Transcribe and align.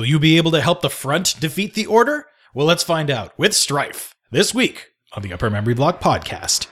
Will 0.00 0.06
you 0.06 0.18
be 0.18 0.38
able 0.38 0.50
to 0.52 0.62
help 0.62 0.80
the 0.80 0.88
front 0.88 1.38
defeat 1.40 1.74
the 1.74 1.84
order? 1.84 2.24
Well, 2.54 2.66
let's 2.66 2.82
find 2.82 3.10
out 3.10 3.38
with 3.38 3.54
Strife 3.54 4.14
this 4.30 4.54
week 4.54 4.92
on 5.12 5.22
the 5.22 5.30
Upper 5.30 5.50
Memory 5.50 5.74
Block 5.74 6.00
podcast. 6.00 6.68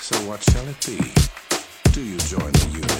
So 0.00 0.14
what 0.28 0.42
shall 0.42 0.68
it 0.68 0.84
be? 0.84 0.98
Do 1.92 2.04
you 2.04 2.18
join 2.18 2.52
the 2.52 2.68
unity, 2.74 2.93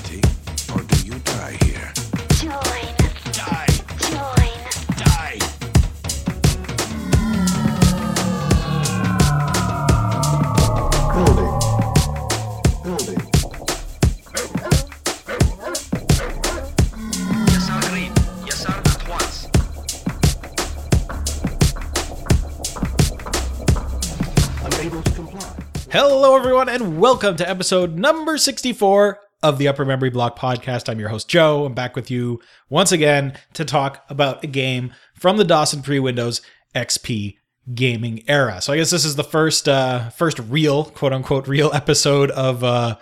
Hello, 25.96 26.34
everyone, 26.34 26.68
and 26.68 26.98
welcome 26.98 27.36
to 27.36 27.48
episode 27.48 27.96
number 27.96 28.36
64 28.36 29.20
of 29.44 29.58
the 29.58 29.68
Upper 29.68 29.84
Memory 29.84 30.10
Block 30.10 30.36
podcast. 30.36 30.88
I'm 30.88 30.98
your 30.98 31.10
host, 31.10 31.28
Joe. 31.28 31.66
I'm 31.66 31.72
back 31.72 31.94
with 31.94 32.10
you 32.10 32.40
once 32.68 32.90
again 32.90 33.38
to 33.52 33.64
talk 33.64 34.04
about 34.08 34.42
a 34.42 34.48
game 34.48 34.92
from 35.14 35.36
the 35.36 35.44
DOS 35.44 35.72
and 35.72 35.84
pre 35.84 36.00
Windows 36.00 36.40
XP 36.74 37.36
gaming 37.76 38.24
era. 38.26 38.60
So 38.60 38.72
I 38.72 38.78
guess 38.78 38.90
this 38.90 39.04
is 39.04 39.14
the 39.14 39.22
first 39.22 39.68
uh 39.68 40.08
first 40.08 40.40
real 40.40 40.86
quote 40.86 41.12
unquote 41.12 41.46
real 41.46 41.70
episode 41.72 42.32
of 42.32 42.64
uh 42.64 42.96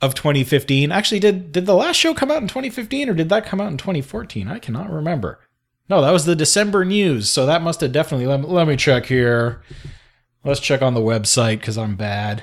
of 0.00 0.14
2015. 0.14 0.90
Actually, 0.90 1.20
did 1.20 1.52
did 1.52 1.66
the 1.66 1.74
last 1.74 1.96
show 1.96 2.14
come 2.14 2.30
out 2.30 2.40
in 2.40 2.48
2015 2.48 3.10
or 3.10 3.14
did 3.14 3.28
that 3.28 3.44
come 3.44 3.60
out 3.60 3.70
in 3.70 3.76
2014? 3.76 4.48
I 4.48 4.58
cannot 4.58 4.90
remember. 4.90 5.38
No, 5.90 6.00
that 6.00 6.12
was 6.12 6.24
the 6.24 6.34
December 6.34 6.86
news. 6.86 7.28
So 7.28 7.44
that 7.44 7.60
must 7.60 7.82
have 7.82 7.92
definitely 7.92 8.26
let, 8.26 8.40
me- 8.40 8.46
let 8.46 8.66
me 8.66 8.76
check 8.76 9.04
here. 9.04 9.60
Let's 10.44 10.58
check 10.58 10.82
on 10.82 10.94
the 10.94 11.00
website 11.00 11.60
because 11.60 11.78
I'm 11.78 11.94
bad. 11.94 12.42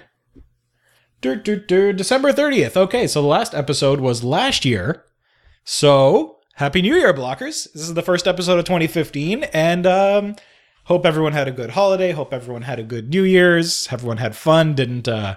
Dur, 1.20 1.36
dur, 1.36 1.58
dur, 1.58 1.92
December 1.92 2.32
30th. 2.32 2.78
Okay, 2.78 3.08
so 3.08 3.22
the 3.22 3.28
last 3.28 3.54
episode 3.54 4.00
was 4.00 4.24
last 4.24 4.64
year. 4.64 5.04
So, 5.66 6.38
Happy 6.56 6.82
New 6.82 6.96
Year, 6.96 7.14
blockers. 7.14 7.70
This 7.74 7.82
is 7.82 7.96
the 7.96 8.02
first 8.02 8.26
episode 8.26 8.58
of 8.58 8.64
2015, 8.64 9.44
and 9.44 9.86
um, 9.86 10.36
hope 10.86 11.06
everyone 11.06 11.34
had 11.34 11.50
a 11.50 11.52
good 11.52 11.72
holiday. 11.72 12.14
Hope 12.14 12.34
everyone 12.34 12.62
had 12.62 12.80
a 12.80 12.84
good 12.84 13.10
New 13.10 13.24
Year's. 13.24 13.90
Everyone 13.92 14.18
had 14.18 14.34
fun. 14.34 14.76
Didn't 14.76 15.10
uh, 15.10 15.36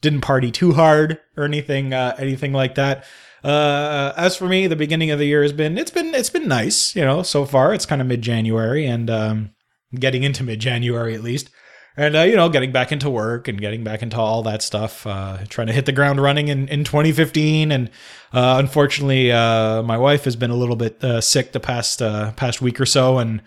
didn't 0.00 0.22
party 0.22 0.50
too 0.50 0.72
hard 0.72 1.20
or 1.36 1.44
anything 1.44 1.92
uh, 1.94 2.16
anything 2.18 2.52
like 2.52 2.74
that. 2.74 3.04
Uh, 3.44 4.12
as 4.16 4.36
for 4.36 4.48
me, 4.48 4.66
the 4.66 4.74
beginning 4.74 5.12
of 5.12 5.20
the 5.20 5.26
year 5.26 5.42
has 5.42 5.52
been 5.52 5.78
it's 5.78 5.92
been 5.92 6.12
it's 6.12 6.30
been 6.30 6.48
nice. 6.48 6.96
You 6.96 7.04
know, 7.04 7.22
so 7.22 7.44
far 7.44 7.72
it's 7.72 7.86
kind 7.86 8.00
of 8.00 8.08
mid 8.08 8.20
January 8.22 8.84
and 8.84 9.08
um, 9.08 9.50
getting 9.94 10.24
into 10.24 10.42
mid 10.42 10.58
January 10.58 11.14
at 11.14 11.22
least 11.22 11.50
and 11.96 12.16
uh, 12.16 12.22
you 12.22 12.36
know 12.36 12.48
getting 12.48 12.72
back 12.72 12.92
into 12.92 13.08
work 13.08 13.48
and 13.48 13.60
getting 13.60 13.84
back 13.84 14.02
into 14.02 14.16
all 14.16 14.42
that 14.42 14.62
stuff 14.62 15.06
uh, 15.06 15.38
trying 15.48 15.66
to 15.66 15.72
hit 15.72 15.86
the 15.86 15.92
ground 15.92 16.20
running 16.20 16.48
in, 16.48 16.68
in 16.68 16.84
2015 16.84 17.70
and 17.72 17.90
uh, 18.32 18.56
unfortunately 18.58 19.30
uh, 19.30 19.82
my 19.82 19.96
wife 19.96 20.24
has 20.24 20.36
been 20.36 20.50
a 20.50 20.56
little 20.56 20.76
bit 20.76 21.02
uh, 21.04 21.20
sick 21.20 21.52
the 21.52 21.60
past 21.60 22.02
uh, 22.02 22.32
past 22.32 22.60
week 22.60 22.80
or 22.80 22.86
so. 22.86 23.18
And 23.18 23.42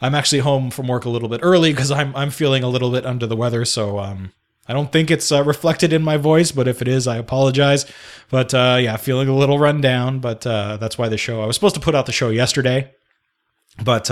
i'm 0.00 0.14
actually 0.14 0.40
home 0.40 0.70
from 0.70 0.88
work 0.88 1.04
a 1.04 1.10
little 1.10 1.28
bit 1.28 1.40
early 1.42 1.72
because 1.72 1.90
I'm, 1.90 2.14
I'm 2.16 2.30
feeling 2.30 2.64
a 2.64 2.68
little 2.68 2.90
bit 2.90 3.06
under 3.06 3.26
the 3.26 3.36
weather. 3.36 3.64
So 3.64 3.98
um, 3.98 4.32
i 4.68 4.72
don't 4.72 4.92
think 4.92 5.10
it's 5.10 5.30
reflected 5.32 5.92
in 5.92 6.02
my 6.02 6.16
voice 6.16 6.52
but 6.52 6.68
if 6.68 6.82
it 6.82 6.88
is 6.88 7.06
i 7.06 7.16
apologize. 7.16 7.86
But 8.30 8.52
yeah 8.52 8.96
feeling 8.96 9.28
a 9.28 9.36
little 9.36 9.58
run 9.58 9.80
down. 9.80 10.18
But 10.18 10.40
that's 10.40 10.98
why 10.98 11.08
the 11.08 11.18
show 11.18 11.42
i 11.42 11.46
was 11.46 11.56
supposed 11.56 11.76
to 11.76 11.80
put 11.80 11.94
out 11.94 12.06
the 12.06 12.12
show 12.12 12.30
yesterday. 12.30 12.92
But 13.82 14.10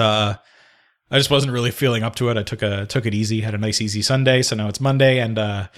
I 1.10 1.18
just 1.18 1.30
wasn't 1.30 1.52
really 1.52 1.72
feeling 1.72 2.02
up 2.02 2.14
to 2.16 2.28
it. 2.28 2.36
I 2.36 2.42
took 2.42 2.62
a 2.62 2.86
took 2.86 3.04
it 3.04 3.14
easy, 3.14 3.40
had 3.40 3.54
a 3.54 3.58
nice 3.58 3.80
easy 3.80 4.02
Sunday, 4.02 4.42
so 4.42 4.54
now 4.54 4.68
it's 4.68 4.80
Monday 4.80 5.18
and 5.18 5.38
uh 5.38 5.68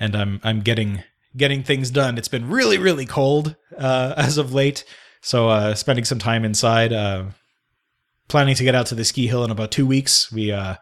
and 0.00 0.16
I'm 0.16 0.40
I'm 0.42 0.60
getting 0.60 1.02
getting 1.36 1.62
things 1.62 1.90
done. 1.90 2.18
It's 2.18 2.28
been 2.28 2.48
really 2.48 2.78
really 2.78 3.06
cold 3.06 3.54
uh 3.78 4.14
as 4.16 4.36
of 4.36 4.52
late. 4.52 4.84
So 5.20 5.48
uh 5.48 5.74
spending 5.74 6.04
some 6.04 6.18
time 6.18 6.44
inside 6.44 6.92
uh 6.92 7.26
planning 8.28 8.56
to 8.56 8.64
get 8.64 8.74
out 8.74 8.86
to 8.86 8.94
the 8.94 9.04
ski 9.04 9.28
hill 9.28 9.44
in 9.44 9.50
about 9.50 9.70
2 9.70 9.86
weeks. 9.86 10.32
We 10.32 10.50
uh 10.50 10.74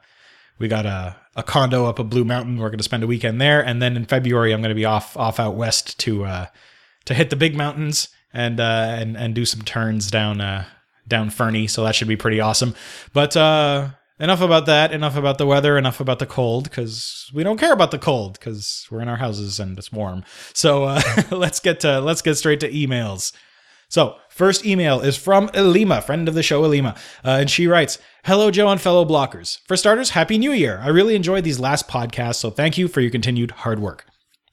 we 0.59 0.69
got 0.69 0.87
a 0.87 1.17
a 1.37 1.43
condo 1.43 1.87
up 1.87 1.99
a 1.99 2.05
Blue 2.05 2.25
Mountain. 2.25 2.59
We're 2.59 2.69
going 2.69 2.78
to 2.78 2.84
spend 2.84 3.03
a 3.03 3.06
weekend 3.06 3.41
there 3.41 3.65
and 3.65 3.83
then 3.83 3.97
in 3.97 4.06
February 4.06 4.53
I'm 4.53 4.62
going 4.62 4.71
to 4.71 4.75
be 4.75 4.87
off 4.87 5.17
off 5.19 5.38
out 5.38 5.55
west 5.55 5.99
to 6.00 6.25
uh 6.25 6.47
to 7.05 7.15
hit 7.15 7.28
the 7.28 7.37
big 7.37 7.55
mountains 7.55 8.09
and 8.33 8.59
uh 8.59 8.97
and 8.99 9.19
and 9.19 9.34
do 9.34 9.44
some 9.44 9.61
turns 9.61 10.11
down 10.11 10.41
uh 10.41 10.65
down 11.07 11.31
Fernie, 11.31 11.67
so 11.67 11.85
that 11.85 11.95
should 11.95 12.09
be 12.09 12.17
pretty 12.17 12.41
awesome. 12.41 12.75
But 13.13 13.37
uh 13.37 13.91
enough 14.21 14.41
about 14.41 14.67
that, 14.67 14.93
enough 14.93 15.17
about 15.17 15.39
the 15.39 15.47
weather, 15.47 15.77
enough 15.77 16.01
about 16.01 16.19
the 16.19 16.27
cold 16.27 16.71
cuz 16.71 17.31
we 17.35 17.43
don't 17.43 17.59
care 17.59 17.73
about 17.73 17.91
the 17.91 17.99
cold 17.99 18.41
cuz 18.41 18.87
we're 18.91 19.01
in 19.01 19.09
our 19.09 19.17
houses 19.17 19.61
and 19.61 19.79
it's 19.79 19.93
warm. 19.93 20.25
So 20.53 20.85
uh 20.85 21.03
let's 21.31 21.61
get 21.61 21.81
to 21.81 22.01
let's 22.01 22.23
get 22.23 22.37
straight 22.37 22.61
to 22.61 22.71
emails. 22.71 23.33
So, 23.93 24.17
first 24.31 24.65
email 24.65 25.03
is 25.03 25.19
from 25.19 25.49
Elima, 25.51 26.03
friend 26.03 26.27
of 26.27 26.33
the 26.33 26.43
show, 26.43 26.62
Elima. 26.62 26.97
Uh, 27.23 27.41
and 27.41 27.51
she 27.51 27.67
writes 27.67 27.99
Hello, 28.25 28.51
Joe 28.51 28.69
and 28.69 28.81
fellow 28.81 29.05
blockers. 29.05 29.59
For 29.67 29.77
starters, 29.77 30.09
Happy 30.11 30.39
New 30.39 30.53
Year. 30.53 30.81
I 30.83 30.89
really 30.89 31.15
enjoyed 31.15 31.45
these 31.45 31.61
last 31.61 31.89
podcasts, 31.89 32.37
so 32.37 32.49
thank 32.49 32.79
you 32.79 32.89
for 32.89 33.03
your 33.03 33.11
continued 33.11 33.51
hard 33.51 33.81
work. 33.81 34.07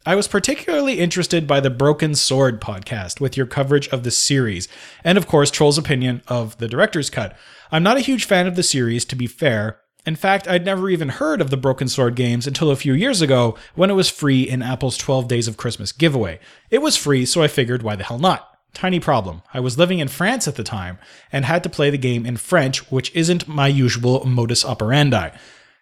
I 0.06 0.16
was 0.16 0.30
particularly 0.30 1.00
interested 1.00 1.46
by 1.46 1.60
the 1.60 1.70
Broken 1.70 2.16
Sword 2.16 2.62
podcast 2.62 3.20
with 3.20 3.36
your 3.36 3.46
coverage 3.46 3.90
of 3.90 4.04
the 4.04 4.12
series, 4.12 4.70
and 5.04 5.18
of 5.18 5.28
course, 5.28 5.52
Troll's 5.52 5.78
opinion 5.78 6.22
of 6.30 6.58
the 6.58 6.70
director's 6.70 7.10
cut. 7.10 7.38
I'm 7.70 7.84
not 7.84 7.98
a 7.98 8.02
huge 8.02 8.24
fan 8.24 8.48
of 8.48 8.56
the 8.56 8.64
series, 8.64 9.04
to 9.06 9.18
be 9.18 9.28
fair. 9.28 9.82
In 10.06 10.16
fact, 10.16 10.48
I'd 10.48 10.64
never 10.64 10.90
even 10.90 11.09
heard 11.09 11.42
of 11.42 11.50
the 11.50 11.58
Broken 11.58 11.90
Sword 11.90 12.16
games 12.16 12.48
until 12.48 12.72
a 12.72 12.78
few 12.78 12.94
years 12.94 13.22
ago 13.22 13.58
when 13.76 13.90
it 13.90 13.96
was 13.96 14.09
free 14.09 14.44
in 14.44 14.62
Apple's 14.62 14.96
12 14.96 15.28
Days 15.28 15.50
of 15.50 15.58
Christmas 15.58 15.92
giveaway. 15.92 16.40
It 16.70 16.82
was 16.82 16.96
free, 16.96 17.26
so 17.26 17.44
I 17.44 17.50
figured 17.50 17.84
why 17.84 17.98
the 17.98 18.06
hell 18.06 18.20
not? 18.20 18.48
Tiny 18.74 19.02
problem. 19.02 19.42
I 19.54 19.59
was 19.59 19.78
living 19.78 20.00
in 20.00 20.08
France 20.08 20.48
at 20.48 20.56
the 20.56 20.64
time 20.64 20.98
and 21.30 21.44
had 21.44 21.62
to 21.64 21.70
play 21.70 21.90
the 21.90 21.98
game 21.98 22.26
in 22.26 22.38
French, 22.38 22.90
which 22.90 23.14
isn't 23.14 23.50
my 23.50 23.68
usual 23.68 24.26
modus 24.26 24.64
operandi. 24.64 25.32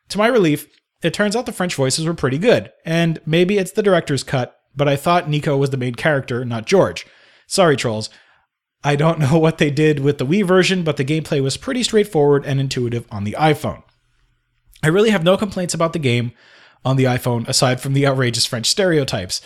To 0.09 0.17
my 0.17 0.25
relief, 0.25 0.67
it 1.01 1.13
turns 1.13 1.35
out 1.35 1.45
the 1.45 1.51
French 1.51 1.75
voices 1.75 2.05
were 2.05 2.13
pretty 2.13 2.37
good, 2.37 2.71
and 2.85 3.19
maybe 3.25 3.57
it's 3.57 3.71
the 3.71 3.83
director's 3.83 4.23
cut, 4.23 4.59
but 4.75 4.87
I 4.87 4.95
thought 4.95 5.29
Nico 5.29 5.57
was 5.57 5.69
the 5.69 5.77
main 5.77 5.95
character, 5.95 6.43
not 6.43 6.65
George. 6.65 7.05
Sorry, 7.45 7.75
trolls. 7.75 8.09
I 8.83 8.95
don't 8.95 9.19
know 9.19 9.37
what 9.37 9.57
they 9.57 9.71
did 9.71 9.99
with 9.99 10.17
the 10.17 10.25
Wii 10.25 10.45
version, 10.45 10.83
but 10.83 10.97
the 10.97 11.05
gameplay 11.05 11.41
was 11.41 11.57
pretty 11.57 11.83
straightforward 11.83 12.45
and 12.45 12.59
intuitive 12.59 13.05
on 13.11 13.23
the 13.23 13.35
iPhone. 13.39 13.83
I 14.83 14.87
really 14.87 15.09
have 15.09 15.23
no 15.23 15.37
complaints 15.37 15.73
about 15.73 15.93
the 15.93 15.99
game 15.99 16.31
on 16.85 16.95
the 16.95 17.05
iPhone 17.05 17.47
aside 17.47 17.81
from 17.81 17.93
the 17.93 18.05
outrageous 18.07 18.45
French 18.45 18.67
stereotypes. 18.67 19.41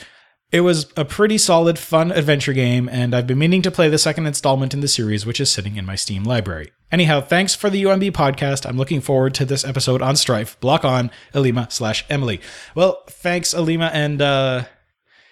It 0.51 0.61
was 0.61 0.91
a 0.97 1.05
pretty 1.05 1.37
solid, 1.37 1.79
fun 1.79 2.11
adventure 2.11 2.51
game, 2.51 2.89
and 2.89 3.15
I've 3.15 3.27
been 3.27 3.39
meaning 3.39 3.61
to 3.61 3.71
play 3.71 3.87
the 3.87 3.97
second 3.97 4.25
installment 4.25 4.73
in 4.73 4.81
the 4.81 4.87
series, 4.89 5.25
which 5.25 5.39
is 5.39 5.49
sitting 5.49 5.77
in 5.77 5.85
my 5.85 5.95
Steam 5.95 6.25
library. 6.25 6.71
Anyhow, 6.91 7.21
thanks 7.21 7.55
for 7.55 7.69
the 7.69 7.83
UMB 7.83 8.11
podcast. 8.11 8.67
I'm 8.67 8.77
looking 8.77 8.99
forward 8.99 9.33
to 9.35 9.45
this 9.45 9.63
episode 9.63 10.01
on 10.01 10.17
Strife. 10.17 10.59
Block 10.59 10.83
on 10.83 11.09
Elima 11.33 11.71
slash 11.71 12.05
Emily. 12.09 12.41
Well, 12.75 13.03
thanks, 13.07 13.53
Elima, 13.53 13.89
and 13.93 14.21
uh, 14.21 14.65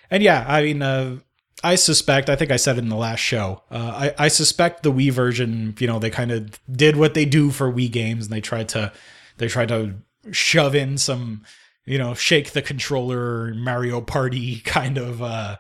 and 0.10 0.24
yeah, 0.24 0.46
I 0.48 0.64
mean, 0.64 0.82
uh, 0.82 1.18
I 1.62 1.76
suspect. 1.76 2.30
I 2.30 2.38
think 2.38 2.52
I 2.52 2.56
said 2.56 2.78
it 2.78 2.84
in 2.84 2.90
the 2.90 2.96
last 2.96 3.20
show. 3.20 3.64
Uh, 3.70 4.12
I 4.18 4.26
I 4.26 4.28
suspect 4.30 4.84
the 4.84 4.92
Wii 4.92 5.12
version. 5.12 5.76
You 5.80 5.88
know, 5.88 6.00
they 6.00 6.10
kind 6.10 6.32
of 6.32 6.58
did 6.72 6.96
what 6.96 7.14
they 7.14 7.26
do 7.26 7.52
for 7.52 7.72
Wii 7.72 7.92
games, 7.92 8.28
and 8.28 8.34
they 8.34 8.42
tried 8.42 8.70
to 8.70 8.94
they 9.38 9.50
tried 9.50 9.68
to 9.68 9.96
shove 10.32 10.76
in 10.76 10.98
some 10.98 11.44
you 11.86 11.98
know 11.98 12.14
shake 12.14 12.52
the 12.52 12.62
controller 12.62 13.54
Mario 13.54 14.00
Party 14.00 14.60
kind 14.66 14.98
of 14.98 15.22
uh 15.22 15.58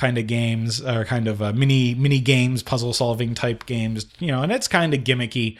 kind 0.00 0.16
of 0.16 0.26
games 0.26 0.82
or 0.82 1.04
kind 1.04 1.28
of 1.28 1.42
uh, 1.42 1.52
mini 1.52 1.94
mini 1.94 2.18
games 2.20 2.62
puzzle 2.62 2.94
solving 2.94 3.34
type 3.34 3.66
games 3.66 4.06
you 4.18 4.28
know 4.28 4.42
and 4.42 4.50
it's 4.50 4.66
kind 4.66 4.94
of 4.94 5.00
gimmicky. 5.04 5.58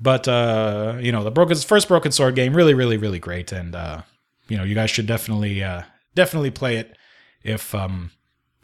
But 0.00 0.26
uh 0.26 0.98
you 1.00 1.12
know 1.12 1.22
the 1.22 1.30
broken 1.30 1.56
first 1.56 1.86
broken 1.86 2.10
sword 2.10 2.34
game 2.34 2.54
really 2.54 2.74
really 2.74 2.96
really 2.96 3.20
great. 3.20 3.52
And 3.52 3.76
uh 3.76 4.02
you 4.48 4.56
know 4.56 4.64
you 4.64 4.74
guys 4.74 4.90
should 4.90 5.06
definitely 5.06 5.62
uh 5.62 5.82
definitely 6.16 6.50
play 6.50 6.76
it 6.76 6.96
if 7.44 7.72
um 7.74 8.10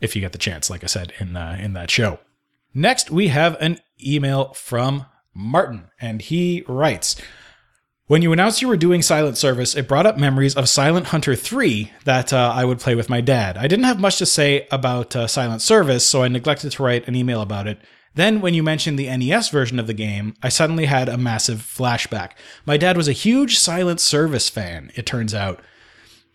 if 0.00 0.16
you 0.16 0.20
get 0.20 0.32
the 0.32 0.38
chance 0.38 0.68
like 0.68 0.82
i 0.82 0.86
said 0.88 1.12
in 1.20 1.36
uh, 1.36 1.56
in 1.60 1.72
that 1.74 1.90
show. 1.90 2.18
Next 2.74 3.08
we 3.10 3.28
have 3.28 3.56
an 3.60 3.78
email 4.04 4.52
from 4.54 5.06
martin 5.32 5.84
and 6.00 6.20
he 6.20 6.64
writes 6.66 7.14
when 8.06 8.22
you 8.22 8.32
announced 8.32 8.62
you 8.62 8.68
were 8.68 8.76
doing 8.76 9.02
Silent 9.02 9.36
Service, 9.36 9.74
it 9.74 9.88
brought 9.88 10.06
up 10.06 10.16
memories 10.16 10.54
of 10.54 10.68
Silent 10.68 11.06
Hunter 11.08 11.34
3 11.34 11.92
that 12.04 12.32
uh, 12.32 12.52
I 12.54 12.64
would 12.64 12.78
play 12.78 12.94
with 12.94 13.10
my 13.10 13.20
dad. 13.20 13.56
I 13.56 13.66
didn't 13.66 13.84
have 13.84 13.98
much 13.98 14.18
to 14.18 14.26
say 14.26 14.68
about 14.70 15.16
uh, 15.16 15.26
Silent 15.26 15.60
Service, 15.60 16.06
so 16.06 16.22
I 16.22 16.28
neglected 16.28 16.72
to 16.72 16.82
write 16.82 17.08
an 17.08 17.16
email 17.16 17.42
about 17.42 17.66
it. 17.66 17.78
Then, 18.14 18.40
when 18.40 18.54
you 18.54 18.62
mentioned 18.62 18.98
the 18.98 19.14
NES 19.14 19.50
version 19.50 19.78
of 19.78 19.86
the 19.86 19.92
game, 19.92 20.34
I 20.42 20.48
suddenly 20.48 20.86
had 20.86 21.08
a 21.08 21.18
massive 21.18 21.58
flashback. 21.58 22.30
My 22.64 22.76
dad 22.76 22.96
was 22.96 23.08
a 23.08 23.12
huge 23.12 23.58
Silent 23.58 24.00
Service 24.00 24.48
fan, 24.48 24.90
it 24.94 25.04
turns 25.04 25.34
out. 25.34 25.60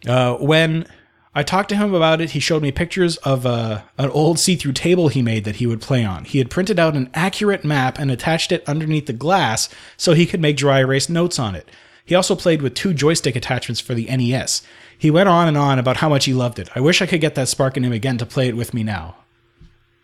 Uh, 0.06 0.36
when 0.36 0.86
I 1.34 1.44
talked 1.44 1.70
to 1.70 1.78
him 1.78 1.94
about 1.94 2.20
it. 2.20 2.32
He 2.32 2.42
showed 2.42 2.62
me 2.62 2.72
pictures 2.72 3.16
of 3.18 3.46
uh, 3.46 3.84
an 3.98 4.10
old 4.10 4.38
see 4.38 4.58
through 4.58 4.74
table 4.74 5.08
he 5.08 5.22
made 5.22 5.46
that 5.46 5.58
he 5.58 5.68
would 5.68 5.82
play 5.82 6.04
on. 6.04 6.26
He 6.26 6.40
had 6.40 6.50
printed 6.50 6.78
out 6.78 6.96
an 6.96 7.10
accurate 7.14 7.64
map 7.64 7.98
and 7.98 8.12
attached 8.12 8.52
it 8.52 8.68
underneath 8.68 9.06
the 9.06 9.14
glass 9.14 9.70
so 9.96 10.14
he 10.14 10.26
could 10.26 10.42
make 10.42 10.58
dry 10.58 10.80
erase 10.80 11.08
notes 11.08 11.40
on 11.40 11.56
it. 11.56 11.70
He 12.04 12.16
also 12.16 12.36
played 12.36 12.62
with 12.62 12.74
two 12.74 12.94
joystick 12.94 13.38
attachments 13.38 13.80
for 13.80 13.94
the 13.94 14.06
NES. 14.06 14.62
He 14.98 15.10
went 15.10 15.30
on 15.30 15.48
and 15.48 15.58
on 15.58 15.80
about 15.80 15.98
how 15.98 16.10
much 16.10 16.26
he 16.26 16.34
loved 16.34 16.60
it. 16.60 16.70
I 16.76 16.82
wish 16.82 17.02
I 17.02 17.06
could 17.06 17.22
get 17.22 17.36
that 17.36 17.48
spark 17.48 17.78
in 17.78 17.86
him 17.86 17.94
again 17.94 18.18
to 18.18 18.26
play 18.26 18.50
it 18.50 18.58
with 18.58 18.74
me 18.74 18.84
now. 18.84 19.16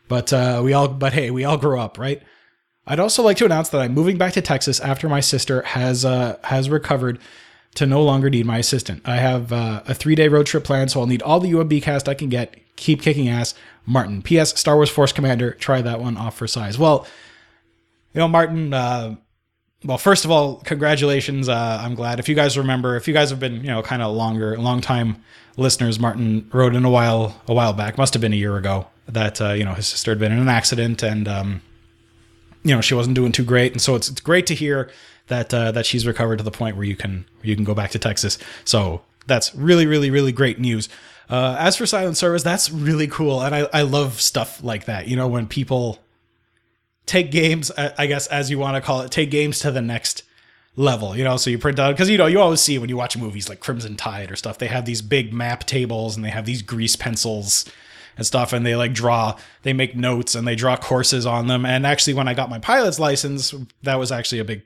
But 0.08 0.32
uh, 0.32 0.62
we 0.64 0.72
all, 0.72 0.88
but 0.88 1.12
hey, 1.12 1.32
we 1.32 1.44
all 1.44 1.58
grow 1.58 1.82
up, 1.82 1.98
right? 1.98 2.22
I'd 2.86 3.02
also 3.02 3.22
like 3.22 3.36
to 3.38 3.46
announce 3.46 3.68
that 3.70 3.82
I'm 3.82 3.94
moving 3.94 4.18
back 4.18 4.32
to 4.34 4.42
Texas 4.42 4.80
after 4.80 5.10
my 5.10 5.20
sister 5.20 5.62
has 5.64 6.06
uh, 6.06 6.38
has 6.46 6.70
recovered 6.70 7.20
to 7.78 7.86
no 7.86 8.02
longer 8.04 8.28
need 8.28 8.46
my 8.48 8.58
assistant. 8.58 9.04
I 9.06 9.18
have 9.18 9.54
uh, 9.54 9.84
a 9.88 9.94
three 9.94 10.16
day 10.16 10.28
road 10.28 10.48
trip 10.48 10.64
planned, 10.64 10.92
so 10.92 11.00
I'll 11.00 11.06
need 11.06 11.22
all 11.22 11.40
the 11.40 11.52
UMB 11.52 11.84
cast 11.84 12.10
I 12.10 12.16
can 12.16 12.28
get. 12.28 12.56
Keep 12.76 13.02
kicking 13.04 13.30
ass, 13.30 13.54
Martin. 13.86 14.22
P.S. 14.22 14.60
Star 14.60 14.76
Wars 14.76 14.90
Force 14.90 15.12
Commander. 15.12 15.52
Try 15.54 15.82
that 15.82 16.00
one 16.00 16.18
off 16.18 16.36
for 16.36 16.48
size. 16.48 16.78
Well, 16.78 17.08
you 18.14 18.20
know, 18.20 18.28
Martin. 18.28 18.74
Uh, 18.74 19.16
well, 19.86 20.00
first 20.00 20.26
of 20.26 20.32
all, 20.32 20.56
congratulations. 20.58 21.50
Uh, 21.50 21.80
I'm 21.82 21.94
glad. 21.94 22.20
If 22.20 22.28
you 22.28 22.34
guys 22.34 22.58
remember, 22.58 22.96
if 22.96 23.08
you 23.08 23.14
guys 23.14 23.30
have 23.30 23.40
been, 23.40 23.58
you 23.58 23.68
know, 23.68 23.84
kind 23.84 24.02
of 24.02 24.16
longer, 24.16 24.58
long 24.58 24.82
time 24.82 25.24
listeners, 25.56 26.00
Martin 26.00 26.50
wrote 26.52 26.74
in 26.74 26.84
a 26.84 26.90
while, 26.90 27.40
a 27.48 27.54
while 27.54 27.74
back, 27.74 27.98
must 27.98 28.16
have 28.16 28.22
been 28.22 28.34
a 28.34 28.38
year 28.38 28.58
ago, 28.58 28.88
that 29.08 29.40
uh, 29.40 29.54
you 29.54 29.64
know 29.64 29.74
his 29.74 29.88
sister 29.88 30.12
had 30.12 30.20
been 30.20 30.32
in 30.32 30.40
an 30.40 30.50
accident 30.50 31.04
and 31.04 31.28
um, 31.28 31.62
you 32.64 32.74
know 32.74 32.82
she 32.82 32.96
wasn't 32.96 33.16
doing 33.16 33.32
too 33.32 33.44
great, 33.46 33.72
and 33.72 33.82
so 33.82 33.94
it's 33.94 34.10
it's 34.10 34.22
great 34.22 34.48
to 34.48 34.56
hear 34.56 34.90
that 35.28 35.54
uh, 35.54 35.72
that 35.72 35.86
she's 35.86 36.06
recovered 36.06 36.38
to 36.38 36.44
the 36.44 36.52
point 36.52 36.76
where 36.76 36.86
you 36.86 36.96
can 36.96 37.26
you 37.42 37.56
can 37.56 37.64
go 37.64 37.74
back 37.74 37.92
to 37.92 38.00
Texas. 38.00 38.38
So 38.66 39.02
that's 39.26 39.54
really 39.56 39.86
really 39.86 40.10
really 40.10 40.32
great 40.32 40.60
news. 40.60 40.90
Uh, 41.30 41.58
as 41.60 41.76
for 41.76 41.86
silent 41.86 42.18
service, 42.18 42.44
that's 42.44 42.72
really 42.72 43.08
cool, 43.08 43.42
and 43.42 43.54
I 43.54 43.68
I 43.74 43.82
love 43.82 44.22
stuff 44.22 44.64
like 44.64 44.86
that. 44.86 45.08
You 45.08 45.16
know 45.16 45.28
when 45.28 45.48
people 45.48 46.00
take 47.06 47.32
games, 47.32 47.72
I 47.72 48.06
guess 48.08 48.28
as 48.28 48.50
you 48.50 48.60
want 48.60 48.76
to 48.76 48.82
call 48.82 49.02
it, 49.02 49.12
take 49.12 49.32
games 49.32 49.60
to 49.60 49.72
the 49.72 49.82
next 49.82 50.24
level. 50.76 51.18
You 51.18 51.24
know, 51.24 51.38
so 51.38 51.50
you 51.50 51.58
print 51.58 51.80
out 51.80 51.92
because 51.92 52.10
you 52.10 52.18
know 52.18 52.28
you 52.28 52.40
always 52.40 52.62
see 52.62 52.78
when 52.78 52.90
you 52.90 52.98
watch 52.98 53.18
movies 53.18 53.50
like 53.50 53.60
Crimson 53.60 53.96
Tide 53.96 54.32
or 54.32 54.36
stuff, 54.36 54.58
they 54.58 54.68
have 54.68 54.86
these 54.86 55.02
big 55.02 55.34
map 55.34 55.66
tables 55.66 56.16
and 56.16 56.24
they 56.24 56.30
have 56.30 56.46
these 56.46 56.62
grease 56.62 56.96
pencils 56.96 57.66
and 58.18 58.26
stuff 58.26 58.52
and 58.52 58.66
they 58.66 58.76
like 58.76 58.94
draw 58.94 59.38
they 59.64 59.74
make 59.74 59.96
notes 59.96 60.36
and 60.36 60.48
they 60.48 60.56
draw 60.56 60.76
courses 60.76 61.26
on 61.26 61.48
them 61.48 61.66
and 61.66 61.86
actually 61.86 62.14
when 62.14 62.28
i 62.28 62.34
got 62.34 62.50
my 62.50 62.58
pilot's 62.58 63.00
license 63.00 63.54
that 63.84 63.96
was 63.96 64.12
actually 64.12 64.40
a 64.40 64.44
big 64.44 64.64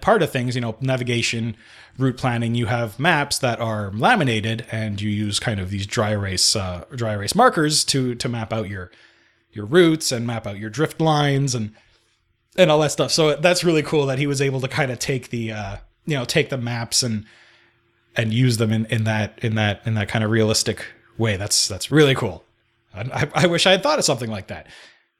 part 0.00 0.22
of 0.22 0.30
things 0.30 0.54
you 0.54 0.60
know 0.60 0.76
navigation 0.80 1.56
route 1.96 2.16
planning 2.16 2.54
you 2.54 2.66
have 2.66 2.98
maps 2.98 3.38
that 3.38 3.60
are 3.60 3.92
laminated 3.92 4.66
and 4.72 5.00
you 5.00 5.08
use 5.08 5.38
kind 5.38 5.60
of 5.60 5.70
these 5.70 5.86
dry 5.86 6.10
erase 6.10 6.56
uh, 6.56 6.84
dry 6.94 7.12
erase 7.12 7.34
markers 7.34 7.84
to 7.84 8.14
to 8.14 8.28
map 8.28 8.52
out 8.52 8.68
your 8.68 8.90
your 9.52 9.64
routes 9.64 10.12
and 10.12 10.26
map 10.26 10.46
out 10.46 10.58
your 10.58 10.70
drift 10.70 11.00
lines 11.00 11.54
and 11.54 11.72
and 12.56 12.70
all 12.70 12.80
that 12.80 12.92
stuff. 12.92 13.12
So 13.12 13.36
that's 13.36 13.62
really 13.62 13.82
cool 13.82 14.06
that 14.06 14.18
he 14.18 14.26
was 14.26 14.42
able 14.42 14.60
to 14.60 14.68
kind 14.68 14.90
of 14.90 14.98
take 14.98 15.30
the 15.30 15.52
uh 15.52 15.76
you 16.04 16.16
know 16.16 16.24
take 16.24 16.50
the 16.50 16.58
maps 16.58 17.02
and 17.02 17.24
and 18.16 18.32
use 18.32 18.56
them 18.56 18.72
in 18.72 18.86
in 18.86 19.04
that 19.04 19.38
in 19.42 19.54
that 19.54 19.82
in 19.86 19.94
that 19.94 20.08
kind 20.08 20.24
of 20.24 20.30
realistic 20.30 20.84
way. 21.16 21.36
That's 21.36 21.68
that's 21.68 21.90
really 21.90 22.14
cool. 22.14 22.44
I, 22.94 23.28
I 23.34 23.46
wish 23.46 23.66
I 23.66 23.72
had 23.72 23.82
thought 23.82 23.98
of 24.00 24.04
something 24.04 24.30
like 24.30 24.48
that. 24.48 24.66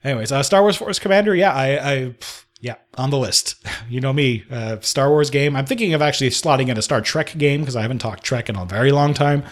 Anyways, 0.03 0.33
uh, 0.33 0.43
Star 0.43 0.63
Wars 0.63 0.77
Force 0.77 0.99
Commander, 0.99 1.35
yeah, 1.35 1.53
I, 1.53 1.93
I 1.93 2.15
yeah, 2.61 2.77
on 2.97 3.11
the 3.11 3.19
list. 3.19 3.57
You 3.91 4.01
know 4.01 4.13
me, 4.13 4.45
uh, 4.53 4.77
Star 4.83 5.11
Wars 5.11 5.31
game. 5.31 5.57
I'm 5.57 5.67
thinking 5.67 5.95
of 5.95 6.01
actually 6.01 6.31
slotting 6.31 6.69
in 6.69 6.79
a 6.79 6.83
Star 6.83 7.01
Trek 7.01 7.37
game 7.37 7.63
because 7.63 7.75
I 7.75 7.83
haven't 7.83 7.99
talked 7.99 8.23
Trek 8.23 8.49
in 8.49 8.55
a 8.55 8.65
very 8.65 8.93
long 8.93 9.15
time. 9.15 9.43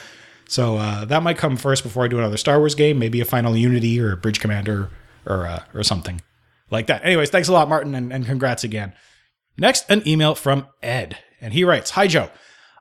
So 0.47 0.77
uh, 0.77 1.07
that 1.07 1.25
might 1.25 1.37
come 1.37 1.57
first 1.57 1.83
before 1.83 2.05
I 2.05 2.09
do 2.09 2.19
another 2.19 2.37
Star 2.37 2.61
Wars 2.61 2.77
game, 2.77 3.01
maybe 3.01 3.21
a 3.21 3.25
Final 3.25 3.57
Unity 3.57 4.01
or 4.01 4.13
a 4.13 4.17
Bridge 4.17 4.39
Commander 4.39 4.91
or 5.27 5.49
uh, 5.49 5.65
or 5.75 5.83
something 5.83 6.21
like 6.71 6.87
that. 6.87 7.05
Anyways, 7.05 7.31
thanks 7.31 7.49
a 7.49 7.53
lot, 7.53 7.69
Martin, 7.69 7.97
and, 7.97 8.13
and 8.13 8.27
congrats 8.27 8.63
again. 8.63 8.93
Next, 9.57 9.91
an 9.91 10.07
email 10.07 10.37
from 10.37 10.69
Ed, 10.85 11.19
and 11.41 11.53
he 11.53 11.65
writes, 11.65 11.91
"Hi 11.91 12.07
Joe." 12.07 12.31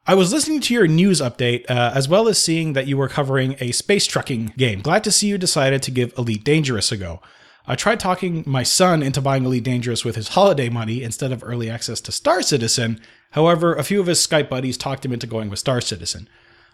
I 0.05 0.13
was 0.13 0.31
listening 0.31 0.61
to 0.61 0.73
your 0.75 0.87
news 0.87 1.19
update, 1.19 1.69
uh, 1.69 1.91
as 1.95 2.07
well 2.07 2.27
as 2.27 2.41
seeing 2.41 2.73
that 2.73 2.85
you 2.85 2.97
were 2.97 3.09
covering 3.09 3.55
a 3.59 3.71
space 3.71 4.05
trucking 4.05 4.53
game. 4.57 4.81
Glad 4.81 5.03
to 5.05 5.11
see 5.11 5.27
you 5.27 5.39
decided 5.39 5.81
to 5.81 5.91
give 5.91 6.13
Elite 6.17 6.43
Dangerous 6.43 6.91
a 6.91 6.97
go. 6.97 7.19
I 7.69 7.75
tried 7.75 7.99
talking 7.99 8.43
my 8.45 8.63
son 8.63 9.03
into 9.03 9.19
buying 9.19 9.43
Elite 9.43 9.63
Dangerous 9.63 10.05
with 10.05 10.15
his 10.15 10.29
holiday 10.29 10.69
money 10.69 11.03
instead 11.03 11.33
of 11.33 11.43
early 11.43 11.69
access 11.69 11.99
to 12.01 12.13
Star 12.13 12.41
Citizen. 12.41 13.01
However, 13.31 13.75
a 13.75 13.83
few 13.83 13.99
of 13.99 14.07
his 14.07 14.25
Skype 14.25 14.47
buddies 14.47 14.77
talked 14.77 15.03
him 15.03 15.11
into 15.11 15.27
going 15.27 15.49
with 15.49 15.59
Star 15.59 15.81
Citizen. 15.81 16.29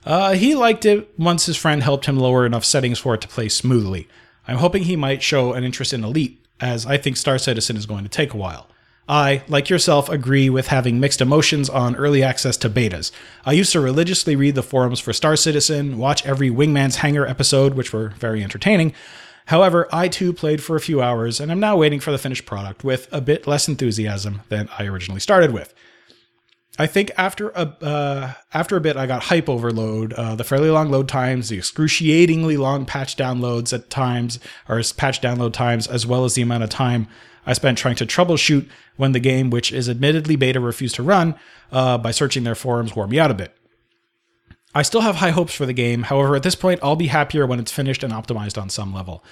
Uh, 0.06 0.34
he 0.34 0.54
liked 0.54 0.86
it 0.86 1.10
once 1.18 1.48
his 1.48 1.58
friend 1.58 1.82
helped 1.82 2.06
him 2.06 2.18
lower 2.18 2.46
enough 2.46 2.64
settings 2.64 3.00
for 3.00 3.16
it 3.16 3.22
to 3.22 3.28
play 3.28 3.50
smoothly. 3.50 4.08
I'm 4.48 4.58
hoping 4.58 4.84
he 4.84 4.96
might 4.96 5.24
show 5.24 5.54
an 5.54 5.64
interest 5.64 5.94
in 5.94 6.04
Elite, 6.04 6.46
as 6.60 6.86
I 6.86 6.98
think 6.98 7.18
Star 7.18 7.40
Citizen 7.40 7.76
is 7.76 7.88
going 7.88 8.04
to 8.04 8.10
take 8.10 8.34
a 8.34 8.38
while. 8.38 8.68
I, 9.08 9.44
like 9.48 9.70
yourself, 9.70 10.10
agree 10.10 10.50
with 10.50 10.68
having 10.68 11.00
mixed 11.00 11.22
emotions 11.22 11.70
on 11.70 11.96
early 11.96 12.24
access 12.24 12.56
to 12.58 12.70
betas. 12.70 13.12
I 13.46 13.52
used 13.52 13.72
to 13.74 13.82
religiously 13.82 14.36
read 14.36 14.56
the 14.56 14.64
forums 14.64 15.00
for 15.00 15.12
Star 15.12 15.36
Citizen, 15.36 15.98
watch 15.98 16.26
every 16.26 16.50
Wingman's 16.50 16.98
Hangar 16.98 17.26
episode, 17.26 17.74
which 17.74 17.92
were 17.92 18.10
very 18.10 18.44
entertaining. 18.44 18.94
However, 19.48 19.88
I 19.92 20.08
too 20.08 20.34
played 20.34 20.64
for 20.64 20.76
a 20.76 20.82
few 20.82 21.02
hours, 21.02 21.40
and 21.40 21.52
I'm 21.52 21.60
now 21.60 21.78
waiting 21.78 22.00
for 22.00 22.12
the 22.12 22.18
finished 22.18 22.46
product 22.46 22.84
with 22.84 23.08
a 23.12 23.22
bit 23.22 23.46
less 23.46 23.68
enthusiasm 23.68 24.42
than 24.50 24.70
I 24.78 24.86
originally 24.86 25.20
started 25.20 25.52
with. 25.52 25.74
I 26.80 26.88
think 26.88 27.12
after 27.18 27.50
a 27.50 27.78
uh, 27.82 28.34
after 28.54 28.76
a 28.76 28.82
bit, 28.82 28.98
I 28.98 29.06
got 29.06 29.24
hype 29.24 29.48
overload. 29.48 30.14
Uh, 30.14 30.36
the 30.36 30.44
fairly 30.44 30.72
long 30.72 30.90
load 30.90 31.08
times, 31.08 31.50
the 31.50 31.58
excruciatingly 31.58 32.58
long 32.58 32.86
patch 32.86 33.16
downloads 33.16 33.74
at 33.74 33.92
times, 33.92 34.40
or 34.68 34.82
patch 34.98 35.22
download 35.22 35.54
times, 35.54 35.86
as 35.86 36.08
well 36.08 36.26
as 36.26 36.34
the 36.34 36.42
amount 36.42 36.64
of 36.64 36.70
time 36.70 37.08
I 37.46 37.54
spent 37.54 37.78
trying 37.78 37.96
to 37.98 38.08
troubleshoot 38.08 38.68
when 38.96 39.12
the 39.12 39.20
game, 39.20 39.52
which 39.52 39.72
is 39.72 39.88
admittedly 39.88 40.36
beta, 40.36 40.60
refused 40.60 40.96
to 40.96 41.04
run 41.04 41.36
uh, 41.72 42.00
by 42.00 42.10
searching 42.10 42.44
their 42.44 42.56
forums, 42.56 42.96
wore 42.96 43.08
me 43.08 43.20
out 43.20 43.30
a 43.30 43.36
bit. 43.36 43.56
I 44.76 44.82
still 44.82 45.02
have 45.02 45.18
high 45.18 45.32
hopes 45.32 45.54
for 45.54 45.66
the 45.66 45.74
game. 45.74 46.04
However, 46.04 46.36
at 46.36 46.44
this 46.44 46.56
point, 46.56 46.80
I'll 46.82 46.96
be 46.96 47.08
happier 47.08 47.46
when 47.46 47.60
it's 47.60 47.72
finished 47.72 48.04
and 48.04 48.12
optimized 48.12 48.62
on 48.62 48.70
some 48.70 48.94
level. 48.94 49.24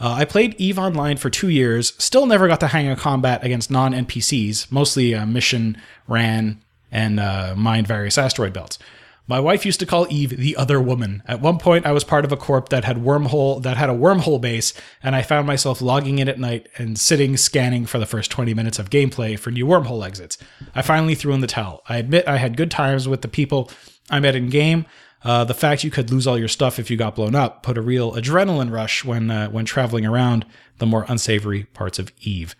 Uh, 0.00 0.12
I 0.12 0.24
played 0.24 0.54
EVE 0.58 0.78
Online 0.78 1.16
for 1.16 1.28
two 1.28 1.50
years, 1.50 1.92
still 1.98 2.24
never 2.24 2.48
got 2.48 2.60
the 2.60 2.68
hang 2.68 2.88
of 2.88 2.98
combat 2.98 3.44
against 3.44 3.70
non 3.70 3.92
NPCs, 3.92 4.72
mostly 4.72 5.14
uh, 5.14 5.26
mission, 5.26 5.76
ran, 6.08 6.62
and 6.90 7.20
uh, 7.20 7.54
mined 7.56 7.86
various 7.86 8.16
asteroid 8.16 8.52
belts. 8.52 8.78
My 9.26 9.38
wife 9.38 9.64
used 9.64 9.78
to 9.78 9.86
call 9.86 10.08
Eve 10.10 10.30
the 10.30 10.56
other 10.56 10.80
woman. 10.80 11.22
At 11.28 11.40
one 11.40 11.58
point, 11.58 11.86
I 11.86 11.92
was 11.92 12.02
part 12.02 12.24
of 12.24 12.32
a 12.32 12.36
corp 12.36 12.70
that 12.70 12.84
had 12.84 12.96
wormhole 12.96 13.62
that 13.62 13.76
had 13.76 13.88
a 13.88 13.94
wormhole 13.94 14.40
base, 14.40 14.74
and 15.04 15.14
I 15.14 15.22
found 15.22 15.46
myself 15.46 15.80
logging 15.80 16.18
in 16.18 16.28
at 16.28 16.40
night 16.40 16.66
and 16.78 16.98
sitting 16.98 17.36
scanning 17.36 17.86
for 17.86 17.98
the 17.98 18.06
first 18.06 18.30
20 18.32 18.54
minutes 18.54 18.80
of 18.80 18.90
gameplay 18.90 19.38
for 19.38 19.52
new 19.52 19.66
wormhole 19.66 20.04
exits. 20.04 20.36
I 20.74 20.82
finally 20.82 21.14
threw 21.14 21.32
in 21.32 21.42
the 21.42 21.46
towel. 21.46 21.82
I 21.88 21.98
admit 21.98 22.26
I 22.26 22.38
had 22.38 22.56
good 22.56 22.72
times 22.72 23.06
with 23.06 23.22
the 23.22 23.28
people 23.28 23.70
I 24.10 24.20
met 24.20 24.34
in 24.36 24.48
game. 24.48 24.86
Uh, 25.22 25.44
the 25.44 25.54
fact 25.54 25.84
you 25.84 25.90
could 25.90 26.10
lose 26.10 26.26
all 26.26 26.38
your 26.38 26.48
stuff 26.48 26.78
if 26.78 26.90
you 26.90 26.96
got 26.96 27.14
blown 27.14 27.34
up 27.34 27.62
put 27.62 27.76
a 27.76 27.82
real 27.82 28.12
adrenaline 28.12 28.70
rush 28.72 29.04
when 29.04 29.30
uh, 29.30 29.48
when 29.50 29.66
traveling 29.66 30.06
around 30.06 30.46
the 30.78 30.86
more 30.86 31.04
unsavory 31.08 31.64
parts 31.64 31.98
of 31.98 32.10
Eve. 32.20 32.56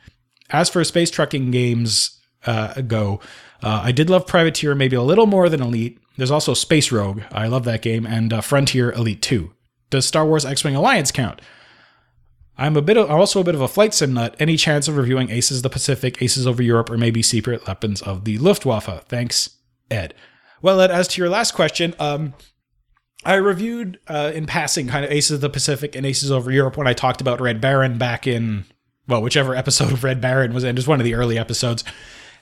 As 0.51 0.69
for 0.69 0.85
space 0.85 1.11
trucking 1.11 1.51
games 1.51 2.21
uh, 2.47 2.83
go, 2.83 3.21
uh, 3.63 3.81
I 3.85 3.93
did 3.93 4.11
love 4.11 4.27
Privateer 4.27 4.75
maybe 4.75 4.97
a 4.97 5.03
little 5.03 5.27
more 5.27 5.49
than 5.49 5.63
Elite. 5.63 5.99
There's 6.17 6.31
also 6.31 6.55
Space 6.55 6.93
Rogue. 6.93 7.23
I 7.33 7.47
love 7.47 7.65
that 7.65 7.83
game, 7.83 8.07
and 8.07 8.33
uh, 8.33 8.41
Frontier 8.41 8.93
Elite 8.93 9.23
2. 9.23 9.53
Does 9.91 10.07
Star 10.07 10.27
Wars 10.27 10.45
X-Wing 10.45 10.77
Alliance 10.77 11.11
count? 11.11 11.41
I'm 12.59 12.77
a 12.77 12.83
bit 12.83 12.99
of, 12.99 13.11
also 13.11 13.41
a 13.41 13.45
bit 13.45 13.55
of 13.55 13.63
a 13.63 13.69
flight 13.69 13.95
sim 13.95 14.13
nut. 14.13 14.37
Any 14.39 14.57
chance 14.57 14.87
of 14.87 14.97
reviewing 14.97 15.31
Aces 15.31 15.59
of 15.59 15.63
the 15.63 15.71
Pacific, 15.71 16.21
Aces 16.21 16.47
over 16.47 16.63
Europe, 16.63 16.91
or 16.91 16.99
maybe 16.99 17.23
Secret 17.23 17.67
Weapons 17.67 18.03
of 18.03 18.25
the 18.25 18.37
Luftwaffe? 18.37 19.07
Thanks, 19.09 19.57
Ed. 19.91 20.13
Well, 20.63 20.81
Ed, 20.81 20.91
as 20.91 21.09
to 21.09 21.21
your 21.21 21.31
last 21.31 21.53
question, 21.53 21.95
um, 21.99 22.35
I 23.25 23.35
reviewed 23.35 23.99
uh, 24.09 24.33
in 24.35 24.47
passing 24.47 24.89
kind 24.89 25.05
of 25.05 25.11
Aces 25.11 25.33
of 25.33 25.41
the 25.41 25.51
Pacific 25.51 25.95
and 25.95 26.07
Aces 26.07 26.31
over 26.31 26.51
Europe 26.51 26.77
when 26.77 26.87
I 26.87 26.93
talked 26.93 27.21
about 27.21 27.41
Red 27.41 27.61
Baron 27.61 27.99
back 27.99 28.27
in, 28.27 28.65
well, 29.07 29.23
whichever 29.23 29.55
episode 29.57 29.93
of 29.93 30.05
Red 30.05 30.21
Baron 30.21 30.55
was 30.55 30.65
in. 30.65 30.77
just 30.77 30.89
one 30.89 31.01
of 31.01 31.05
the 31.05 31.15
early 31.15 31.39
episodes. 31.39 31.85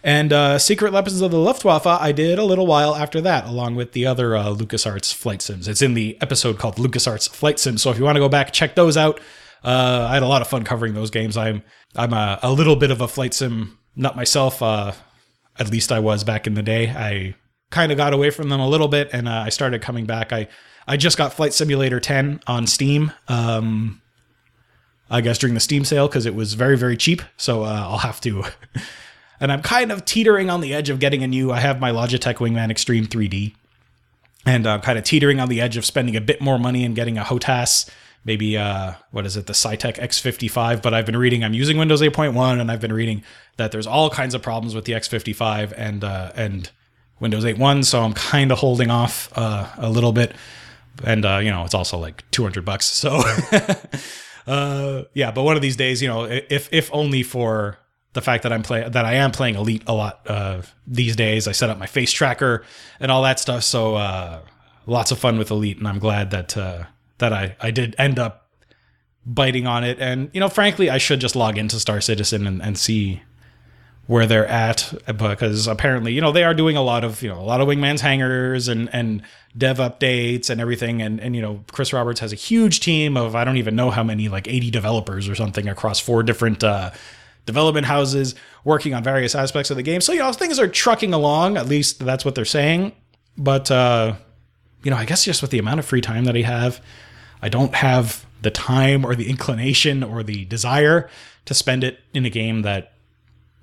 And 0.05 0.33
uh, 0.33 0.59
Secret 0.61 0.93
Weapons 0.93 1.21
of 1.21 1.33
the 1.33 1.39
Luftwaffe, 1.39 1.87
I 1.87 2.13
did 2.13 2.39
a 2.39 2.45
little 2.45 2.69
while 2.69 2.95
after 2.95 3.21
that, 3.23 3.47
along 3.47 3.75
with 3.75 3.93
the 3.93 4.07
other 4.07 4.37
uh, 4.37 4.45
LucasArts 4.45 5.13
flight 5.13 5.43
sims. 5.43 5.67
It's 5.67 5.83
in 5.83 5.95
the 5.95 6.17
episode 6.21 6.59
called 6.59 6.77
LucasArts 6.77 7.29
Flight 7.29 7.59
Sims. 7.59 7.83
So 7.83 7.91
if 7.91 7.99
you 7.99 8.05
want 8.05 8.15
to 8.15 8.21
go 8.21 8.29
back, 8.29 8.53
check 8.53 8.77
those 8.77 8.97
out. 8.97 9.19
Uh, 9.65 10.07
I 10.09 10.15
had 10.15 10.23
a 10.23 10.29
lot 10.29 10.41
of 10.41 10.47
fun 10.47 10.63
covering 10.63 10.95
those 10.95 11.11
games. 11.11 11.37
I'm 11.37 11.65
I'm 11.97 12.13
a, 12.13 12.39
a 12.45 12.53
little 12.53 12.77
bit 12.77 12.93
of 12.93 13.01
a 13.01 13.09
flight 13.09 13.35
sim 13.35 13.77
nut 13.97 14.15
myself. 14.15 14.63
Uh, 14.63 14.93
at 15.59 15.71
least 15.71 15.91
I 15.91 15.99
was 15.99 16.23
back 16.23 16.47
in 16.47 16.55
the 16.55 16.63
day. 16.63 16.91
I 16.91 17.35
kind 17.71 17.93
of 17.93 17.99
got 17.99 18.15
away 18.15 18.31
from 18.31 18.49
them 18.49 18.61
a 18.61 18.69
little 18.69 18.89
bit, 18.89 19.11
and 19.13 19.29
uh, 19.29 19.43
I 19.47 19.49
started 19.51 19.83
coming 19.83 20.07
back. 20.07 20.33
I 20.33 20.49
I 20.87 20.97
just 20.97 21.19
got 21.19 21.35
Flight 21.35 21.53
Simulator 21.53 22.01
10 22.01 22.41
on 22.47 22.67
Steam. 22.67 23.13
Um, 23.29 24.01
I 25.11 25.21
guess 25.21 25.39
during 25.39 25.55
the 25.55 25.61
Steam 25.61 25.85
sale 25.85 26.09
because 26.09 26.27
it 26.27 26.35
was 26.35 26.55
very 26.55 26.77
very 26.77 26.97
cheap. 26.97 27.23
So 27.37 27.63
uh, 27.63 27.87
I'll 27.89 27.99
have 27.99 28.21
to. 28.23 28.45
and 29.41 29.53
I'm 29.53 29.63
kind 29.63 29.93
of 29.93 30.05
teetering 30.05 30.51
on 30.51 30.61
the 30.61 30.75
edge 30.75 30.91
of 30.91 30.99
getting 30.99 31.23
a 31.23 31.27
new. 31.27 31.53
I 31.53 31.61
have 31.61 31.81
my 31.81 31.91
Logitech 31.91 32.37
Wingman 32.37 32.71
Extreme 32.71 33.07
3D, 33.07 33.55
and 34.47 34.67
I'm 34.67 34.81
kind 34.81 34.99
of 34.99 35.05
teetering 35.05 35.41
on 35.41 35.49
the 35.49 35.61
edge 35.61 35.77
of 35.77 35.85
spending 35.85 36.17
a 36.17 36.21
bit 36.21 36.41
more 36.41 36.59
money 36.59 36.85
and 36.85 36.95
getting 36.95 37.19
a 37.19 37.23
HOTAS. 37.23 37.91
Maybe 38.25 38.59
uh, 38.59 38.95
what 39.11 39.25
is 39.25 39.37
it, 39.37 39.47
the 39.47 39.53
Saitek 39.53 39.97
X55? 39.97 40.83
But 40.83 40.93
I've 40.93 41.07
been 41.07 41.17
reading. 41.17 41.45
I'm 41.45 41.55
using 41.55 41.79
Windows 41.79 42.03
8.1, 42.03 42.61
and 42.61 42.71
I've 42.71 42.81
been 42.81 42.93
reading 42.93 43.23
that 43.57 43.73
there's 43.73 43.87
all 43.87 44.11
kinds 44.11 44.35
of 44.35 44.43
problems 44.43 44.75
with 44.75 44.85
the 44.85 44.93
X55 44.93 45.73
and 45.77 46.05
uh, 46.05 46.33
and 46.35 46.71
Windows 47.21 47.45
8.1. 47.45 47.85
So 47.85 48.03
I'm 48.03 48.13
kind 48.13 48.53
of 48.53 48.59
holding 48.59 48.91
off 48.91 49.31
uh, 49.37 49.69
a 49.77 49.91
little 49.91 50.13
bit. 50.13 50.35
And 51.05 51.25
uh, 51.25 51.39
you 51.39 51.51
know, 51.51 51.65
it's 51.65 51.75
also 51.75 51.99
like 51.99 52.29
200 52.31 52.65
bucks. 52.65 52.87
So 52.87 53.23
uh, 54.47 55.05
yeah. 55.15 55.31
But 55.31 55.45
one 55.45 55.57
of 55.57 55.63
these 55.63 55.77
days, 55.77 56.03
you 56.03 56.09
know, 56.09 56.25
if 56.25 56.69
if 56.73 56.91
only 56.93 57.23
for 57.23 57.79
the 58.19 58.21
fact 58.23 58.43
that 58.43 58.53
I'm 58.53 58.63
playing 58.63 58.91
that 58.91 59.05
I 59.05 59.15
am 59.15 59.31
playing 59.31 59.55
Elite 59.55 59.83
a 59.87 59.95
lot 59.95 60.21
uh, 60.27 60.63
these 60.87 61.15
days. 61.15 61.47
I 61.47 61.53
set 61.53 61.71
up 61.71 61.79
my 61.79 61.87
face 61.87 62.11
tracker 62.11 62.65
and 63.01 63.13
all 63.13 63.23
that 63.23 63.39
stuff. 63.39 63.63
So 63.63 63.95
uh, 63.95 64.41
lots 64.87 65.11
of 65.11 65.19
fun 65.19 65.39
with 65.39 65.51
Elite, 65.51 65.79
and 65.79 65.87
I'm 65.87 65.99
glad 65.99 66.31
that 66.31 66.57
uh, 66.57 66.85
that 67.19 67.33
I 67.33 67.57
I 67.61 67.71
did 67.71 67.95
end 67.99 68.19
up 68.19 68.49
biting 69.25 69.67
on 69.67 69.85
it. 69.85 69.99
And 70.01 70.31
you 70.33 70.41
know, 70.41 70.49
frankly, 70.49 70.91
I 70.91 70.99
should 70.99 71.21
just 71.21 71.37
log 71.37 71.59
into 71.59 71.79
Star 71.79 72.01
Citizen 72.01 72.47
and, 72.47 72.63
and 72.63 72.79
see 72.79 73.23
where 74.09 74.27
they're 74.27 74.47
at 74.47 74.93
because 75.07 75.69
apparently 75.69 76.13
you 76.13 76.21
know 76.21 76.33
they 76.33 76.43
are 76.43 76.55
doing 76.55 76.77
a 76.77 76.83
lot 76.83 77.05
of 77.05 77.23
you 77.23 77.29
know 77.29 77.39
a 77.39 77.45
lot 77.45 77.61
of 77.61 77.69
wingman's 77.69 78.01
hangers 78.01 78.67
and 78.67 78.93
and 78.93 79.23
dev 79.57 79.79
updates 79.79 80.51
and 80.51 80.61
everything. 80.61 81.01
And 81.01 81.21
and 81.21 81.37
you 81.37 81.43
know 81.43 81.63
chris 81.71 81.93
roberts 81.93 82.19
has 82.21 82.33
a 82.33 82.37
huge 82.37 82.81
team 82.81 83.17
of 83.17 83.37
i 83.37 83.45
don't 83.45 83.59
even 83.59 83.77
know 83.77 83.91
how 83.91 84.03
many 84.03 84.29
like 84.29 84.49
80 84.49 84.71
developers 84.71 85.29
or 85.29 85.35
something 85.37 85.69
across 85.69 86.01
four 86.01 86.23
different 86.23 86.65
uh 86.65 86.91
development 87.47 87.87
houses 87.87 88.35
working 88.65 88.93
on 88.93 89.03
various 89.03 89.35
aspects 89.35 89.71
of 89.71 89.77
the 89.79 89.83
game. 89.83 90.01
So 90.01 90.13
you 90.13 90.19
know 90.19 90.33
things 90.33 90.59
are 90.59 90.69
trucking 90.69 91.15
along. 91.15 91.57
At 91.57 91.67
least 91.67 92.05
that's 92.05 92.25
what 92.25 92.35
they're 92.35 92.45
saying. 92.45 92.93
But 93.37 93.71
uh 93.71 94.15
you 94.83 94.91
know 94.91 94.97
i 94.97 95.05
guess 95.05 95.25
just 95.25 95.43
with 95.43 95.51
the 95.51 95.59
amount 95.59 95.81
of 95.81 95.87
free 95.87 96.01
time 96.01 96.25
that 96.25 96.37
i 96.37 96.41
have 96.41 96.81
i 97.43 97.49
don't 97.49 97.75
have 97.75 98.25
the 98.43 98.51
time 98.51 99.05
or 99.05 99.15
the 99.15 99.29
inclination 99.29 100.03
or 100.03 100.23
the 100.23 100.45
desire 100.45 101.09
to 101.45 101.55
spend 101.55 101.83
it 101.83 101.99
in 102.15 102.25
a 102.25 102.31
game 102.31 102.63
that 102.63 102.93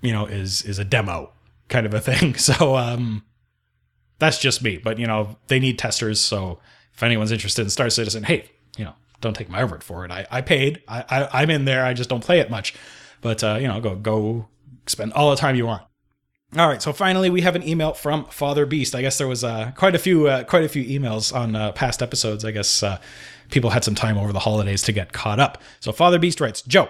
you 0.02 0.12
know 0.12 0.26
is 0.26 0.62
is 0.64 0.80
a 0.80 0.86
demo 0.86 1.32
kind 1.70 1.86
of 1.86 1.94
a 1.94 2.00
thing. 2.00 2.34
So 2.38 2.76
um 2.76 3.24
that's 4.20 4.40
just 4.40 4.64
me 4.64 4.78
but 4.78 4.98
you 5.00 5.08
know 5.08 5.38
they 5.48 5.60
need 5.60 5.78
testers. 5.80 6.20
So 6.20 6.60
if 6.94 7.04
anyone's 7.04 7.32
interested 7.32 7.64
in 7.64 7.70
star 7.70 7.90
citizen 7.90 8.24
hey 8.24 8.50
you 8.78 8.86
know 8.86 8.94
don't 9.22 9.36
take 9.36 9.50
my 9.50 9.64
word 9.64 9.84
for 9.84 10.06
it. 10.06 10.12
I, 10.12 10.28
I 10.30 10.42
paid. 10.42 10.82
I, 10.88 11.04
I 11.10 11.42
i'm 11.42 11.50
in 11.50 11.66
there. 11.66 11.86
I 11.86 11.94
just 11.94 12.10
don't 12.10 12.24
play 12.24 12.40
it 12.40 12.50
much 12.50 12.74
but 13.22 13.44
uh 13.44 13.58
you 13.60 13.68
know 13.68 13.80
go 13.80 13.96
go 13.96 14.48
spend 14.88 15.14
all 15.14 15.32
the 15.32 15.38
time 15.38 15.56
you 15.56 15.66
want. 15.66 15.84
All 16.56 16.70
right, 16.70 16.82
so 16.82 16.94
finally 16.94 17.30
we 17.30 17.42
have 17.42 17.56
an 17.56 17.68
email 17.68 17.94
from 17.94 18.26
Father 18.26 18.66
Beast. 18.66 18.96
I 18.96 19.02
guess 19.02 19.18
there 19.18 19.28
was 19.28 19.44
uh, 19.44 19.72
quite 19.76 19.94
a 19.94 20.00
few 20.00 20.28
uh, 20.28 20.44
quite 20.46 20.64
a 20.64 20.70
few 20.70 20.86
emails 20.86 21.36
on 21.36 21.54
uh, 21.54 21.74
past 21.74 22.02
episodes. 22.02 22.46
I 22.46 22.52
guess 22.52 22.82
uh, 22.82 23.00
people 23.50 23.72
had 23.72 23.84
some 23.84 23.96
time 23.96 24.18
over 24.18 24.32
the 24.32 24.40
holidays 24.40 24.82
to 24.84 24.94
get 24.94 25.12
caught 25.12 25.40
up. 25.40 25.62
So 25.82 25.92
Father 25.92 26.18
Beast 26.18 26.40
writes, 26.40 26.62
"Joe, 26.62 26.90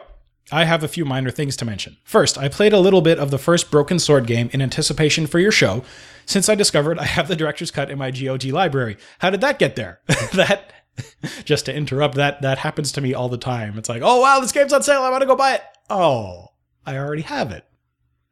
I 0.51 0.65
have 0.65 0.83
a 0.83 0.87
few 0.87 1.05
minor 1.05 1.31
things 1.31 1.57
to 1.57 1.65
mention. 1.65 1.97
First, 2.03 2.37
I 2.37 2.49
played 2.49 2.73
a 2.73 2.79
little 2.79 3.01
bit 3.01 3.17
of 3.17 3.31
the 3.31 3.39
first 3.39 3.71
Broken 3.71 3.97
Sword 3.97 4.27
game 4.27 4.49
in 4.53 4.61
anticipation 4.61 5.25
for 5.25 5.39
your 5.39 5.51
show, 5.51 5.83
since 6.25 6.49
I 6.49 6.55
discovered 6.55 6.99
I 6.99 7.05
have 7.05 7.27
the 7.27 7.35
director's 7.35 7.71
cut 7.71 7.89
in 7.89 7.97
my 7.97 8.11
GOG 8.11 8.45
library. 8.45 8.97
How 9.19 9.31
did 9.31 9.41
that 9.41 9.57
get 9.59 9.75
there? 9.75 10.01
that 10.33 10.71
just 11.45 11.65
to 11.65 11.75
interrupt 11.75 12.15
that 12.15 12.41
that 12.41 12.59
happens 12.59 12.91
to 12.93 13.01
me 13.01 13.13
all 13.13 13.29
the 13.29 13.37
time. 13.37 13.77
It's 13.77 13.89
like, 13.89 14.01
"Oh 14.03 14.21
wow, 14.21 14.39
this 14.39 14.51
game's 14.51 14.73
on 14.73 14.83
sale. 14.83 15.01
I 15.01 15.09
want 15.09 15.21
to 15.21 15.27
go 15.27 15.35
buy 15.35 15.55
it." 15.55 15.61
Oh, 15.89 16.49
I 16.85 16.97
already 16.97 17.23
have 17.23 17.51
it. 17.51 17.65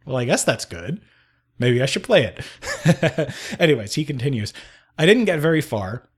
Well, 0.05 0.17
I 0.17 0.25
guess 0.25 0.43
that's 0.43 0.65
good. 0.65 1.01
Maybe 1.59 1.81
I 1.81 1.85
should 1.85 2.03
play 2.03 2.23
it. 2.85 3.31
Anyways, 3.59 3.95
he 3.95 4.05
continues. 4.05 4.53
I 4.97 5.05
didn't 5.05 5.25
get 5.25 5.39
very 5.39 5.61
far, 5.61 6.09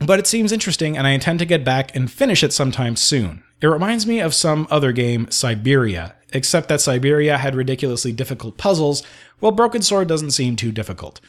but 0.00 0.18
it 0.18 0.26
seems 0.26 0.52
interesting 0.52 0.96
and 0.96 1.06
I 1.06 1.10
intend 1.10 1.38
to 1.40 1.44
get 1.44 1.64
back 1.64 1.94
and 1.94 2.10
finish 2.10 2.42
it 2.42 2.52
sometime 2.52 2.96
soon. 2.96 3.42
It 3.60 3.66
reminds 3.66 4.06
me 4.06 4.20
of 4.20 4.34
some 4.34 4.68
other 4.70 4.92
game, 4.92 5.26
Syberia, 5.26 6.12
except 6.32 6.68
that 6.68 6.80
Syberia 6.80 7.38
had 7.38 7.54
ridiculously 7.54 8.12
difficult 8.12 8.56
puzzles, 8.56 9.02
while 9.40 9.52
Broken 9.52 9.82
Sword 9.82 10.08
doesn't 10.08 10.30
seem 10.30 10.56
too 10.56 10.70
difficult. 10.70 11.20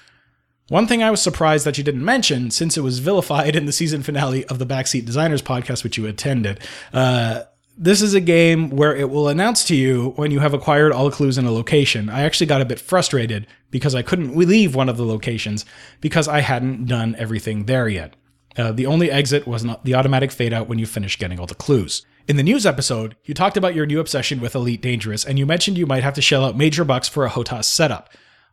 One 0.68 0.86
thing 0.86 1.02
I 1.02 1.10
was 1.10 1.22
surprised 1.22 1.66
that 1.66 1.80
you 1.80 1.84
didn't 1.84 2.06
mention, 2.06 2.52
since 2.52 2.78
it 2.78 2.82
was 2.82 3.00
vilified 3.00 3.56
in 3.56 3.66
the 3.66 3.72
season 3.72 4.04
finale 4.04 4.46
of 4.46 4.60
the 4.60 4.68
Backseat 4.68 5.06
Designers 5.06 5.42
podcast, 5.42 5.84
which 5.84 5.98
you 5.98 6.06
attended, 6.06 6.60
uh, 6.94 7.42
this 7.76 8.02
is 8.02 8.14
a 8.14 8.20
game 8.20 8.70
where 8.70 8.96
it 8.96 9.10
will 9.10 9.30
announce 9.30 9.64
to 9.64 9.76
you 9.76 10.14
when 10.18 10.32
you 10.32 10.40
have 10.40 10.54
acquired 10.54 10.92
all 10.92 11.10
clues 11.10 11.38
in 11.38 11.46
a 11.46 11.52
location. 11.52 12.10
I 12.10 12.22
actually 12.22 12.48
got 12.48 12.62
a 12.62 12.66
bit 12.66 12.80
frustrated 12.80 13.48
because 13.72 13.96
I 13.96 14.02
couldn't 14.02 14.36
leave 14.36 14.76
one 14.76 14.90
of 14.90 14.98
the 14.98 15.06
locations 15.06 15.66
because 16.02 16.28
I 16.28 16.42
hadn't 16.42 16.86
done 16.86 17.16
everything 17.18 17.66
there 17.66 17.88
yet. 17.88 18.16
Uh, 18.58 18.72
the 18.72 18.86
only 18.86 19.12
exit 19.12 19.48
was 19.48 19.66
the 19.84 19.96
automatic 19.96 20.32
fade 20.32 20.54
out 20.54 20.68
when 20.68 20.80
you 20.80 20.86
finish 20.86 21.18
getting 21.18 21.40
all 21.40 21.46
the 21.46 21.56
clues. 21.56 22.06
In 22.28 22.36
the 22.36 22.44
news 22.44 22.66
episode, 22.66 23.16
you 23.26 23.34
talked 23.34 23.58
about 23.58 23.74
your 23.74 23.86
new 23.86 24.00
obsession 24.00 24.40
with 24.40 24.56
Elite 24.56 24.82
Dangerous, 24.82 25.26
and 25.26 25.40
you 25.40 25.46
mentioned 25.46 25.78
you 25.78 25.88
might 25.88 26.04
have 26.04 26.14
to 26.14 26.22
shell 26.22 26.46
out 26.46 26.58
major 26.58 26.84
bucks 26.84 27.08
for 27.08 27.26
a 27.26 27.30
HOTAS 27.30 27.66
setup. 27.66 28.10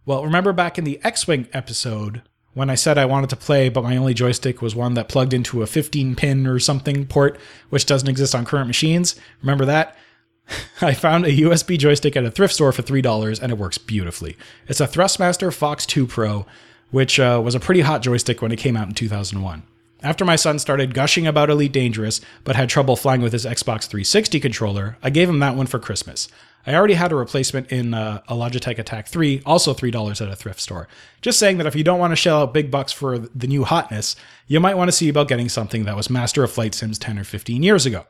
Well, 0.06 0.24
remember 0.24 0.52
back 0.52 0.78
in 0.78 0.84
the 0.84 1.00
X 1.04 1.26
Wing 1.26 1.48
episode 1.52 2.22
when 2.54 2.70
I 2.70 2.74
said 2.74 2.96
I 2.96 3.04
wanted 3.04 3.28
to 3.30 3.36
play, 3.36 3.68
but 3.68 3.84
my 3.84 3.98
only 3.98 4.14
joystick 4.14 4.62
was 4.62 4.74
one 4.74 4.94
that 4.94 5.10
plugged 5.10 5.34
into 5.34 5.60
a 5.60 5.66
15 5.66 6.16
pin 6.16 6.46
or 6.46 6.58
something 6.58 7.06
port, 7.06 7.38
which 7.68 7.84
doesn't 7.84 8.08
exist 8.08 8.34
on 8.34 8.46
current 8.46 8.66
machines? 8.66 9.14
Remember 9.42 9.66
that? 9.66 9.94
I 10.80 10.94
found 10.94 11.26
a 11.26 11.36
USB 11.36 11.76
joystick 11.78 12.16
at 12.16 12.24
a 12.24 12.30
thrift 12.30 12.54
store 12.54 12.72
for 12.72 12.82
$3 12.82 13.42
and 13.42 13.52
it 13.52 13.58
works 13.58 13.76
beautifully. 13.76 14.38
It's 14.68 14.80
a 14.80 14.86
Thrustmaster 14.86 15.52
Fox 15.52 15.84
2 15.84 16.06
Pro, 16.06 16.46
which 16.90 17.20
uh, 17.20 17.42
was 17.44 17.54
a 17.54 17.60
pretty 17.60 17.82
hot 17.82 18.00
joystick 18.00 18.40
when 18.40 18.52
it 18.52 18.58
came 18.58 18.76
out 18.76 18.88
in 18.88 18.94
2001. 18.94 19.64
After 20.02 20.24
my 20.24 20.36
son 20.36 20.58
started 20.58 20.94
gushing 20.94 21.26
about 21.26 21.48
Elite 21.48 21.72
Dangerous, 21.72 22.20
but 22.44 22.54
had 22.54 22.68
trouble 22.68 22.96
flying 22.96 23.22
with 23.22 23.32
his 23.32 23.46
Xbox 23.46 23.86
360 23.86 24.38
controller, 24.40 24.98
I 25.02 25.10
gave 25.10 25.28
him 25.28 25.38
that 25.38 25.56
one 25.56 25.66
for 25.66 25.78
Christmas. 25.78 26.28
I 26.66 26.74
already 26.74 26.94
had 26.94 27.12
a 27.12 27.16
replacement 27.16 27.70
in 27.70 27.94
uh, 27.94 28.22
a 28.28 28.34
Logitech 28.34 28.78
Attack 28.78 29.08
3, 29.08 29.42
also 29.46 29.72
$3 29.72 30.20
at 30.20 30.28
a 30.28 30.36
thrift 30.36 30.60
store. 30.60 30.88
Just 31.22 31.38
saying 31.38 31.58
that 31.58 31.66
if 31.66 31.76
you 31.76 31.84
don't 31.84 32.00
want 32.00 32.10
to 32.10 32.16
shell 32.16 32.42
out 32.42 32.52
big 32.52 32.70
bucks 32.70 32.92
for 32.92 33.18
the 33.18 33.46
new 33.46 33.64
hotness, 33.64 34.16
you 34.48 34.58
might 34.60 34.76
want 34.76 34.88
to 34.88 34.92
see 34.92 35.08
about 35.08 35.28
getting 35.28 35.48
something 35.48 35.84
that 35.84 35.96
was 35.96 36.10
Master 36.10 36.42
of 36.42 36.50
Flight 36.50 36.74
Sims 36.74 36.98
10 36.98 37.18
or 37.18 37.24
15 37.24 37.62
years 37.62 37.86
ago. 37.86 38.04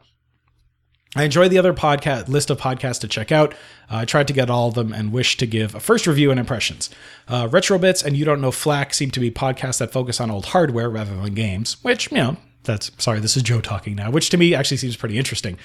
I 1.14 1.24
enjoy 1.24 1.48
the 1.48 1.58
other 1.58 1.72
podcast 1.72 2.28
list 2.28 2.50
of 2.50 2.60
podcasts 2.60 3.00
to 3.00 3.08
check 3.08 3.32
out. 3.32 3.52
Uh, 3.90 3.98
I 3.98 4.04
tried 4.04 4.26
to 4.28 4.34
get 4.34 4.50
all 4.50 4.68
of 4.68 4.74
them 4.74 4.92
and 4.92 5.12
wish 5.12 5.36
to 5.38 5.46
give 5.46 5.74
a 5.74 5.80
first 5.80 6.06
review 6.06 6.30
and 6.30 6.38
impressions. 6.38 6.90
Uh, 7.28 7.48
Retrobits 7.48 8.04
and 8.04 8.16
You 8.16 8.24
Don't 8.24 8.40
Know 8.40 8.50
Flack 8.50 8.92
seem 8.92 9.10
to 9.12 9.20
be 9.20 9.30
podcasts 9.30 9.78
that 9.78 9.92
focus 9.92 10.20
on 10.20 10.30
old 10.30 10.46
hardware 10.46 10.90
rather 10.90 11.16
than 11.16 11.34
games, 11.34 11.76
which, 11.82 12.10
you 12.10 12.18
know, 12.18 12.36
that's 12.64 12.90
sorry, 12.98 13.20
this 13.20 13.36
is 13.36 13.42
Joe 13.42 13.60
talking 13.60 13.94
now, 13.94 14.10
which 14.10 14.28
to 14.30 14.36
me 14.36 14.54
actually 14.54 14.76
seems 14.76 14.96
pretty 14.96 15.16
interesting. 15.16 15.56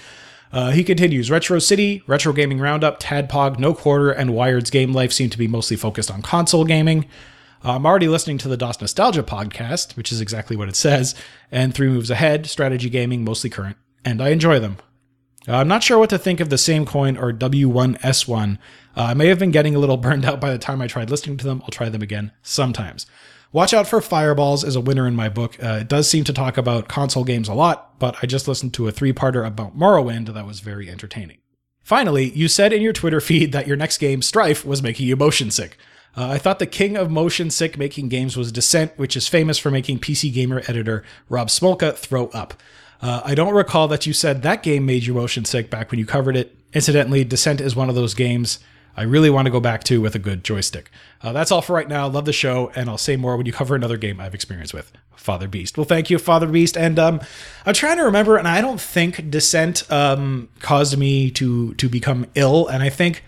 Uh, 0.54 0.72
he 0.72 0.84
continues 0.84 1.32
Retro 1.32 1.60
City, 1.60 2.04
Retro 2.08 2.34
Gaming 2.34 2.60
Roundup, 2.60 3.00
Tadpog, 3.00 3.58
No 3.58 3.74
Quarter, 3.74 4.12
and 4.12 4.34
Wired's 4.34 4.70
Game 4.70 4.94
Life 4.94 5.12
seem 5.12 5.30
to 5.30 5.38
be 5.38 5.48
mostly 5.48 5.78
focused 5.78 6.12
on 6.12 6.22
console 6.22 6.66
gaming. 6.66 7.06
Uh, 7.64 7.76
I'm 7.76 7.86
already 7.86 8.08
listening 8.08 8.38
to 8.40 8.48
the 8.48 8.58
DOS 8.58 8.82
Nostalgia 8.82 9.24
podcast, 9.24 9.96
which 9.96 10.12
is 10.12 10.20
exactly 10.20 10.56
what 10.56 10.68
it 10.70 10.76
says, 10.76 11.16
and 11.52 11.74
Three 11.74 11.88
Moves 11.88 12.12
Ahead, 12.12 12.48
Strategy 12.48 12.90
Gaming, 12.90 13.24
mostly 13.24 13.50
current, 13.50 13.78
and 14.04 14.22
I 14.22 14.30
enjoy 14.30 14.60
them. 14.60 14.78
Uh, 15.48 15.58
I'm 15.58 15.68
not 15.68 15.84
sure 15.84 15.98
what 15.98 16.10
to 16.12 16.18
think 16.18 16.40
of 16.40 16.50
the 16.50 16.58
same 16.58 16.86
coin 16.86 17.18
or 17.18 17.34
W1S1. 17.34 18.58
Uh, 18.96 19.02
I 19.02 19.14
may 19.14 19.28
have 19.28 19.40
been 19.40 19.52
getting 19.52 19.76
a 19.76 19.80
little 19.80 19.98
burned 20.06 20.26
out 20.26 20.40
by 20.40 20.52
the 20.52 20.58
time 20.58 20.82
I 20.82 20.88
tried 20.88 21.10
listening 21.10 21.38
to 21.38 21.46
them. 21.46 21.62
I'll 21.64 21.70
try 21.70 21.90
them 21.90 22.02
again 22.02 22.32
sometimes. 22.42 23.06
Watch 23.54 23.74
out 23.74 23.88
for 23.88 24.00
Fireballs 24.00 24.64
is 24.64 24.78
a 24.78 24.82
winner 24.82 25.06
in 25.06 25.16
my 25.16 25.28
book. 25.28 25.62
Uh, 25.62 25.80
it 25.82 25.90
does 25.90 26.10
seem 26.10 26.24
to 26.24 26.32
talk 26.32 26.58
about 26.58 26.88
console 26.88 27.26
games 27.26 27.50
a 27.50 27.54
lot, 27.54 28.00
but 28.00 28.16
I 28.24 28.26
just 28.26 28.48
listened 28.48 28.74
to 28.76 28.88
a 28.88 28.92
three 28.92 29.12
parter 29.12 29.46
about 29.46 29.78
Morrowind 29.78 30.34
that 30.34 30.46
was 30.46 30.62
very 30.62 30.90
entertaining. 30.90 31.38
Finally, 31.84 32.30
you 32.32 32.48
said 32.48 32.72
in 32.72 32.82
your 32.82 32.94
Twitter 32.94 33.20
feed 33.22 33.52
that 33.52 33.68
your 33.68 33.76
next 33.76 33.98
game, 33.98 34.22
Strife, 34.22 34.64
was 34.64 34.82
making 34.82 35.08
you 35.08 35.18
motion 35.18 35.52
sick. 35.52 35.78
Uh, 36.16 36.30
I 36.30 36.38
thought 36.38 36.60
the 36.60 36.66
king 36.66 36.96
of 36.96 37.10
motion 37.10 37.50
sick 37.50 37.78
making 37.78 38.10
games 38.10 38.38
was 38.38 38.52
Descent, 38.52 38.98
which 38.98 39.18
is 39.18 39.28
famous 39.28 39.58
for 39.58 39.72
making 39.72 40.00
PC 40.00 40.34
Gamer 40.34 40.62
editor 40.68 41.04
Rob 41.28 41.48
Smolka 41.48 41.96
throw 41.96 42.28
up. 42.28 42.54
Uh, 43.02 43.22
I 43.26 43.36
don't 43.36 43.54
recall 43.54 43.88
that 43.88 44.06
you 44.06 44.14
said 44.14 44.44
that 44.44 44.64
game 44.64 44.86
made 44.86 45.06
you 45.06 45.14
motion 45.14 45.46
sick 45.46 45.70
back 45.70 45.92
when 45.92 46.00
you 46.00 46.06
covered 46.06 46.36
it. 46.36 46.56
Incidentally, 46.74 47.24
Descent 47.24 47.60
is 47.60 47.76
one 47.76 47.90
of 47.90 47.96
those 47.96 48.14
games 48.14 48.60
I 48.96 49.04
really 49.04 49.30
want 49.30 49.46
to 49.46 49.52
go 49.52 49.60
back 49.60 49.84
to 49.86 50.02
with 50.02 50.16
a 50.16 50.20
good 50.20 50.44
joystick. 50.44 50.92
Uh, 51.22 51.32
that's 51.32 51.52
all 51.52 51.62
for 51.62 51.74
right 51.74 51.88
now. 51.88 52.08
Love 52.08 52.26
the 52.26 52.34
show, 52.34 52.72
and 52.76 52.90
I'll 52.90 52.98
say 52.98 53.16
more 53.16 53.38
when 53.38 53.46
you 53.46 53.54
cover 53.54 53.76
another 53.76 53.98
game 53.98 54.20
I've 54.20 54.36
experienced 54.36 54.74
with. 54.74 54.92
Father 55.16 55.48
Beast. 55.48 55.78
Well, 55.78 55.86
thank 55.86 56.10
you, 56.10 56.18
Father 56.18 56.48
Beast. 56.48 56.76
And 56.76 57.00
um, 57.00 57.22
I'm 57.66 57.74
trying 57.74 57.98
to 57.98 58.04
remember, 58.04 58.38
and 58.38 58.48
I 58.48 58.60
don't 58.60 58.82
think 58.82 59.30
Descent 59.30 59.90
um, 59.92 60.50
caused 60.60 60.98
me 60.98 61.32
to 61.32 61.74
to 61.76 61.88
become 61.88 62.26
ill. 62.36 62.68
And 62.68 62.84
I 62.84 62.90
think 62.90 63.24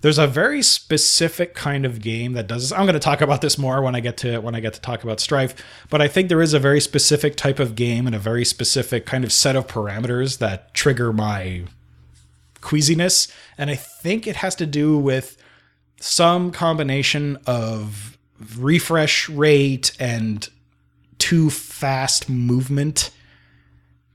there's 0.00 0.18
a 0.18 0.26
very 0.26 0.62
specific 0.62 1.54
kind 1.54 1.84
of 1.84 2.00
game 2.00 2.32
that 2.34 2.46
does. 2.46 2.70
This. 2.70 2.72
I'm 2.72 2.84
going 2.84 2.94
to 2.94 3.00
talk 3.00 3.20
about 3.20 3.40
this 3.40 3.58
more 3.58 3.82
when 3.82 3.94
I 3.94 4.00
get 4.00 4.16
to 4.18 4.38
when 4.38 4.54
I 4.54 4.60
get 4.60 4.74
to 4.74 4.80
talk 4.80 5.02
about 5.02 5.20
Strife. 5.20 5.54
But 5.90 6.00
I 6.00 6.08
think 6.08 6.28
there 6.28 6.42
is 6.42 6.54
a 6.54 6.58
very 6.58 6.80
specific 6.80 7.36
type 7.36 7.58
of 7.58 7.74
game 7.74 8.06
and 8.06 8.14
a 8.14 8.18
very 8.18 8.44
specific 8.44 9.06
kind 9.06 9.24
of 9.24 9.32
set 9.32 9.56
of 9.56 9.66
parameters 9.66 10.38
that 10.38 10.72
trigger 10.74 11.12
my 11.12 11.64
queasiness, 12.60 13.28
and 13.56 13.70
I 13.70 13.76
think 13.76 14.26
it 14.26 14.36
has 14.36 14.54
to 14.56 14.66
do 14.66 14.98
with 14.98 15.36
some 16.00 16.50
combination 16.50 17.38
of 17.46 18.18
refresh 18.56 19.28
rate 19.28 19.96
and 19.98 20.48
too 21.18 21.50
fast 21.50 22.28
movement 22.28 23.10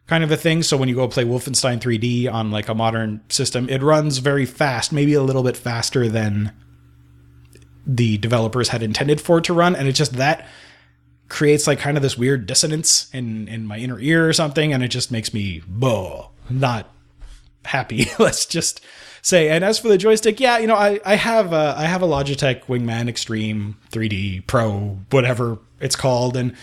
kind 0.07 0.23
of 0.23 0.31
a 0.31 0.37
thing. 0.37 0.63
So 0.63 0.77
when 0.77 0.89
you 0.89 0.95
go 0.95 1.07
play 1.07 1.23
Wolfenstein 1.23 1.79
3D 1.79 2.31
on 2.31 2.51
like 2.51 2.67
a 2.67 2.75
modern 2.75 3.21
system, 3.29 3.69
it 3.69 3.81
runs 3.81 4.17
very 4.17 4.45
fast, 4.45 4.91
maybe 4.91 5.13
a 5.13 5.23
little 5.23 5.43
bit 5.43 5.57
faster 5.57 6.07
than 6.09 6.51
the 7.85 8.17
developers 8.17 8.69
had 8.69 8.83
intended 8.83 9.19
for 9.19 9.37
it 9.39 9.45
to 9.45 9.53
run. 9.53 9.75
And 9.75 9.87
it's 9.87 9.97
just 9.97 10.13
that 10.13 10.47
creates 11.29 11.67
like 11.67 11.79
kind 11.79 11.97
of 11.97 12.03
this 12.03 12.17
weird 12.17 12.45
dissonance 12.45 13.09
in, 13.13 13.47
in 13.47 13.65
my 13.65 13.77
inner 13.77 13.99
ear 13.99 14.27
or 14.27 14.33
something. 14.33 14.73
And 14.73 14.83
it 14.83 14.89
just 14.89 15.11
makes 15.11 15.33
me, 15.33 15.61
boh, 15.67 16.29
not 16.49 16.89
happy. 17.65 18.07
Let's 18.19 18.45
just 18.45 18.81
say. 19.21 19.49
And 19.49 19.63
as 19.63 19.79
for 19.79 19.87
the 19.87 19.97
joystick, 19.97 20.39
yeah, 20.39 20.57
you 20.57 20.67
know, 20.67 20.75
I, 20.75 20.99
I 21.05 21.15
have 21.15 21.53
a, 21.53 21.75
I 21.77 21.85
have 21.85 22.01
a 22.01 22.07
Logitech 22.07 22.65
Wingman 22.65 23.07
Extreme 23.07 23.77
3D 23.91 24.47
Pro, 24.47 24.99
whatever 25.11 25.59
it's 25.79 25.95
called. 25.95 26.37
And 26.37 26.55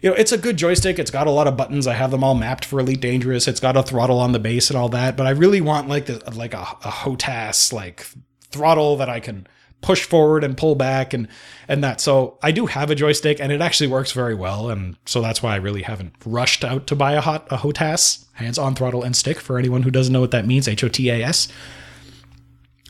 you 0.00 0.10
know, 0.10 0.16
it's 0.16 0.32
a 0.32 0.38
good 0.38 0.56
joystick. 0.56 0.98
It's 0.98 1.10
got 1.10 1.26
a 1.26 1.30
lot 1.30 1.46
of 1.46 1.56
buttons. 1.56 1.86
I 1.86 1.94
have 1.94 2.10
them 2.10 2.24
all 2.24 2.34
mapped 2.34 2.64
for 2.64 2.80
Elite 2.80 3.00
Dangerous. 3.00 3.46
It's 3.46 3.60
got 3.60 3.76
a 3.76 3.82
throttle 3.82 4.18
on 4.18 4.32
the 4.32 4.38
base 4.38 4.70
and 4.70 4.78
all 4.78 4.88
that. 4.90 5.16
But 5.16 5.26
I 5.26 5.30
really 5.30 5.60
want 5.60 5.88
like 5.88 6.06
the 6.06 6.22
like 6.34 6.54
a, 6.54 6.60
a 6.60 6.90
HOTAS 6.90 7.72
like 7.72 8.06
throttle 8.50 8.96
that 8.96 9.08
I 9.08 9.20
can 9.20 9.46
push 9.82 10.04
forward 10.04 10.44
and 10.44 10.56
pull 10.56 10.74
back 10.74 11.12
and 11.12 11.28
and 11.68 11.84
that. 11.84 12.00
So 12.00 12.38
I 12.42 12.50
do 12.50 12.66
have 12.66 12.90
a 12.90 12.94
joystick 12.94 13.40
and 13.40 13.52
it 13.52 13.60
actually 13.60 13.88
works 13.88 14.12
very 14.12 14.34
well. 14.34 14.70
And 14.70 14.96
so 15.06 15.20
that's 15.20 15.42
why 15.42 15.52
I 15.52 15.56
really 15.56 15.82
haven't 15.82 16.14
rushed 16.24 16.64
out 16.64 16.86
to 16.88 16.96
buy 16.96 17.12
a 17.12 17.20
hot 17.20 17.46
a 17.50 17.58
HOTAS 17.58 18.26
hands 18.34 18.58
on 18.58 18.74
throttle 18.74 19.02
and 19.02 19.14
stick 19.14 19.38
for 19.38 19.58
anyone 19.58 19.82
who 19.82 19.90
doesn't 19.90 20.12
know 20.12 20.20
what 20.20 20.30
that 20.30 20.46
means. 20.46 20.66
H 20.66 20.82
O 20.84 20.88
T 20.88 21.10
A 21.10 21.22
S. 21.22 21.48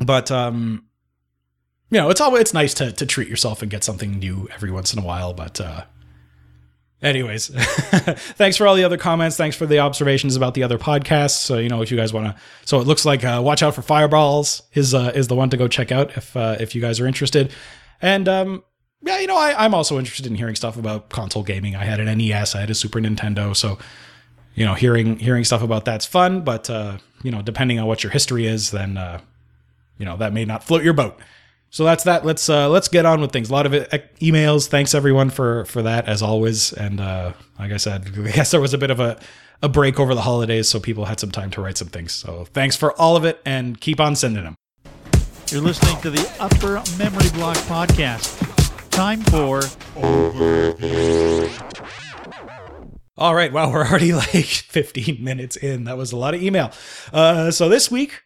But 0.04 0.30
um, 0.30 0.84
you 1.90 1.98
know, 1.98 2.08
it's 2.08 2.20
always 2.20 2.42
it's 2.42 2.54
nice 2.54 2.74
to 2.74 2.92
to 2.92 3.04
treat 3.04 3.28
yourself 3.28 3.62
and 3.62 3.70
get 3.70 3.82
something 3.82 4.18
new 4.18 4.48
every 4.54 4.70
once 4.70 4.92
in 4.92 5.00
a 5.00 5.04
while. 5.04 5.34
But 5.34 5.60
uh, 5.60 5.84
Anyways, 7.02 7.48
thanks 8.36 8.58
for 8.58 8.66
all 8.66 8.74
the 8.74 8.84
other 8.84 8.98
comments. 8.98 9.36
Thanks 9.36 9.56
for 9.56 9.64
the 9.64 9.78
observations 9.78 10.36
about 10.36 10.52
the 10.52 10.62
other 10.62 10.76
podcasts. 10.76 11.38
So 11.38 11.56
you 11.56 11.70
know 11.70 11.80
if 11.80 11.90
you 11.90 11.96
guys 11.96 12.12
want 12.12 12.26
to. 12.26 12.42
So 12.66 12.78
it 12.78 12.86
looks 12.86 13.06
like 13.06 13.24
uh, 13.24 13.40
watch 13.42 13.62
out 13.62 13.74
for 13.74 13.80
fireballs 13.80 14.62
is 14.74 14.92
uh, 14.92 15.12
is 15.14 15.28
the 15.28 15.34
one 15.34 15.48
to 15.50 15.56
go 15.56 15.66
check 15.66 15.90
out 15.90 16.16
if 16.16 16.36
uh, 16.36 16.56
if 16.60 16.74
you 16.74 16.82
guys 16.82 17.00
are 17.00 17.06
interested. 17.06 17.52
And 18.02 18.28
um, 18.28 18.64
yeah, 19.02 19.18
you 19.18 19.26
know 19.26 19.36
I, 19.36 19.64
I'm 19.64 19.72
also 19.72 19.98
interested 19.98 20.26
in 20.26 20.34
hearing 20.34 20.56
stuff 20.56 20.76
about 20.76 21.08
console 21.08 21.42
gaming. 21.42 21.74
I 21.74 21.84
had 21.84 22.00
an 22.00 22.18
NES, 22.18 22.54
I 22.54 22.60
had 22.60 22.68
a 22.70 22.74
Super 22.74 23.00
Nintendo, 23.00 23.56
so 23.56 23.78
you 24.54 24.66
know 24.66 24.74
hearing 24.74 25.18
hearing 25.18 25.44
stuff 25.44 25.62
about 25.62 25.86
that's 25.86 26.04
fun. 26.04 26.42
But 26.42 26.68
uh, 26.68 26.98
you 27.22 27.30
know 27.30 27.40
depending 27.40 27.78
on 27.78 27.86
what 27.86 28.02
your 28.02 28.12
history 28.12 28.46
is, 28.46 28.72
then 28.72 28.98
uh, 28.98 29.20
you 29.96 30.04
know 30.04 30.18
that 30.18 30.34
may 30.34 30.44
not 30.44 30.64
float 30.64 30.84
your 30.84 30.92
boat. 30.92 31.18
So 31.70 31.84
that's 31.84 32.02
that. 32.04 32.24
Let's 32.24 32.48
uh, 32.48 32.68
let's 32.68 32.88
get 32.88 33.06
on 33.06 33.20
with 33.20 33.30
things. 33.32 33.48
A 33.48 33.52
lot 33.52 33.64
of 33.64 33.72
it, 33.74 33.88
e- 33.94 34.30
emails. 34.32 34.66
Thanks 34.66 34.92
everyone 34.94 35.30
for 35.30 35.64
for 35.66 35.82
that 35.82 36.08
as 36.08 36.20
always. 36.20 36.72
And 36.72 37.00
uh, 37.00 37.32
like 37.58 37.70
I 37.70 37.76
said, 37.76 38.08
I 38.18 38.30
guess 38.32 38.50
there 38.50 38.60
was 38.60 38.74
a 38.74 38.78
bit 38.78 38.90
of 38.90 38.98
a 38.98 39.18
a 39.62 39.68
break 39.68 40.00
over 40.00 40.14
the 40.14 40.22
holidays, 40.22 40.68
so 40.68 40.80
people 40.80 41.04
had 41.04 41.20
some 41.20 41.30
time 41.30 41.50
to 41.52 41.60
write 41.60 41.78
some 41.78 41.88
things. 41.88 42.12
So 42.12 42.46
thanks 42.52 42.76
for 42.76 42.98
all 43.00 43.16
of 43.16 43.24
it, 43.24 43.40
and 43.44 43.80
keep 43.80 44.00
on 44.00 44.16
sending 44.16 44.42
them. 44.44 44.56
You're 45.50 45.62
listening 45.62 46.00
to 46.02 46.10
the 46.10 46.32
Upper 46.40 46.82
Memory 46.98 47.28
Block 47.34 47.56
Podcast. 47.66 48.38
Time 48.90 49.20
for 49.22 49.62
All 53.16 53.34
right, 53.34 53.52
wow, 53.52 53.70
we're 53.70 53.86
already 53.86 54.12
like 54.14 54.46
15 54.46 55.22
minutes 55.22 55.56
in. 55.56 55.84
That 55.84 55.98
was 55.98 56.12
a 56.12 56.16
lot 56.16 56.34
of 56.34 56.42
email. 56.42 56.72
Uh, 57.12 57.50
so 57.50 57.68
this 57.68 57.90
week 57.90 58.22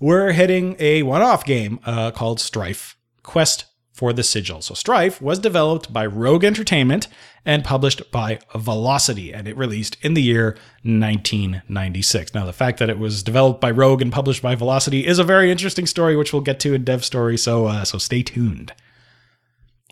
we're 0.00 0.32
hitting 0.32 0.76
a 0.78 1.02
one-off 1.02 1.44
game 1.44 1.80
uh, 1.84 2.10
called 2.10 2.40
Strife 2.40 2.96
Quest 3.22 3.64
for 3.92 4.12
the 4.12 4.24
Sigil. 4.24 4.60
So 4.60 4.74
Strife 4.74 5.22
was 5.22 5.38
developed 5.38 5.92
by 5.92 6.04
Rogue 6.04 6.44
Entertainment 6.44 7.06
and 7.44 7.62
published 7.62 8.10
by 8.10 8.40
Velocity, 8.54 9.32
and 9.32 9.46
it 9.46 9.56
released 9.56 9.96
in 10.02 10.14
the 10.14 10.22
year 10.22 10.56
1996. 10.82 12.34
Now, 12.34 12.44
the 12.44 12.52
fact 12.52 12.80
that 12.80 12.90
it 12.90 12.98
was 12.98 13.22
developed 13.22 13.60
by 13.60 13.70
Rogue 13.70 14.02
and 14.02 14.12
published 14.12 14.42
by 14.42 14.56
Velocity 14.56 15.06
is 15.06 15.20
a 15.20 15.24
very 15.24 15.50
interesting 15.50 15.86
story, 15.86 16.16
which 16.16 16.32
we'll 16.32 16.42
get 16.42 16.58
to 16.60 16.74
in 16.74 16.82
Dev 16.82 17.04
Story. 17.04 17.36
So, 17.36 17.66
uh, 17.66 17.84
so 17.84 17.98
stay 17.98 18.22
tuned. 18.22 18.72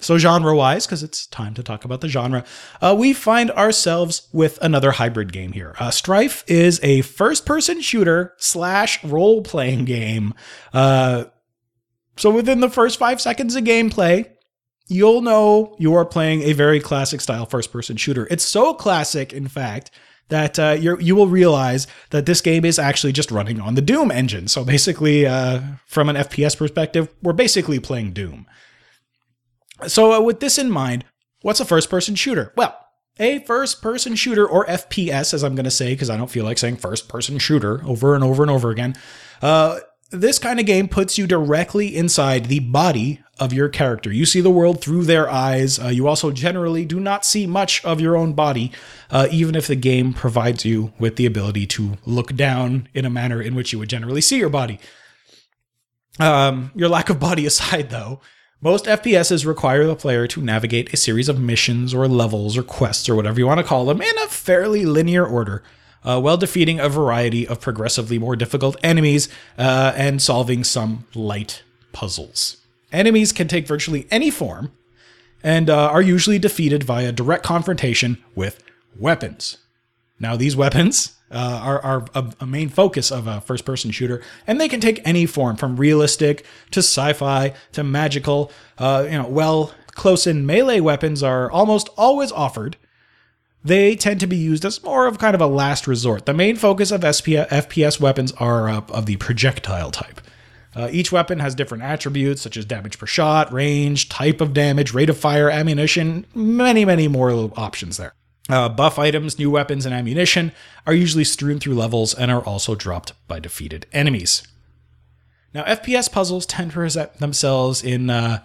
So, 0.02 0.18
genre 0.18 0.54
wise, 0.54 0.84
because 0.84 1.04
it's 1.04 1.26
time 1.28 1.54
to 1.54 1.62
talk 1.62 1.84
about 1.84 2.00
the 2.00 2.08
genre, 2.08 2.44
uh, 2.80 2.94
we 2.98 3.12
find 3.12 3.52
ourselves 3.52 4.28
with 4.32 4.58
another 4.60 4.90
hybrid 4.90 5.32
game 5.32 5.52
here. 5.52 5.76
Uh, 5.78 5.92
Strife 5.92 6.42
is 6.48 6.80
a 6.82 7.02
first 7.02 7.46
person 7.46 7.80
shooter 7.80 8.34
slash 8.36 9.02
role 9.04 9.42
playing 9.42 9.84
game. 9.84 10.34
Uh, 10.72 11.24
so, 12.16 12.30
within 12.30 12.58
the 12.58 12.68
first 12.68 12.98
five 12.98 13.20
seconds 13.20 13.54
of 13.54 13.62
gameplay, 13.62 14.28
you'll 14.88 15.22
know 15.22 15.76
you 15.78 15.94
are 15.94 16.04
playing 16.04 16.42
a 16.42 16.52
very 16.52 16.80
classic 16.80 17.20
style 17.20 17.46
first 17.46 17.72
person 17.72 17.96
shooter. 17.96 18.26
It's 18.28 18.44
so 18.44 18.74
classic, 18.74 19.32
in 19.32 19.46
fact, 19.46 19.92
that 20.30 20.58
uh, 20.58 20.76
you 20.80 21.14
will 21.14 21.28
realize 21.28 21.86
that 22.10 22.26
this 22.26 22.40
game 22.40 22.64
is 22.64 22.78
actually 22.78 23.12
just 23.12 23.30
running 23.30 23.60
on 23.60 23.76
the 23.76 23.82
Doom 23.82 24.10
engine. 24.10 24.48
So, 24.48 24.64
basically, 24.64 25.26
uh, 25.26 25.60
from 25.86 26.08
an 26.08 26.16
FPS 26.16 26.56
perspective, 26.56 27.08
we're 27.22 27.34
basically 27.34 27.78
playing 27.78 28.14
Doom. 28.14 28.46
So, 29.88 30.12
uh, 30.12 30.20
with 30.20 30.40
this 30.40 30.58
in 30.58 30.70
mind, 30.70 31.04
what's 31.42 31.60
a 31.60 31.64
first 31.64 31.90
person 31.90 32.14
shooter? 32.14 32.52
Well, 32.56 32.78
a 33.18 33.40
first 33.40 33.82
person 33.82 34.14
shooter, 34.14 34.46
or 34.46 34.66
FPS, 34.66 35.34
as 35.34 35.44
I'm 35.44 35.54
going 35.54 35.64
to 35.64 35.70
say, 35.70 35.92
because 35.92 36.10
I 36.10 36.16
don't 36.16 36.30
feel 36.30 36.44
like 36.44 36.58
saying 36.58 36.76
first 36.76 37.08
person 37.08 37.38
shooter 37.38 37.82
over 37.84 38.14
and 38.14 38.24
over 38.24 38.42
and 38.42 38.50
over 38.50 38.70
again. 38.70 38.94
Uh, 39.42 39.80
this 40.10 40.38
kind 40.38 40.60
of 40.60 40.66
game 40.66 40.88
puts 40.88 41.16
you 41.16 41.26
directly 41.26 41.96
inside 41.96 42.46
the 42.46 42.60
body 42.60 43.20
of 43.38 43.52
your 43.52 43.68
character. 43.68 44.12
You 44.12 44.26
see 44.26 44.40
the 44.40 44.50
world 44.50 44.80
through 44.80 45.04
their 45.04 45.28
eyes. 45.28 45.78
Uh, 45.78 45.88
you 45.88 46.06
also 46.06 46.30
generally 46.30 46.84
do 46.84 47.00
not 47.00 47.24
see 47.24 47.46
much 47.46 47.82
of 47.84 48.00
your 48.00 48.16
own 48.16 48.34
body, 48.34 48.72
uh, 49.10 49.28
even 49.30 49.54
if 49.54 49.66
the 49.66 49.74
game 49.74 50.12
provides 50.12 50.64
you 50.64 50.92
with 50.98 51.16
the 51.16 51.26
ability 51.26 51.66
to 51.68 51.96
look 52.04 52.36
down 52.36 52.88
in 52.92 53.04
a 53.04 53.10
manner 53.10 53.40
in 53.40 53.54
which 53.54 53.72
you 53.72 53.78
would 53.78 53.88
generally 53.88 54.20
see 54.20 54.38
your 54.38 54.50
body. 54.50 54.78
Um, 56.20 56.70
your 56.74 56.90
lack 56.90 57.08
of 57.08 57.18
body 57.18 57.46
aside, 57.46 57.88
though, 57.90 58.20
most 58.62 58.84
FPSs 58.84 59.44
require 59.44 59.86
the 59.86 59.96
player 59.96 60.28
to 60.28 60.40
navigate 60.40 60.94
a 60.94 60.96
series 60.96 61.28
of 61.28 61.40
missions 61.40 61.92
or 61.92 62.06
levels 62.06 62.56
or 62.56 62.62
quests 62.62 63.08
or 63.08 63.16
whatever 63.16 63.40
you 63.40 63.46
want 63.46 63.58
to 63.58 63.64
call 63.64 63.84
them 63.84 64.00
in 64.00 64.18
a 64.18 64.28
fairly 64.28 64.86
linear 64.86 65.26
order, 65.26 65.64
uh, 66.04 66.20
while 66.20 66.36
defeating 66.36 66.78
a 66.78 66.88
variety 66.88 67.46
of 67.46 67.60
progressively 67.60 68.18
more 68.18 68.36
difficult 68.36 68.76
enemies 68.84 69.28
uh, 69.58 69.92
and 69.96 70.22
solving 70.22 70.62
some 70.62 71.04
light 71.12 71.64
puzzles. 71.92 72.58
Enemies 72.92 73.32
can 73.32 73.48
take 73.48 73.66
virtually 73.66 74.06
any 74.12 74.30
form 74.30 74.70
and 75.42 75.68
uh, 75.68 75.88
are 75.88 76.02
usually 76.02 76.38
defeated 76.38 76.84
via 76.84 77.10
direct 77.10 77.42
confrontation 77.42 78.22
with 78.36 78.62
weapons. 78.96 79.58
Now, 80.22 80.36
these 80.36 80.54
weapons 80.54 81.16
uh, 81.32 81.60
are, 81.62 81.80
are 81.82 82.06
a, 82.14 82.32
a 82.40 82.46
main 82.46 82.68
focus 82.68 83.10
of 83.10 83.26
a 83.26 83.40
first 83.40 83.64
person 83.64 83.90
shooter, 83.90 84.22
and 84.46 84.60
they 84.60 84.68
can 84.68 84.80
take 84.80 85.00
any 85.04 85.26
form 85.26 85.56
from 85.56 85.76
realistic 85.76 86.46
to 86.70 86.78
sci 86.78 87.12
fi 87.12 87.52
to 87.72 87.82
magical. 87.82 88.52
Uh, 88.78 89.04
you 89.10 89.18
know, 89.18 89.26
well, 89.26 89.74
close 89.88 90.26
in 90.26 90.46
melee 90.46 90.78
weapons 90.78 91.24
are 91.24 91.50
almost 91.50 91.88
always 91.98 92.30
offered. 92.30 92.76
They 93.64 93.96
tend 93.96 94.20
to 94.20 94.28
be 94.28 94.36
used 94.36 94.64
as 94.64 94.82
more 94.84 95.06
of 95.06 95.18
kind 95.18 95.34
of 95.34 95.40
a 95.40 95.46
last 95.46 95.88
resort. 95.88 96.24
The 96.24 96.34
main 96.34 96.54
focus 96.54 96.92
of 96.92 97.00
FPS 97.00 98.00
weapons 98.00 98.30
are 98.32 98.68
uh, 98.68 98.82
of 98.90 99.06
the 99.06 99.16
projectile 99.16 99.90
type. 99.90 100.20
Uh, 100.74 100.88
each 100.92 101.10
weapon 101.10 101.40
has 101.40 101.54
different 101.54 101.82
attributes 101.82 102.42
such 102.42 102.56
as 102.56 102.64
damage 102.64 102.96
per 102.98 103.06
shot, 103.06 103.52
range, 103.52 104.08
type 104.08 104.40
of 104.40 104.54
damage, 104.54 104.94
rate 104.94 105.10
of 105.10 105.18
fire, 105.18 105.50
ammunition, 105.50 106.26
many, 106.32 106.84
many 106.84 107.08
more 107.08 107.52
options 107.56 107.96
there. 107.96 108.14
Uh, 108.52 108.68
buff 108.68 108.98
items, 108.98 109.38
new 109.38 109.50
weapons, 109.50 109.86
and 109.86 109.94
ammunition 109.94 110.52
are 110.86 110.92
usually 110.92 111.24
strewn 111.24 111.58
through 111.58 111.72
levels 111.72 112.12
and 112.12 112.30
are 112.30 112.44
also 112.44 112.74
dropped 112.74 113.14
by 113.26 113.40
defeated 113.40 113.86
enemies. 113.94 114.42
Now, 115.54 115.64
FPS 115.64 116.12
puzzles 116.12 116.44
tend 116.44 116.72
to 116.72 116.74
present 116.74 117.14
themselves 117.14 117.82
in 117.82 118.10
uh, 118.10 118.44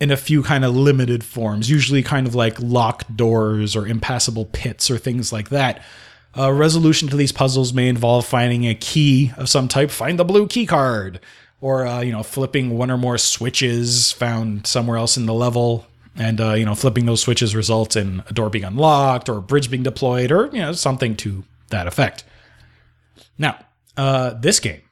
in 0.00 0.10
a 0.10 0.18
few 0.18 0.42
kind 0.42 0.66
of 0.66 0.76
limited 0.76 1.24
forms, 1.24 1.70
usually 1.70 2.02
kind 2.02 2.26
of 2.26 2.34
like 2.34 2.60
locked 2.60 3.16
doors 3.16 3.74
or 3.74 3.86
impassable 3.86 4.44
pits 4.52 4.90
or 4.90 4.98
things 4.98 5.32
like 5.32 5.48
that. 5.48 5.82
Uh, 6.36 6.52
resolution 6.52 7.08
to 7.08 7.16
these 7.16 7.32
puzzles 7.32 7.72
may 7.72 7.88
involve 7.88 8.26
finding 8.26 8.66
a 8.66 8.74
key 8.74 9.32
of 9.38 9.48
some 9.48 9.66
type, 9.66 9.90
find 9.90 10.18
the 10.18 10.26
blue 10.26 10.46
key 10.46 10.66
card, 10.66 11.20
or 11.62 11.86
uh, 11.86 12.02
you 12.02 12.12
know 12.12 12.22
flipping 12.22 12.76
one 12.76 12.90
or 12.90 12.98
more 12.98 13.16
switches 13.16 14.12
found 14.12 14.66
somewhere 14.66 14.98
else 14.98 15.16
in 15.16 15.24
the 15.24 15.32
level, 15.32 15.86
and 16.16 16.40
uh, 16.40 16.52
you 16.54 16.64
know 16.64 16.74
flipping 16.74 17.06
those 17.06 17.20
switches 17.20 17.54
results 17.54 17.96
in 17.96 18.22
a 18.28 18.32
door 18.32 18.50
being 18.50 18.64
unlocked 18.64 19.28
or 19.28 19.38
a 19.38 19.42
bridge 19.42 19.70
being 19.70 19.82
deployed, 19.82 20.30
or 20.30 20.46
you 20.52 20.60
know 20.60 20.72
something 20.72 21.16
to 21.16 21.44
that 21.70 21.86
effect. 21.86 22.24
Now, 23.38 23.58
uh, 23.96 24.34
this 24.34 24.60
game 24.60 24.82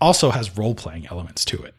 also 0.00 0.30
has 0.30 0.56
role 0.56 0.74
playing 0.74 1.06
elements 1.06 1.44
to 1.46 1.62
it. 1.62 1.74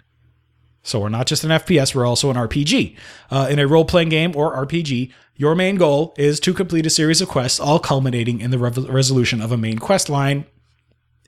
So 0.84 1.00
we're 1.00 1.10
not 1.10 1.28
just 1.28 1.44
an 1.44 1.50
FPS, 1.50 1.96
we're 1.96 2.06
also 2.06 2.30
an 2.30 2.36
RPG. 2.36 2.98
Uh, 3.32 3.48
in 3.50 3.58
a 3.58 3.68
role 3.68 3.86
playing 3.86 4.10
game 4.10 4.36
or 4.36 4.56
RPG, 4.66 5.12
your 5.36 5.56
main 5.56 5.78
goal 5.78 6.13
is 6.18 6.39
to 6.42 6.54
complete 6.54 6.86
a 6.86 6.89
series 6.89 7.22
of 7.22 7.30
quests, 7.30 7.60
all 7.60 7.80
culminating 7.80 8.42
in 8.42 8.52
the 8.52 8.60
rev- 8.60 8.89
resolution 8.89 9.42
of 9.42 9.52
a 9.52 9.58
main 9.58 9.80
quest 9.80 10.10
line. 10.10 10.46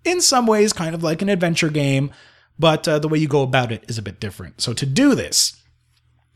In 0.03 0.21
some 0.21 0.45
ways, 0.45 0.73
kind 0.73 0.93
of 0.93 1.03
like 1.03 1.21
an 1.21 1.29
adventure 1.29 1.69
game, 1.69 2.11
but 2.59 2.87
uh, 2.87 2.99
the 2.99 3.07
way 3.07 3.17
you 3.17 3.27
go 3.27 3.41
about 3.41 3.71
it 3.71 3.83
is 3.87 3.97
a 3.97 4.03
bit 4.03 4.19
different. 4.19 4.61
So 4.61 4.73
to 4.73 4.85
do 4.85 5.15
this, 5.15 5.61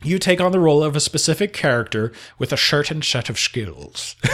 you 0.03 0.19
take 0.19 0.41
on 0.41 0.51
the 0.51 0.59
role 0.59 0.83
of 0.83 0.95
a 0.95 0.99
specific 0.99 1.53
character 1.53 2.11
with 2.37 2.53
a 2.53 2.57
certain 2.57 3.01
set 3.01 3.29
of 3.29 3.37
skills. 3.37 4.15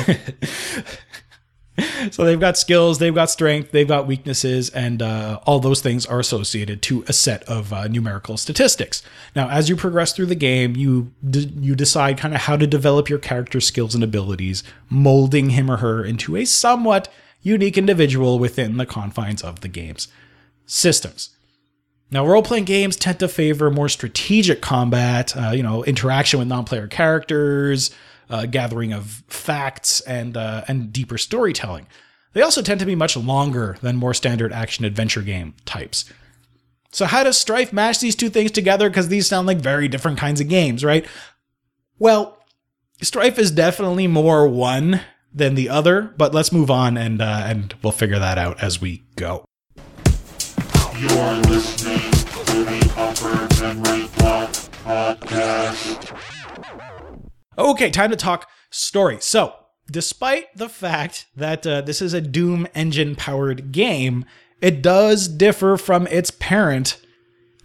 so 2.12 2.24
they've 2.24 2.40
got 2.40 2.58
skills, 2.58 3.00
they've 3.00 3.16
got 3.16 3.30
strength, 3.30 3.72
they've 3.72 3.88
got 3.88 4.08
weaknesses, 4.08 4.70
and 4.70 5.02
uh, 5.02 5.40
all 5.46 5.60
those 5.60 5.82
things 5.82 6.06
are 6.06 6.20
associated 6.20 6.82
to 6.84 7.04
a 7.08 7.14
set 7.14 7.44
of 7.44 7.74
uh, 7.74 7.88
numerical 7.88 8.38
statistics. 8.38 9.02
Now, 9.36 9.50
as 9.50 9.70
you 9.70 9.76
progress 9.76 10.14
through 10.14 10.28
the 10.28 10.36
game, 10.36 10.76
you 10.76 11.12
d- 11.28 11.52
you 11.60 11.76
decide 11.76 12.18
kind 12.18 12.34
of 12.34 12.42
how 12.42 12.58
to 12.58 12.68
develop 12.68 13.10
your 13.10 13.20
character's 13.20 13.68
skills 13.68 13.96
and 13.96 14.04
abilities, 14.04 14.64
molding 14.90 15.52
him 15.52 15.70
or 15.70 15.78
her 15.78 16.04
into 16.04 16.36
a 16.36 16.46
somewhat 16.46 17.12
unique 17.42 17.78
individual 17.78 18.40
within 18.40 18.78
the 18.78 18.86
confines 18.86 19.42
of 19.42 19.62
the 19.62 19.68
game's 19.68 20.08
systems. 20.66 21.35
Now, 22.12 22.26
role 22.26 22.44
playing 22.44 22.66
games 22.66 22.96
tend 22.96 23.20
to 23.20 23.28
favor 23.28 23.72
more 23.72 23.90
strategic 23.90 24.62
combat, 24.62 25.36
uh, 25.36 25.52
you 25.52 25.64
know, 25.64 25.84
interaction 25.84 26.40
with 26.40 26.48
non 26.48 26.64
player 26.64 26.88
characters, 26.88 27.92
uh, 28.30 28.46
gathering 28.46 28.94
of 28.94 29.24
facts, 29.28 30.02
and, 30.02 30.38
uh, 30.38 30.64
and 30.68 30.94
deeper 30.94 31.18
storytelling. 31.18 31.88
They 32.34 32.42
also 32.42 32.62
tend 32.62 32.80
to 32.82 32.86
be 32.86 32.96
much 32.96 33.16
longer 33.16 33.78
than 33.82 33.96
more 33.96 34.14
standard 34.14 34.52
action 34.52 34.86
adventure 34.86 35.22
game 35.22 35.56
types. 35.66 36.06
So, 36.92 37.06
how 37.06 37.24
does 37.24 37.38
Strife 37.38 37.74
mash 37.74 37.98
these 37.98 38.16
two 38.16 38.30
things 38.30 38.52
together? 38.52 38.90
Because 38.90 39.08
these 39.08 39.28
sound 39.28 39.48
like 39.48 39.58
very 39.58 39.88
different 39.88 40.18
kinds 40.18 40.40
of 40.40 40.48
games, 40.48 40.84
right? 40.84 41.06
Well, 41.98 42.38
Strife 43.02 43.40
is 43.40 43.52
definitely 43.52 44.08
more 44.08 44.48
one 44.48 45.02
than 45.34 45.56
the 45.56 45.70
other, 45.70 46.14
but 46.18 46.34
let's 46.34 46.52
move 46.52 46.72
on 46.72 46.98
and 46.98 47.22
uh, 47.22 47.44
and 47.46 47.76
we'll 47.84 47.92
figure 47.92 48.20
that 48.20 48.38
out 48.38 48.62
as 48.64 48.80
we 48.80 49.04
go. 49.16 49.46
You 50.98 51.10
are 51.10 51.36
listening 51.42 52.00
to 52.00 52.64
the 52.64 52.94
Upper 52.96 53.62
Memory 53.62 54.08
Block 54.18 54.50
Podcast. 54.86 56.18
Okay, 57.58 57.90
time 57.90 58.12
to 58.12 58.16
talk 58.16 58.50
story. 58.70 59.18
So, 59.20 59.54
despite 59.92 60.56
the 60.56 60.70
fact 60.70 61.26
that 61.36 61.68
uh, 61.68 61.82
this 61.82 62.02
is 62.02 62.14
a 62.14 62.22
Doom 62.22 62.66
engine 62.74 63.18
powered 63.18 63.74
game, 63.74 64.24
it 64.62 64.82
does 64.82 65.28
differ 65.28 65.76
from 65.76 66.08
its 66.08 66.32
parent 66.32 66.98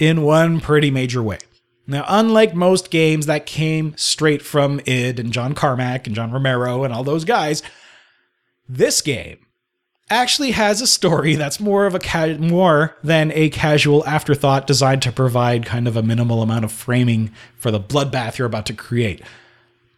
in 0.01 0.23
one 0.23 0.59
pretty 0.59 0.90
major 0.90 1.23
way. 1.23 1.38
Now, 1.87 2.05
unlike 2.09 2.57
most 2.57 2.90
games 2.90 3.27
that 3.27 3.47
came 3.47 3.97
straight 3.97 4.43
from 4.43 4.81
id 4.87 5.21
and 5.21 5.33
John 5.33 5.55
Carmack 5.55 6.09
and 6.09 6.16
John 6.16 6.33
Romero 6.33 6.83
and 6.83 6.93
all 6.93 7.05
those 7.05 7.25
guys, 7.25 7.62
this 8.69 9.01
game 9.01 9.38
actually 10.11 10.51
has 10.51 10.81
a 10.81 10.87
story 10.87 11.37
that's 11.37 11.61
more 11.61 11.87
of 11.87 11.94
a 11.94 11.99
ca- 11.99 12.37
more 12.38 12.96
than 13.03 13.31
a 13.33 13.49
casual 13.51 14.05
afterthought 14.07 14.66
designed 14.66 15.03
to 15.03 15.12
provide 15.12 15.64
kind 15.64 15.87
of 15.87 15.96
a 15.96 16.03
minimal 16.03 16.42
amount 16.42 16.64
of 16.64 16.73
framing 16.73 17.33
for 17.57 17.70
the 17.70 17.81
bloodbath 17.81 18.37
you're 18.37 18.46
about 18.46 18.66
to 18.66 18.75
create. 18.75 19.23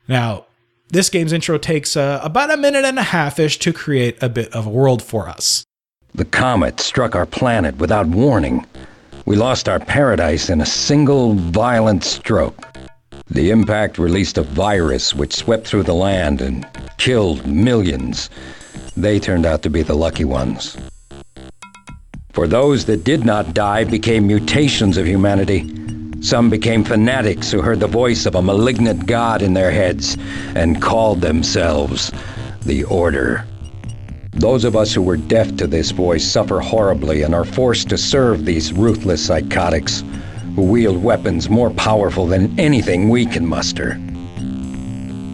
Now, 0.07 0.44
this 0.88 1.09
game's 1.09 1.33
intro 1.33 1.57
takes 1.57 1.96
uh, 1.96 2.20
about 2.22 2.53
a 2.53 2.57
minute 2.57 2.85
and 2.85 2.98
a 2.98 3.03
half 3.03 3.38
ish 3.38 3.59
to 3.61 3.72
create 3.72 4.22
a 4.22 4.29
bit 4.29 4.53
of 4.53 4.66
a 4.66 4.70
world 4.70 5.03
for 5.03 5.29
us. 5.29 5.64
The 6.14 6.27
comet 6.27 6.81
struck 6.81 7.16
our 7.16 7.25
planet 7.25 7.79
without 7.79 8.07
warning. 8.07 8.66
We 9.25 9.37
lost 9.37 9.68
our 9.68 9.79
paradise 9.79 10.51
in 10.51 10.61
a 10.61 10.66
single 10.66 11.33
violent 11.33 12.05
stroke. 12.05 12.68
The 13.31 13.48
impact 13.48 13.98
released 13.98 14.37
a 14.37 14.42
virus 14.42 15.14
which 15.14 15.35
swept 15.35 15.66
through 15.66 15.85
the 15.85 15.94
land 15.94 16.42
and 16.42 16.68
killed 16.98 17.46
millions. 17.46 18.29
They 18.96 19.18
turned 19.18 19.46
out 19.46 19.62
to 19.62 19.70
be 19.70 19.82
the 19.82 19.94
lucky 19.94 20.24
ones. 20.24 20.76
For 22.32 22.46
those 22.46 22.87
that 22.87 23.04
did 23.04 23.24
not 23.24 23.54
die 23.54 23.85
became 23.85 24.26
mutations 24.26 24.96
of 24.96 25.06
humanity. 25.06 25.70
Some 26.20 26.50
became 26.50 26.85
fanatics 26.85 27.50
who 27.50 27.61
heard 27.61 27.80
the 27.80 27.87
voice 27.87 28.26
of 28.26 28.35
a 28.35 28.42
malignant 28.42 29.06
god 29.06 29.42
in 29.42 29.54
their 29.54 29.70
heads 29.70 30.16
and 30.54 30.80
called 30.80 31.20
themselves 31.20 32.11
the 32.62 32.85
Order. 32.85 33.44
Those 34.32 34.64
of 34.64 34.76
us 34.76 34.94
who 34.94 35.02
were 35.02 35.16
deaf 35.16 35.56
to 35.56 35.66
this 35.66 35.90
voice 35.90 36.24
suffer 36.24 36.61
horribly 36.61 37.22
and 37.22 37.35
are 37.35 37.44
forced 37.44 37.90
to 37.90 37.98
serve 37.98 38.44
these 38.44 38.72
ruthless 38.72 39.24
psychotics 39.24 40.02
who 40.54 40.62
wield 40.62 41.02
weapons 41.02 41.50
more 41.50 41.70
powerful 41.70 42.26
than 42.26 42.58
anything 42.58 43.08
we 43.08 43.26
can 43.26 43.46
muster. 43.46 43.98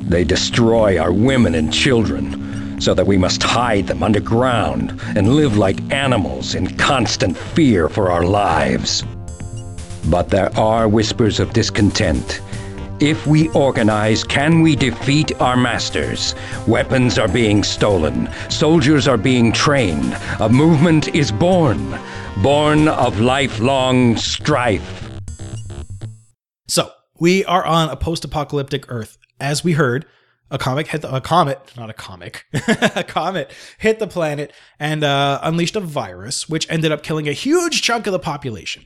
They 0.09 0.25
destroy 0.25 0.99
our 0.99 1.13
women 1.13 1.55
and 1.55 1.73
children 1.73 2.48
so 2.79 2.95
that 2.95 3.07
we 3.07 3.19
must 3.19 3.43
hide 3.43 3.87
them 3.87 4.03
underground 4.03 5.01
and 5.17 5.35
live 5.35 5.57
like 5.57 5.81
animals 5.93 6.55
in 6.55 6.77
constant 6.77 7.37
fear 7.37 7.89
for 7.89 8.11
our 8.11 8.25
lives. 8.25 9.05
But 10.07 10.31
there 10.31 10.57
are 10.59 10.89
whispers 10.89 11.41
of 11.41 11.53
discontent. 11.53 12.41
If 13.01 13.27
we 13.29 13.49
organize, 13.51 14.25
can 14.25 14.61
we 14.61 14.75
defeat 14.75 15.41
our 15.41 15.57
masters? 15.57 16.35
Weapons 16.67 17.17
are 17.17 17.29
being 17.29 17.63
stolen. 17.63 18.29
Soldiers 18.49 19.07
are 19.07 19.17
being 19.17 19.53
trained. 19.53 20.17
A 20.41 20.49
movement 20.49 21.15
is 21.15 21.31
born. 21.31 21.97
Born 22.43 22.89
of 22.89 23.21
lifelong 23.21 24.17
strife. 24.17 25.21
So, 26.67 26.91
we 27.21 27.45
are 27.45 27.65
on 27.65 27.89
a 27.89 27.97
post 27.97 28.25
apocalyptic 28.25 28.87
Earth. 28.89 29.17
As 29.39 29.63
we 29.63 29.73
heard, 29.73 30.05
a 30.51 30.59
comic 30.59 30.89
hit 30.89 31.03
the, 31.03 31.15
a 31.15 31.21
comet, 31.21 31.73
not 31.77 31.91
a 31.91 31.95
comic, 31.95 32.47
a 32.97 33.05
comet 33.05 33.51
hit 33.79 33.99
the 33.99 34.07
planet 34.07 34.53
and 34.79 35.05
uh, 35.05 35.41
unleashed 35.43 35.77
a 35.77 35.81
virus, 35.81 36.49
which 36.49 36.71
ended 36.71 36.93
up 36.93 37.03
killing 37.03 37.29
a 37.29 37.33
huge 37.33 37.83
chunk 37.83 38.07
of 38.07 38.13
the 38.13 38.19
population. 38.19 38.85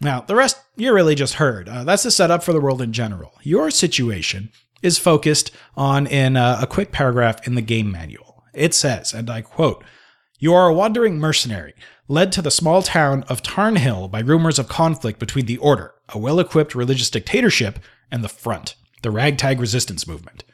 Now, 0.00 0.22
the 0.22 0.34
rest 0.34 0.58
you 0.76 0.94
really 0.94 1.14
just 1.14 1.34
heard. 1.34 1.68
Uh, 1.68 1.84
that's 1.84 2.04
the 2.04 2.10
setup 2.10 2.42
for 2.42 2.52
the 2.52 2.60
world 2.60 2.80
in 2.80 2.92
general. 2.92 3.32
Your 3.42 3.70
situation 3.70 4.50
is 4.82 4.98
focused 4.98 5.50
on 5.76 6.06
in 6.06 6.36
uh, 6.36 6.58
a 6.62 6.66
quick 6.66 6.90
paragraph 6.90 7.46
in 7.46 7.54
the 7.54 7.62
game 7.62 7.90
manual. 7.90 8.44
It 8.54 8.74
says, 8.74 9.12
and 9.12 9.28
I 9.28 9.42
quote, 9.42 9.84
You 10.38 10.54
are 10.54 10.68
a 10.68 10.74
wandering 10.74 11.18
mercenary, 11.18 11.74
led 12.08 12.32
to 12.32 12.42
the 12.42 12.50
small 12.50 12.82
town 12.82 13.24
of 13.24 13.42
Tarnhill 13.42 14.10
by 14.10 14.20
rumors 14.20 14.58
of 14.58 14.68
conflict 14.68 15.18
between 15.18 15.46
the 15.46 15.58
Order, 15.58 15.94
a 16.08 16.18
well 16.18 16.40
equipped 16.40 16.74
religious 16.74 17.10
dictatorship, 17.10 17.78
and 18.10 18.24
the 18.24 18.28
Front, 18.28 18.74
the 19.02 19.10
ragtag 19.10 19.60
resistance 19.60 20.06
movement. 20.06 20.44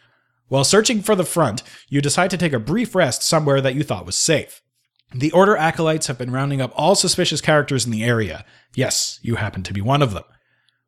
While 0.48 0.64
searching 0.64 1.02
for 1.02 1.16
the 1.16 1.24
Front, 1.24 1.62
you 1.88 2.00
decide 2.00 2.30
to 2.30 2.37
take 2.37 2.52
a 2.52 2.61
brief 2.61 2.94
rest 2.94 3.22
somewhere 3.22 3.61
that 3.61 3.74
you 3.74 3.82
thought 3.82 4.06
was 4.06 4.16
safe. 4.16 4.62
The 5.14 5.32
Order 5.32 5.56
acolytes 5.56 6.06
have 6.06 6.18
been 6.18 6.32
rounding 6.32 6.61
up 6.61 6.72
all 6.74 6.94
suspicious 6.94 7.40
characters 7.40 7.85
in 7.85 7.90
the 7.90 8.04
area. 8.04 8.44
Yes, 8.74 9.18
you 9.22 9.37
happen 9.37 9.62
to 9.64 9.72
be 9.72 9.80
one 9.80 10.02
of 10.02 10.12
them. 10.12 10.24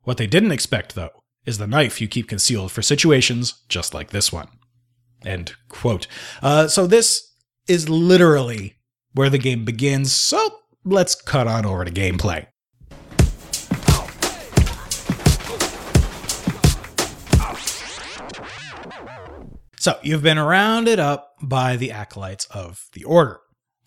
What 0.03 0.17
they 0.17 0.27
didn't 0.27 0.51
expect, 0.51 0.95
though, 0.95 1.23
is 1.45 1.57
the 1.57 1.67
knife 1.67 1.99
you 1.99 2.07
keep 2.07 2.27
concealed 2.27 2.71
for 2.71 2.81
situations 2.81 3.63
just 3.67 3.93
like 3.93 4.11
this 4.11 4.31
one. 4.31 4.47
End 5.25 5.53
quote. 5.67 6.07
Uh, 6.41 6.67
so 6.67 6.87
this 6.87 7.33
is 7.67 7.89
literally 7.89 8.75
where 9.13 9.29
the 9.29 9.37
game 9.37 9.65
begins. 9.65 10.11
So 10.11 10.59
let's 10.85 11.15
cut 11.15 11.47
on 11.47 11.65
over 11.65 11.83
to 11.83 11.91
gameplay. 11.91 12.47
So 19.79 19.97
you've 20.03 20.21
been 20.21 20.37
rounded 20.37 20.99
up 20.99 21.35
by 21.41 21.77
the 21.77 21.91
acolytes 21.91 22.45
of 22.47 22.89
the 22.91 23.05
Order. 23.05 23.39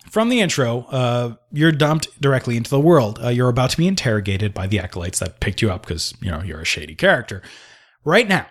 From 0.09 0.29
the 0.29 0.41
intro, 0.41 0.81
uh, 0.89 1.35
you're 1.51 1.71
dumped 1.71 2.19
directly 2.19 2.57
into 2.57 2.71
the 2.71 2.79
world. 2.79 3.19
Uh, 3.23 3.29
you're 3.29 3.47
about 3.47 3.69
to 3.69 3.77
be 3.77 3.87
interrogated 3.87 4.55
by 4.55 4.65
the 4.65 4.79
acolytes 4.79 5.19
that 5.19 5.39
picked 5.39 5.61
you 5.61 5.71
up 5.71 5.85
because 5.85 6.13
you 6.19 6.31
know 6.31 6.41
you're 6.41 6.61
a 6.61 6.65
shady 6.65 6.95
character. 6.95 7.43
Right 8.03 8.27
now, 8.27 8.47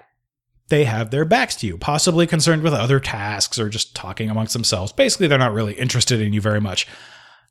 they 0.68 0.84
have 0.84 1.10
their 1.10 1.24
backs 1.24 1.56
to 1.56 1.66
you, 1.66 1.76
possibly 1.76 2.28
concerned 2.28 2.62
with 2.62 2.72
other 2.72 3.00
tasks 3.00 3.58
or 3.58 3.68
just 3.68 3.94
talking 3.94 4.30
amongst 4.30 4.54
themselves. 4.54 4.92
Basically, 4.92 5.26
they're 5.26 5.36
not 5.36 5.52
really 5.52 5.74
interested 5.74 6.20
in 6.20 6.32
you 6.32 6.40
very 6.40 6.60
much. 6.60 6.86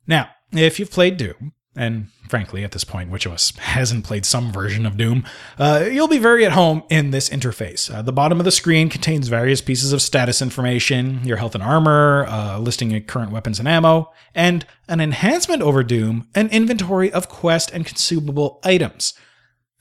Now, 0.06 0.30
if 0.52 0.80
you've 0.80 0.90
played 0.90 1.18
Doom, 1.18 1.52
and 1.74 2.08
frankly, 2.28 2.64
at 2.64 2.72
this 2.72 2.84
point, 2.84 3.10
which 3.10 3.24
of 3.24 3.32
us 3.32 3.56
hasn't 3.56 4.04
played 4.04 4.26
some 4.26 4.52
version 4.52 4.84
of 4.84 4.96
Doom, 4.96 5.24
uh, 5.58 5.88
you'll 5.90 6.08
be 6.08 6.18
very 6.18 6.44
at 6.44 6.52
home 6.52 6.82
in 6.90 7.10
this 7.10 7.30
interface. 7.30 7.92
Uh, 7.92 8.02
the 8.02 8.12
bottom 8.12 8.38
of 8.38 8.44
the 8.44 8.50
screen 8.50 8.90
contains 8.90 9.28
various 9.28 9.62
pieces 9.62 9.92
of 9.92 10.02
status 10.02 10.42
information, 10.42 11.20
your 11.24 11.38
health 11.38 11.54
and 11.54 11.64
armor, 11.64 12.26
uh, 12.28 12.58
listing 12.58 12.90
your 12.90 13.00
current 13.00 13.32
weapons 13.32 13.58
and 13.58 13.66
ammo, 13.66 14.12
and 14.34 14.66
an 14.88 15.00
enhancement 15.00 15.62
over 15.62 15.82
Doom, 15.82 16.28
an 16.34 16.48
inventory 16.50 17.10
of 17.10 17.28
quest 17.28 17.70
and 17.70 17.86
consumable 17.86 18.60
items. 18.64 19.14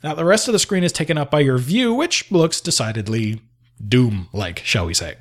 Now, 0.04 0.16
the 0.16 0.26
rest 0.26 0.48
of 0.48 0.54
the 0.54 0.60
screen 0.60 0.84
is 0.84 0.94
taken 0.94 1.18
up 1.18 1.30
by 1.30 1.42
your 1.42 1.58
view, 1.58 1.94
which 1.94 2.32
looks 2.32 2.62
decidedly 2.62 3.42
Doom 3.86 4.30
like, 4.32 4.60
shall 4.60 4.86
we 4.86 4.94
say. 4.94 5.16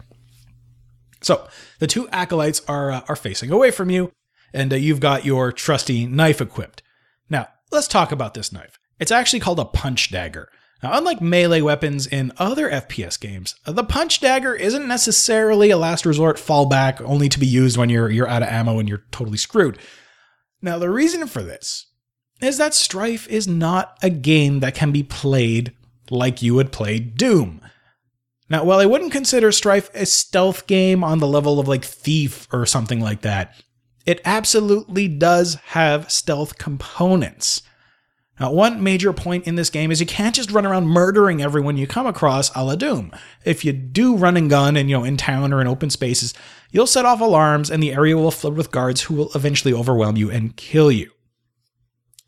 So, 1.20 1.48
the 1.80 1.86
two 1.86 2.08
acolytes 2.10 2.62
are, 2.66 2.90
uh, 2.92 3.00
are 3.08 3.16
facing 3.16 3.50
away 3.50 3.72
from 3.72 3.90
you, 3.90 4.12
and 4.52 4.72
uh, 4.72 4.76
you've 4.76 5.00
got 5.00 5.24
your 5.24 5.52
trusty 5.52 6.06
knife 6.06 6.40
equipped. 6.40 6.82
Now, 7.28 7.48
let's 7.70 7.88
talk 7.88 8.12
about 8.12 8.34
this 8.34 8.52
knife. 8.52 8.78
It's 8.98 9.12
actually 9.12 9.40
called 9.40 9.60
a 9.60 9.64
punch 9.64 10.10
dagger. 10.10 10.48
Now, 10.82 10.96
unlike 10.96 11.20
melee 11.20 11.60
weapons 11.60 12.06
in 12.06 12.32
other 12.38 12.70
FPS 12.70 13.20
games, 13.20 13.54
the 13.66 13.84
punch 13.84 14.20
dagger 14.20 14.54
isn't 14.54 14.88
necessarily 14.88 15.70
a 15.70 15.76
last 15.76 16.06
resort 16.06 16.36
fallback 16.36 17.00
only 17.02 17.28
to 17.28 17.38
be 17.38 17.46
used 17.46 17.76
when 17.76 17.90
you're 17.90 18.10
you're 18.10 18.28
out 18.28 18.42
of 18.42 18.48
ammo 18.48 18.78
and 18.78 18.88
you're 18.88 19.04
totally 19.10 19.36
screwed. 19.36 19.78
Now, 20.62 20.78
the 20.78 20.90
reason 20.90 21.26
for 21.26 21.42
this 21.42 21.86
is 22.40 22.56
that 22.58 22.74
Strife 22.74 23.28
is 23.28 23.46
not 23.46 23.98
a 24.02 24.10
game 24.10 24.60
that 24.60 24.74
can 24.74 24.92
be 24.92 25.02
played 25.02 25.74
like 26.10 26.42
you 26.42 26.54
would 26.54 26.72
play 26.72 26.98
Doom. 26.98 27.60
Now, 28.48 28.64
while 28.64 28.80
I 28.80 28.86
wouldn't 28.86 29.12
consider 29.12 29.52
Strife 29.52 29.90
a 29.94 30.06
stealth 30.06 30.66
game 30.66 31.04
on 31.04 31.18
the 31.18 31.26
level 31.26 31.60
of 31.60 31.68
like 31.68 31.84
Thief 31.84 32.48
or 32.52 32.66
something 32.66 33.00
like 33.00 33.20
that, 33.20 33.54
it 34.06 34.20
absolutely 34.24 35.08
does 35.08 35.56
have 35.66 36.10
stealth 36.10 36.58
components. 36.58 37.62
Now, 38.40 38.50
one 38.52 38.82
major 38.82 39.12
point 39.12 39.46
in 39.46 39.56
this 39.56 39.68
game 39.68 39.90
is 39.90 40.00
you 40.00 40.06
can't 40.06 40.34
just 40.34 40.50
run 40.50 40.64
around 40.64 40.86
murdering 40.86 41.42
everyone 41.42 41.76
you 41.76 41.86
come 41.86 42.06
across 42.06 42.50
a 42.56 42.64
la 42.64 42.74
Doom. 42.74 43.12
If 43.44 43.66
you 43.66 43.72
do 43.74 44.16
run 44.16 44.38
and 44.38 44.48
gun 44.48 44.78
and 44.78 44.88
you 44.88 44.96
know 44.96 45.04
in 45.04 45.18
town 45.18 45.52
or 45.52 45.60
in 45.60 45.66
open 45.66 45.90
spaces, 45.90 46.32
you'll 46.70 46.86
set 46.86 47.04
off 47.04 47.20
alarms 47.20 47.70
and 47.70 47.82
the 47.82 47.92
area 47.92 48.16
will 48.16 48.30
flood 48.30 48.56
with 48.56 48.70
guards 48.70 49.02
who 49.02 49.14
will 49.14 49.30
eventually 49.34 49.74
overwhelm 49.74 50.16
you 50.16 50.30
and 50.30 50.56
kill 50.56 50.90
you. 50.90 51.10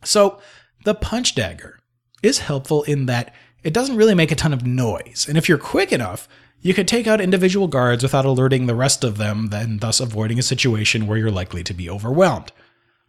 So, 0.04 0.38
the 0.84 0.94
punch 0.94 1.34
dagger 1.34 1.78
is 2.22 2.40
helpful 2.40 2.82
in 2.82 3.06
that 3.06 3.34
it 3.62 3.72
doesn't 3.72 3.96
really 3.96 4.14
make 4.14 4.30
a 4.30 4.36
ton 4.36 4.52
of 4.52 4.66
noise, 4.66 5.24
and 5.28 5.38
if 5.38 5.48
you're 5.48 5.56
quick 5.56 5.92
enough, 5.92 6.28
you 6.62 6.72
could 6.72 6.88
take 6.88 7.06
out 7.06 7.20
individual 7.20 7.66
guards 7.66 8.02
without 8.02 8.24
alerting 8.24 8.66
the 8.66 8.74
rest 8.74 9.04
of 9.04 9.18
them, 9.18 9.48
then 9.48 9.78
thus 9.78 10.00
avoiding 10.00 10.38
a 10.38 10.42
situation 10.42 11.06
where 11.06 11.18
you're 11.18 11.30
likely 11.30 11.64
to 11.64 11.74
be 11.74 11.90
overwhelmed. 11.90 12.52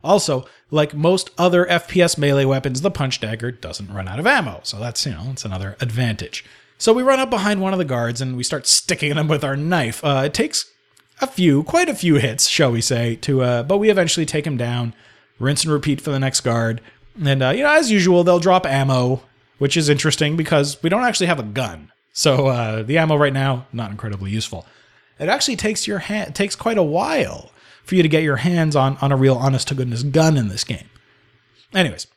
Also, 0.03 0.45
like 0.69 0.93
most 0.93 1.29
other 1.37 1.65
FPS 1.65 2.17
melee 2.17 2.45
weapons, 2.45 2.81
the 2.81 2.91
punch 2.91 3.21
dagger 3.21 3.51
doesn't 3.51 3.93
run 3.93 4.07
out 4.07 4.19
of 4.19 4.27
ammo, 4.27 4.59
so 4.63 4.79
that's, 4.79 5.05
you 5.05 5.13
know, 5.13 5.27
it's 5.31 5.45
another 5.45 5.77
advantage. 5.79 6.43
So 6.77 6.91
we 6.91 7.03
run 7.03 7.19
up 7.19 7.29
behind 7.29 7.61
one 7.61 7.71
of 7.71 7.79
the 7.79 7.85
guards 7.85 8.19
and 8.19 8.35
we 8.35 8.43
start 8.43 8.67
sticking 8.67 9.15
them 9.15 9.27
with 9.27 9.43
our 9.43 9.55
knife. 9.55 10.03
Uh, 10.03 10.23
it 10.25 10.33
takes 10.33 10.69
a 11.21 11.27
few, 11.27 11.63
quite 11.63 11.87
a 11.87 11.95
few 11.95 12.15
hits, 12.15 12.49
shall 12.49 12.71
we 12.71 12.81
say, 12.81 13.15
to, 13.17 13.41
uh, 13.41 13.63
but 13.63 13.77
we 13.77 13.89
eventually 13.89 14.25
take 14.25 14.45
him 14.45 14.57
down, 14.57 14.93
rinse 15.39 15.63
and 15.63 15.71
repeat 15.71 16.01
for 16.01 16.11
the 16.11 16.19
next 16.19 16.41
guard. 16.41 16.81
And, 17.23 17.41
uh, 17.41 17.49
you 17.51 17.63
know, 17.63 17.71
as 17.71 17.91
usual, 17.91 18.23
they'll 18.23 18.39
drop 18.39 18.65
ammo, 18.65 19.21
which 19.59 19.77
is 19.77 19.87
interesting 19.87 20.35
because 20.35 20.81
we 20.83 20.89
don't 20.89 21.03
actually 21.03 21.27
have 21.27 21.39
a 21.39 21.43
gun. 21.43 21.91
So 22.13 22.47
uh, 22.47 22.83
the 22.83 22.97
ammo 22.97 23.17
right 23.17 23.33
now, 23.33 23.65
not 23.73 23.91
incredibly 23.91 24.31
useful. 24.31 24.65
It 25.19 25.29
actually 25.29 25.55
takes 25.55 25.87
your 25.87 25.99
hand 25.99 26.35
takes 26.35 26.55
quite 26.55 26.77
a 26.77 26.83
while 26.83 27.51
for 27.83 27.95
you 27.95 28.03
to 28.03 28.09
get 28.09 28.23
your 28.23 28.37
hands 28.37 28.75
on 28.75 28.97
on 29.01 29.11
a 29.11 29.17
real 29.17 29.35
honest 29.35 29.67
to 29.69 29.75
goodness 29.75 30.03
gun 30.03 30.37
in 30.37 30.47
this 30.47 30.63
game. 30.63 30.89
Anyways, 31.73 32.07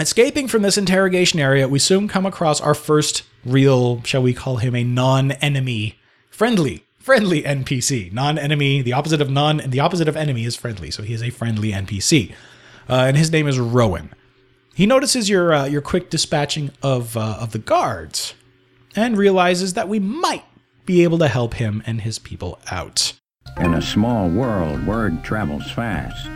escaping 0.00 0.48
from 0.48 0.62
this 0.62 0.76
interrogation 0.76 1.38
area, 1.40 1.68
we 1.68 1.78
soon 1.78 2.08
come 2.08 2.26
across 2.26 2.60
our 2.60 2.74
first 2.74 3.22
real, 3.44 4.02
shall 4.02 4.22
we 4.22 4.34
call 4.34 4.56
him 4.56 4.74
a 4.74 4.82
non-enemy, 4.82 5.98
friendly, 6.30 6.84
friendly 6.98 7.42
NPC. 7.42 8.12
Non-enemy, 8.12 8.82
the 8.82 8.92
opposite 8.92 9.20
of 9.20 9.30
non, 9.30 9.58
the 9.66 9.80
opposite 9.80 10.08
of 10.08 10.16
enemy 10.16 10.44
is 10.44 10.56
friendly. 10.56 10.90
So 10.90 11.02
he 11.02 11.14
is 11.14 11.22
a 11.22 11.30
friendly 11.30 11.70
NPC, 11.70 12.32
uh, 12.88 12.94
and 13.06 13.16
his 13.16 13.30
name 13.30 13.46
is 13.46 13.58
Rowan. 13.58 14.12
He 14.74 14.86
notices 14.86 15.28
your 15.28 15.52
uh, 15.54 15.66
your 15.66 15.82
quick 15.82 16.10
dispatching 16.10 16.70
of 16.82 17.16
uh, 17.16 17.36
of 17.38 17.52
the 17.52 17.58
guards, 17.58 18.34
and 18.96 19.16
realizes 19.16 19.74
that 19.74 19.88
we 19.88 19.98
might 19.98 20.44
be 20.86 21.02
able 21.02 21.18
to 21.18 21.28
help 21.28 21.54
him 21.54 21.82
and 21.86 22.02
his 22.02 22.18
people 22.18 22.58
out. 22.70 23.12
In 23.58 23.74
a 23.74 23.82
small 23.82 24.28
world, 24.28 24.86
word 24.86 25.22
travels 25.22 25.70
fast. 25.70 26.26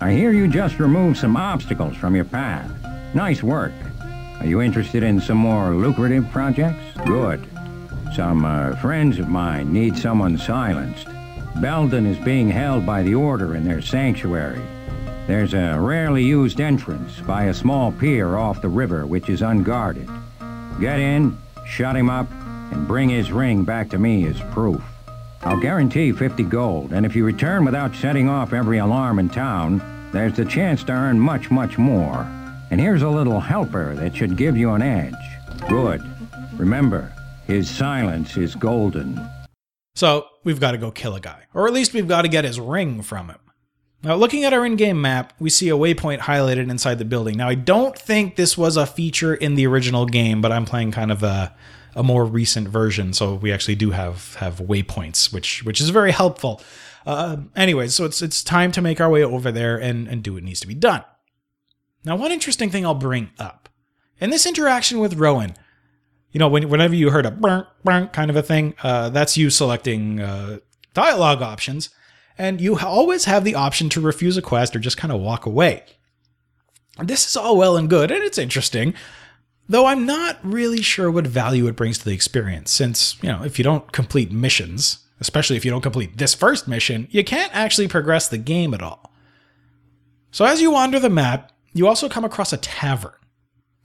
I 0.00 0.12
hear 0.12 0.32
you 0.32 0.48
just 0.48 0.78
removed 0.78 1.18
some 1.18 1.36
obstacles 1.36 1.96
from 1.96 2.14
your 2.14 2.24
path. 2.24 2.70
Nice 3.14 3.42
work. 3.42 3.72
Are 4.38 4.46
you 4.46 4.60
interested 4.62 5.02
in 5.02 5.20
some 5.20 5.38
more 5.38 5.74
lucrative 5.74 6.30
projects? 6.30 6.96
Good. 7.04 7.44
Some 8.14 8.44
uh, 8.44 8.76
friends 8.76 9.18
of 9.18 9.28
mine 9.28 9.72
need 9.72 9.96
someone 9.96 10.38
silenced. 10.38 11.06
Beldin 11.56 12.06
is 12.06 12.24
being 12.24 12.48
held 12.48 12.86
by 12.86 13.02
the 13.02 13.14
Order 13.14 13.56
in 13.56 13.64
their 13.64 13.82
sanctuary. 13.82 14.62
There's 15.26 15.54
a 15.54 15.78
rarely 15.80 16.22
used 16.22 16.60
entrance 16.60 17.20
by 17.20 17.44
a 17.44 17.54
small 17.54 17.90
pier 17.90 18.36
off 18.36 18.62
the 18.62 18.68
river 18.68 19.04
which 19.06 19.28
is 19.28 19.42
unguarded. 19.42 20.08
Get 20.80 21.00
in, 21.00 21.36
shut 21.68 21.96
him 21.96 22.10
up, 22.10 22.30
and 22.72 22.88
bring 22.88 23.08
his 23.08 23.30
ring 23.30 23.64
back 23.64 23.88
to 23.90 23.98
me 23.98 24.26
as 24.26 24.40
proof. 24.52 24.82
I'll 25.42 25.60
guarantee 25.60 26.12
50 26.12 26.42
gold, 26.44 26.92
and 26.92 27.06
if 27.06 27.14
you 27.14 27.24
return 27.24 27.64
without 27.64 27.94
setting 27.94 28.28
off 28.28 28.52
every 28.52 28.78
alarm 28.78 29.18
in 29.18 29.28
town, 29.28 29.80
there's 30.12 30.34
the 30.34 30.44
chance 30.44 30.82
to 30.84 30.92
earn 30.92 31.20
much, 31.20 31.50
much 31.50 31.78
more. 31.78 32.26
And 32.70 32.80
here's 32.80 33.02
a 33.02 33.08
little 33.08 33.40
helper 33.40 33.94
that 33.94 34.16
should 34.16 34.36
give 34.36 34.56
you 34.56 34.70
an 34.70 34.82
edge. 34.82 35.14
Good. 35.68 36.02
Remember, 36.56 37.12
his 37.46 37.70
silence 37.70 38.36
is 38.36 38.54
golden. 38.54 39.20
So 39.94 40.26
we've 40.44 40.60
got 40.60 40.72
to 40.72 40.78
go 40.78 40.90
kill 40.90 41.14
a 41.14 41.20
guy, 41.20 41.44
or 41.54 41.66
at 41.66 41.72
least 41.72 41.94
we've 41.94 42.08
got 42.08 42.22
to 42.22 42.28
get 42.28 42.44
his 42.44 42.60
ring 42.60 43.02
from 43.02 43.28
him. 43.28 43.38
Now, 44.02 44.14
looking 44.14 44.44
at 44.44 44.52
our 44.52 44.64
in 44.64 44.76
game 44.76 45.00
map, 45.00 45.32
we 45.40 45.50
see 45.50 45.68
a 45.68 45.76
waypoint 45.76 46.20
highlighted 46.20 46.70
inside 46.70 46.98
the 46.98 47.04
building. 47.04 47.36
Now, 47.36 47.48
I 47.48 47.56
don't 47.56 47.98
think 47.98 48.36
this 48.36 48.56
was 48.56 48.76
a 48.76 48.86
feature 48.86 49.34
in 49.34 49.56
the 49.56 49.66
original 49.66 50.06
game, 50.06 50.40
but 50.40 50.52
I'm 50.52 50.64
playing 50.64 50.92
kind 50.92 51.10
of 51.10 51.24
a, 51.24 51.54
a 51.96 52.04
more 52.04 52.24
recent 52.24 52.68
version, 52.68 53.12
so 53.12 53.34
we 53.34 53.52
actually 53.52 53.74
do 53.74 53.90
have 53.90 54.36
have 54.36 54.58
waypoints, 54.58 55.32
which 55.32 55.64
which 55.64 55.80
is 55.80 55.90
very 55.90 56.12
helpful. 56.12 56.62
Uh, 57.04 57.38
anyways, 57.56 57.94
so 57.94 58.04
it's 58.04 58.22
it's 58.22 58.44
time 58.44 58.70
to 58.72 58.80
make 58.80 59.00
our 59.00 59.10
way 59.10 59.24
over 59.24 59.50
there 59.50 59.76
and 59.76 60.06
and 60.06 60.22
do 60.22 60.34
what 60.34 60.44
needs 60.44 60.60
to 60.60 60.68
be 60.68 60.74
done. 60.74 61.02
Now, 62.04 62.14
one 62.14 62.30
interesting 62.30 62.70
thing 62.70 62.86
I'll 62.86 62.94
bring 62.94 63.30
up 63.38 63.68
in 64.20 64.30
this 64.30 64.46
interaction 64.46 65.00
with 65.00 65.14
Rowan, 65.14 65.54
you 66.30 66.38
know, 66.38 66.48
when, 66.48 66.68
whenever 66.68 66.94
you 66.94 67.10
heard 67.10 67.26
a 67.26 67.30
brunk 67.30 68.12
kind 68.12 68.30
of 68.30 68.36
a 68.36 68.42
thing, 68.42 68.74
uh, 68.82 69.08
that's 69.10 69.36
you 69.36 69.50
selecting 69.50 70.20
uh, 70.20 70.58
dialogue 70.94 71.42
options, 71.42 71.90
and 72.38 72.60
you 72.60 72.78
always 72.78 73.24
have 73.24 73.44
the 73.44 73.56
option 73.56 73.88
to 73.90 74.00
refuse 74.00 74.36
a 74.36 74.42
quest 74.42 74.74
or 74.74 74.78
just 74.78 74.96
kind 74.96 75.12
of 75.12 75.20
walk 75.20 75.44
away. 75.44 75.82
This 76.98 77.26
is 77.26 77.36
all 77.36 77.56
well 77.56 77.76
and 77.76 77.90
good, 77.90 78.10
and 78.10 78.22
it's 78.22 78.38
interesting, 78.38 78.94
though 79.68 79.86
I'm 79.86 80.06
not 80.06 80.38
really 80.42 80.82
sure 80.82 81.10
what 81.10 81.26
value 81.26 81.66
it 81.66 81.76
brings 81.76 81.98
to 81.98 82.04
the 82.04 82.14
experience, 82.14 82.70
since, 82.70 83.20
you 83.22 83.28
know, 83.28 83.42
if 83.44 83.58
you 83.58 83.62
don't 83.62 83.92
complete 83.92 84.32
missions, 84.32 85.04
especially 85.20 85.56
if 85.56 85.64
you 85.64 85.70
don't 85.70 85.82
complete 85.82 86.16
this 86.18 86.34
first 86.34 86.66
mission, 86.66 87.06
you 87.10 87.22
can't 87.22 87.54
actually 87.54 87.88
progress 87.88 88.28
the 88.28 88.38
game 88.38 88.72
at 88.72 88.82
all. 88.82 89.12
So 90.30 90.44
as 90.44 90.60
you 90.60 90.70
wander 90.70 90.98
the 90.98 91.10
map, 91.10 91.52
you 91.72 91.86
also 91.86 92.08
come 92.08 92.24
across 92.24 92.52
a 92.52 92.56
tavern 92.56 93.12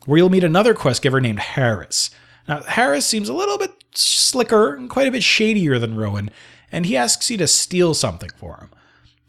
where 0.05 0.17
you'll 0.17 0.29
meet 0.29 0.43
another 0.43 0.73
quest 0.73 1.01
giver 1.01 1.21
named 1.21 1.39
Harris. 1.39 2.09
Now, 2.47 2.61
Harris 2.63 3.05
seems 3.05 3.29
a 3.29 3.33
little 3.33 3.57
bit 3.57 3.71
slicker 3.95 4.75
and 4.75 4.89
quite 4.89 5.07
a 5.07 5.11
bit 5.11 5.23
shadier 5.23 5.79
than 5.79 5.95
Rowan, 5.95 6.29
and 6.73 6.85
he 6.85 6.97
asks 6.97 7.29
you 7.29 7.37
to 7.37 7.47
steal 7.47 7.93
something 7.93 8.31
for 8.35 8.57
him. 8.57 8.69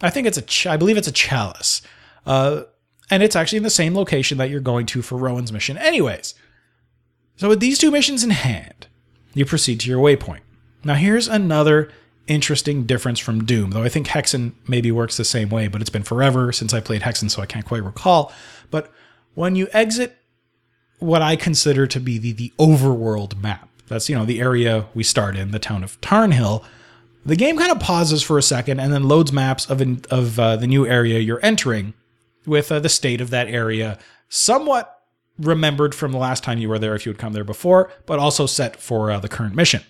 I 0.00 0.10
think 0.10 0.26
it's 0.26 0.38
a, 0.38 0.42
ch- 0.42 0.66
I 0.66 0.76
believe 0.76 0.96
it's 0.96 1.06
a 1.06 1.12
chalice, 1.12 1.82
uh, 2.26 2.62
and 3.10 3.22
it's 3.22 3.36
actually 3.36 3.58
in 3.58 3.62
the 3.62 3.70
same 3.70 3.94
location 3.94 4.38
that 4.38 4.50
you're 4.50 4.58
going 4.58 4.86
to 4.86 5.02
for 5.02 5.16
Rowan's 5.16 5.52
mission. 5.52 5.78
Anyways, 5.78 6.34
so 7.36 7.48
with 7.48 7.60
these 7.60 7.78
two 7.78 7.92
missions 7.92 8.24
in 8.24 8.30
hand, 8.30 8.88
you 9.34 9.44
proceed 9.44 9.80
to 9.80 9.90
your 9.90 10.02
waypoint. 10.02 10.40
Now, 10.84 10.94
here's 10.94 11.28
another 11.28 11.90
interesting 12.26 12.84
difference 12.84 13.18
from 13.18 13.44
Doom, 13.44 13.70
though 13.70 13.82
I 13.82 13.88
think 13.88 14.08
Hexen 14.08 14.52
maybe 14.66 14.90
works 14.90 15.16
the 15.16 15.24
same 15.24 15.50
way, 15.50 15.68
but 15.68 15.80
it's 15.80 15.90
been 15.90 16.02
forever 16.02 16.52
since 16.52 16.72
I 16.72 16.80
played 16.80 17.02
Hexen, 17.02 17.30
so 17.30 17.42
I 17.42 17.46
can't 17.46 17.66
quite 17.66 17.84
recall. 17.84 18.32
But 18.70 18.90
when 19.34 19.56
you 19.56 19.68
exit 19.72 20.16
what 20.98 21.20
I 21.20 21.36
consider 21.36 21.86
to 21.86 22.00
be 22.00 22.18
the, 22.18 22.32
the 22.32 22.52
overworld 22.58 23.40
map, 23.40 23.68
that's, 23.88 24.08
you 24.08 24.16
know, 24.16 24.24
the 24.24 24.40
area 24.40 24.86
we 24.94 25.02
start 25.02 25.36
in, 25.36 25.50
the 25.50 25.58
town 25.58 25.84
of 25.84 26.00
Tarnhill, 26.00 26.64
the 27.24 27.36
game 27.36 27.56
kind 27.56 27.72
of 27.72 27.80
pauses 27.80 28.22
for 28.22 28.38
a 28.38 28.42
second 28.42 28.80
and 28.80 28.92
then 28.92 29.04
loads 29.04 29.32
maps 29.32 29.68
of, 29.70 29.80
of 30.12 30.38
uh, 30.38 30.56
the 30.56 30.66
new 30.66 30.86
area 30.86 31.18
you're 31.18 31.44
entering 31.44 31.94
with 32.46 32.70
uh, 32.70 32.78
the 32.78 32.88
state 32.88 33.20
of 33.20 33.30
that 33.30 33.48
area 33.48 33.98
somewhat 34.28 35.02
remembered 35.38 35.94
from 35.94 36.12
the 36.12 36.18
last 36.18 36.44
time 36.44 36.58
you 36.58 36.68
were 36.68 36.78
there 36.78 36.94
if 36.94 37.06
you 37.06 37.12
had 37.12 37.18
come 37.18 37.32
there 37.32 37.44
before, 37.44 37.90
but 38.06 38.18
also 38.18 38.46
set 38.46 38.76
for 38.76 39.10
uh, 39.10 39.18
the 39.18 39.28
current 39.28 39.54
mission. 39.54 39.82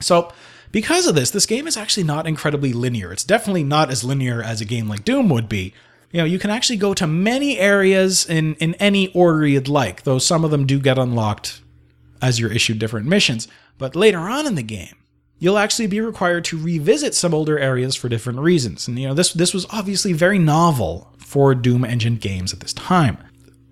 So, 0.00 0.32
because 0.70 1.06
of 1.06 1.14
this, 1.14 1.30
this 1.30 1.46
game 1.46 1.66
is 1.66 1.76
actually 1.76 2.02
not 2.02 2.26
incredibly 2.26 2.72
linear. 2.72 3.12
It's 3.12 3.24
definitely 3.24 3.62
not 3.62 3.90
as 3.90 4.02
linear 4.02 4.42
as 4.42 4.60
a 4.60 4.64
game 4.64 4.88
like 4.88 5.04
Doom 5.04 5.28
would 5.28 5.48
be. 5.48 5.72
You 6.10 6.18
know, 6.18 6.24
you 6.24 6.38
can 6.38 6.50
actually 6.50 6.76
go 6.76 6.94
to 6.94 7.06
many 7.06 7.58
areas 7.58 8.26
in, 8.26 8.54
in 8.56 8.74
any 8.74 9.12
order 9.12 9.46
you'd 9.46 9.68
like, 9.68 10.02
though 10.02 10.18
some 10.18 10.44
of 10.44 10.50
them 10.50 10.66
do 10.66 10.80
get 10.80 10.98
unlocked 10.98 11.60
as 12.20 12.40
you're 12.40 12.52
issued 12.52 12.78
different 12.78 13.06
missions. 13.06 13.46
But 13.78 13.94
later 13.94 14.18
on 14.18 14.46
in 14.46 14.56
the 14.56 14.62
game, 14.62 14.96
you'll 15.38 15.58
actually 15.58 15.86
be 15.86 16.00
required 16.00 16.44
to 16.46 16.58
revisit 16.58 17.14
some 17.14 17.34
older 17.34 17.58
areas 17.58 17.94
for 17.94 18.08
different 18.08 18.38
reasons. 18.40 18.88
And 18.88 18.98
you 18.98 19.08
know, 19.08 19.14
this 19.14 19.32
this 19.32 19.54
was 19.54 19.66
obviously 19.70 20.12
very 20.12 20.38
novel 20.38 21.12
for 21.18 21.54
Doom 21.54 21.84
Engine 21.84 22.16
games 22.16 22.52
at 22.52 22.60
this 22.60 22.72
time. 22.72 23.18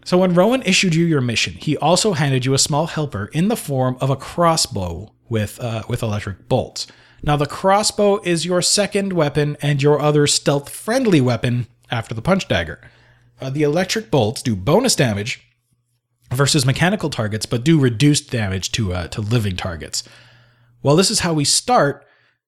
So 0.04 0.18
when 0.18 0.34
Rowan 0.34 0.62
issued 0.62 0.94
you 0.94 1.04
your 1.04 1.20
mission, 1.20 1.54
he 1.54 1.76
also 1.76 2.12
handed 2.12 2.44
you 2.44 2.54
a 2.54 2.58
small 2.58 2.86
helper 2.86 3.30
in 3.32 3.48
the 3.48 3.56
form 3.56 3.96
of 4.00 4.10
a 4.10 4.16
crossbow 4.16 5.12
with 5.28 5.60
uh, 5.60 5.82
with 5.88 6.02
electric 6.02 6.48
bolts. 6.48 6.86
Now 7.22 7.36
the 7.36 7.46
crossbow 7.46 8.20
is 8.22 8.44
your 8.44 8.62
second 8.62 9.12
weapon 9.12 9.56
and 9.62 9.80
your 9.80 10.00
other 10.00 10.26
stealth 10.26 10.68
friendly 10.68 11.20
weapon 11.20 11.68
after 11.90 12.14
the 12.14 12.22
punch 12.22 12.48
dagger. 12.48 12.80
Uh, 13.40 13.50
the 13.50 13.62
electric 13.62 14.10
bolts 14.10 14.42
do 14.42 14.56
bonus 14.56 14.96
damage 14.96 15.40
versus 16.32 16.66
mechanical 16.66 17.10
targets, 17.10 17.46
but 17.46 17.64
do 17.64 17.78
reduced 17.78 18.30
damage 18.30 18.72
to 18.72 18.92
uh, 18.92 19.08
to 19.08 19.20
living 19.20 19.56
targets. 19.56 20.02
Well, 20.82 20.96
this 20.96 21.10
is 21.10 21.20
how 21.20 21.32
we 21.32 21.44
start. 21.44 22.06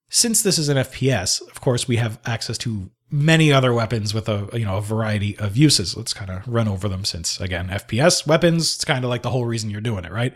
Since 0.09 0.43
this 0.43 0.59
is 0.59 0.69
an 0.69 0.77
FPS, 0.77 1.41
of 1.51 1.61
course, 1.61 1.89
we 1.89 1.97
have 1.97 2.21
access 2.25 2.59
to 2.59 2.91
many 3.11 3.53
other 3.53 3.73
weapons 3.73 4.13
with 4.13 4.29
a 4.29 4.49
you 4.53 4.65
know 4.65 4.79
a 4.79 4.83
variety 4.83 5.39
of 5.39 5.57
uses. 5.57 5.97
Let's 5.97 6.13
kind 6.13 6.31
of 6.31 6.47
run 6.47 6.69
over 6.69 6.89
them 6.89 7.05
since 7.05 7.41
again 7.41 7.69
FPS 7.69 8.27
weapons. 8.27 8.75
It's 8.75 8.85
kind 8.85 9.05
of 9.05 9.11
like 9.11 9.23
the 9.23 9.31
whole 9.31 9.45
reason 9.45 9.71
you're 9.71 9.81
doing 9.81 10.05
it, 10.05 10.13
right? 10.13 10.35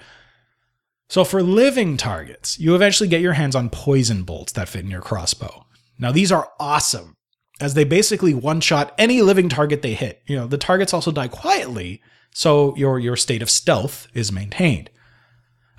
So 1.08 1.24
for 1.24 1.42
living 1.42 1.96
targets, 1.96 2.58
you 2.58 2.74
eventually 2.74 3.08
get 3.08 3.22
your 3.22 3.32
hands 3.32 3.56
on 3.56 3.70
poison 3.70 4.22
bolts 4.24 4.52
that 4.52 4.68
fit 4.68 4.84
in 4.84 4.90
your 4.90 5.00
crossbow. 5.00 5.66
Now 5.98 6.12
these 6.12 6.30
are 6.30 6.50
awesome 6.60 7.16
as 7.60 7.74
they 7.74 7.84
basically 7.84 8.34
one-shot 8.34 8.94
any 8.98 9.20
living 9.22 9.48
target 9.48 9.82
they 9.82 9.94
hit. 9.94 10.22
You 10.26 10.36
know, 10.36 10.46
the 10.46 10.58
targets 10.58 10.94
also 10.94 11.10
die 11.10 11.28
quietly, 11.28 12.00
so 12.32 12.76
your 12.76 12.98
your 12.98 13.16
state 13.16 13.42
of 13.42 13.50
stealth 13.50 14.06
is 14.14 14.30
maintained. 14.30 14.90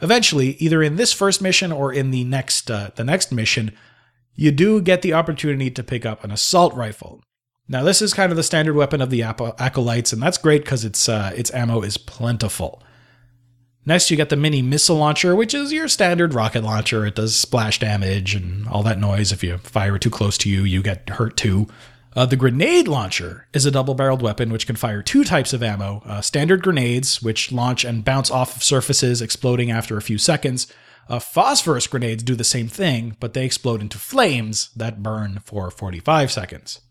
Eventually, 0.02 0.52
either 0.60 0.82
in 0.82 0.96
this 0.96 1.14
first 1.14 1.42
mission 1.42 1.72
or 1.72 1.92
in 1.92 2.12
the 2.12 2.24
next 2.24 2.72
uh, 2.72 2.92
the 2.96 3.04
next 3.04 3.32
mission, 3.32 3.72
you 4.36 4.52
do 4.52 4.82
get 4.82 5.02
the 5.02 5.14
opportunity 5.14 5.70
to 5.72 5.84
pick 5.84 6.06
up 6.06 6.24
an 6.24 6.32
assault 6.32 6.74
rifle. 6.74 7.22
Now, 7.68 7.84
this 7.84 8.02
is 8.02 8.14
kind 8.14 8.32
of 8.32 8.36
the 8.36 8.44
standard 8.44 8.74
weapon 8.74 9.02
of 9.02 9.12
the 9.12 9.22
acolytes, 9.22 10.12
and 10.12 10.22
that's 10.22 10.40
great 10.40 10.64
because 10.64 10.84
its 10.84 11.08
uh, 11.08 11.32
its 11.36 11.54
ammo 11.54 11.82
is 11.82 11.98
plentiful. 11.98 12.82
Next, 13.86 14.12
you 14.12 14.18
get 14.18 14.30
the 14.30 14.36
mini 14.36 14.62
missile 14.62 14.98
launcher, 14.98 15.36
which 15.36 15.54
is 15.54 15.72
your 15.72 15.88
standard 15.88 16.34
rocket 16.34 16.64
launcher. 16.64 17.06
It 17.06 17.16
does 17.16 17.36
splash 17.36 17.80
damage 17.80 18.36
and 18.36 18.68
all 18.68 18.84
that 18.84 19.00
noise. 19.00 19.32
If 19.32 19.44
you 19.44 19.58
fire 19.60 19.98
too 19.98 20.10
close 20.10 20.38
to 20.40 20.50
you, 20.50 20.64
you 20.64 20.82
get 20.82 21.10
hurt 21.10 21.38
too. 21.38 21.68
Uh, 22.20 22.26
the 22.26 22.36
grenade 22.36 22.86
launcher 22.86 23.48
is 23.54 23.66
a 23.66 23.72
double 23.72 23.94
barreled 23.94 24.22
weapon 24.22 24.52
which 24.52 24.68
can 24.68 24.76
fire 24.76 25.02
two 25.02 25.24
types 25.24 25.54
of 25.54 25.64
ammo 25.64 26.04
uh, 26.06 26.20
standard 26.20 26.62
grenades, 26.62 27.22
which 27.22 27.50
launch 27.50 27.86
and 27.86 28.04
bounce 28.04 28.30
off 28.30 28.58
of 28.58 28.62
surfaces, 28.62 29.22
exploding 29.22 29.72
after 29.72 29.96
a 29.96 30.02
few 30.02 30.18
seconds. 30.18 30.68
Uh, 31.08 31.18
phosphorus 31.18 31.88
grenades 31.88 32.22
do 32.22 32.36
the 32.36 32.44
same 32.44 32.68
thing, 32.68 33.16
but 33.22 33.34
they 33.34 33.46
explode 33.46 33.80
into 33.80 33.98
flames 33.98 34.70
that 34.76 35.02
burn 35.02 35.40
for 35.46 35.72
45 35.72 36.30
seconds. 36.30 36.82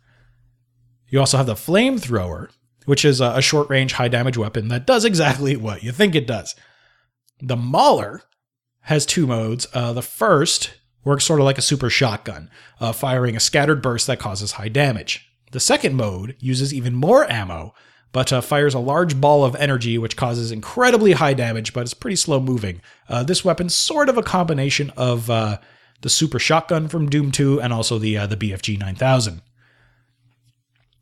You 1.08 1.20
also 1.20 1.36
have 1.36 1.44
the 1.44 1.52
flamethrower, 1.52 2.48
which 2.86 3.04
is 3.04 3.20
a, 3.20 3.32
a 3.36 3.42
short 3.42 3.68
range, 3.68 3.92
high 3.92 4.08
damage 4.08 4.38
weapon 4.38 4.68
that 4.68 4.86
does 4.86 5.04
exactly 5.04 5.56
what 5.56 5.82
you 5.82 5.92
think 5.92 6.14
it 6.14 6.26
does. 6.26 6.54
The 7.38 7.54
Mauler 7.54 8.22
has 8.84 9.04
two 9.04 9.26
modes. 9.26 9.66
Uh, 9.74 9.92
the 9.92 10.00
first 10.00 10.77
works 11.04 11.24
sort 11.24 11.40
of 11.40 11.46
like 11.46 11.58
a 11.58 11.62
super 11.62 11.90
shotgun, 11.90 12.50
uh, 12.80 12.92
firing 12.92 13.36
a 13.36 13.40
scattered 13.40 13.82
burst 13.82 14.06
that 14.06 14.18
causes 14.18 14.52
high 14.52 14.68
damage. 14.68 15.30
The 15.52 15.60
second 15.60 15.94
mode 15.94 16.36
uses 16.40 16.74
even 16.74 16.94
more 16.94 17.30
ammo, 17.30 17.74
but 18.12 18.32
uh, 18.32 18.40
fires 18.40 18.74
a 18.74 18.78
large 18.78 19.20
ball 19.20 19.44
of 19.44 19.56
energy 19.56 19.98
which 19.98 20.16
causes 20.16 20.52
incredibly 20.52 21.12
high 21.12 21.34
damage, 21.34 21.72
but 21.72 21.84
is 21.84 21.94
pretty 21.94 22.16
slow 22.16 22.40
moving. 22.40 22.80
Uh, 23.08 23.22
this 23.22 23.44
weapon's 23.44 23.74
sort 23.74 24.08
of 24.08 24.18
a 24.18 24.22
combination 24.22 24.90
of 24.96 25.30
uh, 25.30 25.58
the 26.02 26.10
super 26.10 26.38
shotgun 26.38 26.88
from 26.88 27.08
Doom 27.08 27.32
2 27.32 27.60
and 27.60 27.72
also 27.72 27.98
the 27.98 28.16
uh, 28.16 28.26
the 28.26 28.36
BFG 28.36 28.78
9000. 28.78 29.42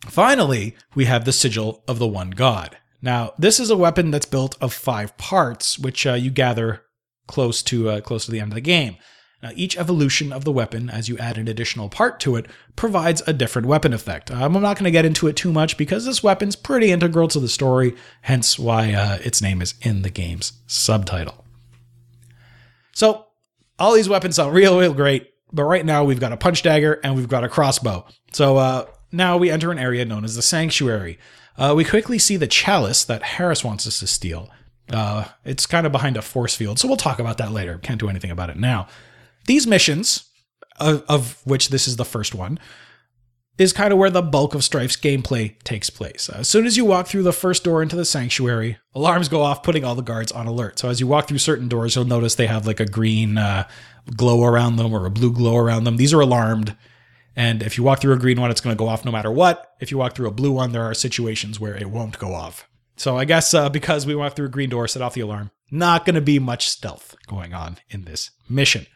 Finally, 0.07 0.77
we 0.95 1.07
have 1.07 1.25
the 1.25 1.33
Sigil 1.33 1.83
of 1.89 1.99
the 1.99 2.07
One 2.07 2.31
God. 2.31 2.77
Now, 3.03 3.33
this 3.39 3.61
is 3.61 3.71
a 3.71 3.77
weapon 3.77 4.11
that's 4.11 4.27
built 4.27 4.57
of 4.61 4.73
five 4.73 5.17
parts, 5.17 5.79
which 5.79 6.07
uh, 6.07 6.15
you 6.15 6.31
gather 6.31 6.83
close 7.27 7.63
to 7.65 7.89
uh, 7.91 8.01
close 8.01 8.25
to 8.27 8.31
the 8.31 8.41
end 8.41 8.53
of 8.53 8.55
the 8.55 8.61
game. 8.61 8.97
Now, 9.43 9.51
each 9.55 9.77
evolution 9.77 10.33
of 10.33 10.45
the 10.45 10.53
weapon, 10.53 10.89
as 10.89 11.09
you 11.09 11.19
add 11.19 11.37
an 11.37 11.47
additional 11.47 11.91
part 11.91 12.19
to 12.21 12.37
it, 12.37 12.47
provides 12.75 13.23
a 13.27 13.35
different 13.35 13.69
weapon 13.69 13.93
effect. 13.93 14.31
Um, 14.31 14.57
I'm 14.57 14.63
not 14.63 14.77
going 14.77 14.85
to 14.85 14.91
get 14.91 15.05
into 15.05 15.27
it 15.27 15.37
too 15.37 15.53
much 15.53 15.77
because 15.77 16.07
this 16.07 16.23
weapon's 16.23 16.57
pretty 16.57 16.91
integral 16.91 17.29
to 17.29 17.41
the 17.41 17.49
story, 17.49 17.95
hence 18.23 18.59
why 18.59 18.93
uh, 18.93 19.19
its 19.23 19.43
name 19.43 19.61
is 19.61 19.75
in 19.83 20.03
the 20.03 20.11
game's 20.11 20.55
subtitle. 20.67 21.45
So, 22.93 23.27
all 23.79 23.93
these 23.93 24.09
weapons 24.09 24.37
sound 24.37 24.55
real, 24.55 24.81
real 24.81 24.95
great, 24.95 25.31
but 25.53 25.65
right 25.65 25.85
now 25.85 26.03
we've 26.03 26.21
got 26.21 26.33
a 26.33 26.39
punch 26.39 26.63
dagger 26.63 26.99
and 27.05 27.15
we've 27.15 27.29
got 27.29 27.45
a 27.45 27.49
crossbow. 27.49 28.07
So, 28.33 28.57
uh, 28.57 28.87
now 29.13 29.37
we 29.37 29.51
enter 29.51 29.71
an 29.71 29.79
area 29.79 30.07
known 30.07 30.25
as 30.25 30.35
the 30.35 30.43
Sanctuary. 30.43 31.19
Uh, 31.59 31.75
we 31.77 31.85
quickly 31.85 32.19
see 32.19 32.39
the 32.39 32.47
chalice 32.47 33.05
that 33.05 33.23
Harris 33.23 33.63
wants 33.63 33.87
us 33.87 33.99
to 33.99 34.07
steal. 34.07 34.49
Uh, 34.91 35.25
it's 35.45 35.67
kind 35.67 35.85
of 35.85 35.93
behind 35.93 36.17
a 36.17 36.23
force 36.23 36.55
field, 36.55 36.79
so 36.79 36.89
we'll 36.89 36.97
talk 36.97 37.19
about 37.19 37.39
that 37.39 37.53
later. 37.53 37.79
Can't 37.79 38.01
do 38.01 38.09
anything 38.09 38.31
about 38.31 38.51
it 38.51 38.57
now. 38.57 38.87
These 39.47 39.67
missions, 39.67 40.29
of, 40.79 41.05
of 41.09 41.41
which 41.45 41.69
this 41.69 41.89
is 41.89 41.97
the 41.97 42.05
first 42.05 42.35
one, 42.35 42.59
is 43.59 43.73
kind 43.73 43.93
of 43.93 43.99
where 43.99 44.11
the 44.11 44.23
bulk 44.23 44.55
of 44.55 44.63
Strife's 44.63 44.97
gameplay 44.97 45.59
takes 45.63 45.89
place. 45.89 46.29
As 46.29 46.49
soon 46.49 46.67
as 46.67 46.77
you 46.77 46.85
walk 46.85 47.07
through 47.07 47.23
the 47.23 47.33
first 47.33 47.65
door 47.65 47.83
into 47.83 47.97
the 47.97 48.05
sanctuary, 48.05 48.79
alarms 48.95 49.29
go 49.29 49.41
off, 49.41 49.63
putting 49.63 49.85
all 49.85 49.95
the 49.95 50.03
guards 50.03 50.31
on 50.31 50.47
alert. 50.47 50.79
So 50.79 50.91
as 50.91 51.01
you 51.01 51.07
walk 51.07 51.27
through 51.27 51.39
certain 51.39 51.69
doors, 51.69 51.97
you'll 51.97 52.05
notice 52.05 52.35
they 52.35 52.49
have 52.49 52.67
like 52.67 52.81
a 52.81 52.87
green 52.87 53.39
uh, 53.39 53.67
glow 54.15 54.45
around 54.45 54.77
them 54.77 54.93
or 54.93 55.07
a 55.07 55.11
blue 55.11 55.33
glow 55.33 55.57
around 55.57 55.85
them. 55.85 55.97
These 55.97 56.13
are 56.13 56.21
alarmed. 56.21 56.77
And 57.35 57.63
if 57.63 57.79
you 57.79 57.85
walk 57.85 58.01
through 58.01 58.15
a 58.15 58.19
green 58.19 58.41
one, 58.41 58.51
it's 58.51 58.61
going 58.61 58.77
to 58.77 58.79
go 58.79 58.89
off 58.89 59.05
no 59.05 59.13
matter 59.13 59.31
what. 59.31 59.75
If 59.81 59.91
you 59.91 59.99
walk 59.99 60.15
through 60.15 60.29
a 60.29 60.33
blue 60.33 60.53
one, 60.53 60.73
there 60.73 60.85
are 60.85 60.95
situations 60.95 61.59
where 61.59 61.77
it 61.77 61.91
won't 61.91 62.19
go 62.19 62.35
off. 62.35 62.69
So 62.97 63.17
I 63.17 63.25
guess 63.25 63.53
uh, 63.55 63.69
because 63.69 64.07
we 64.07 64.15
walked 64.15 64.37
through 64.37 64.47
a 64.47 64.51
green 64.51 64.71
door, 64.71 64.89
set 64.89 65.03
off 65.03 65.15
the 65.15 65.21
alarm, 65.21 65.51
not 65.71 66.05
going 66.05 66.15
to 66.15 66.21
be 66.21 66.39
much 66.39 66.69
stealth 66.69 67.15
going 67.27 67.53
on 67.53 67.79
in 67.89 68.05
this 68.05 68.31
mission. 68.49 68.87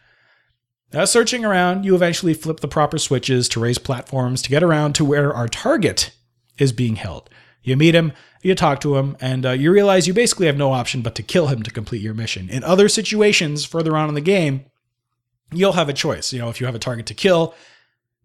Now, 0.93 1.05
searching 1.05 1.45
around, 1.45 1.85
you 1.85 1.95
eventually 1.95 2.35
flip 2.35 2.61
the 2.61 2.69
proper 2.69 2.99
switches 2.99 3.49
to 3.51 3.61
raise 3.61 3.79
platforms 3.79 4.43
to 4.43 4.51
get 4.51 4.63
around 4.63 4.95
to 4.95 5.05
where 5.05 5.33
our 5.33 5.47
target 5.49 6.13
is 6.59 6.73
being 6.73 6.97
held. 6.97 7.31
You 7.63 7.77
meet 7.77 7.95
him, 7.95 8.13
you 8.43 8.55
talk 8.55 8.81
to 8.81 8.97
him, 8.97 9.17
and 9.21 9.47
uh, 9.47 9.51
you 9.51 9.71
realize 9.71 10.09
you 10.09 10.15
basically 10.15 10.47
have 10.47 10.57
no 10.57 10.73
option 10.73 11.03
but 11.03 11.15
to 11.17 11.23
kill 11.23 11.47
him 11.47 11.63
to 11.63 11.71
complete 11.71 12.03
your 12.03 12.15
mission. 12.15 12.49
In 12.49 12.65
other 12.65 12.89
situations 12.89 13.65
further 13.65 13.97
on 13.97 14.09
in 14.09 14.15
the 14.15 14.21
game, 14.21 14.65
you'll 15.53 15.75
have 15.75 15.89
a 15.89 15.95
choice. 15.95 16.33
You 16.33 16.41
know, 16.41 16.49
if 16.49 16.61
you 16.61 16.67
have 16.67 16.75
a 16.75 16.81
target 16.81 17.07
to 17.07 17.15
kill, 17.15 17.55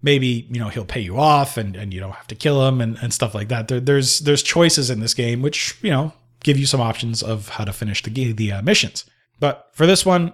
maybe 0.01 0.47
you 0.49 0.59
know 0.59 0.69
he'll 0.69 0.85
pay 0.85 0.99
you 1.01 1.17
off 1.17 1.57
and, 1.57 1.75
and 1.75 1.93
you 1.93 1.99
don't 1.99 2.13
have 2.13 2.27
to 2.27 2.35
kill 2.35 2.65
him 2.67 2.79
and, 2.79 2.97
and 3.01 3.13
stuff 3.13 3.33
like 3.33 3.49
that 3.49 3.67
there, 3.67 3.79
there's 3.79 4.19
there's 4.19 4.43
choices 4.43 4.89
in 4.89 4.99
this 4.99 5.13
game 5.13 5.41
which 5.41 5.77
you 5.81 5.89
know 5.89 6.13
give 6.41 6.57
you 6.57 6.65
some 6.65 6.79
options 6.79 7.23
of 7.23 7.49
how 7.49 7.63
to 7.65 7.73
finish 7.73 8.03
the 8.03 8.31
the 8.33 8.51
uh, 8.51 8.61
missions 8.61 9.05
but 9.39 9.69
for 9.73 9.85
this 9.85 10.05
one 10.05 10.33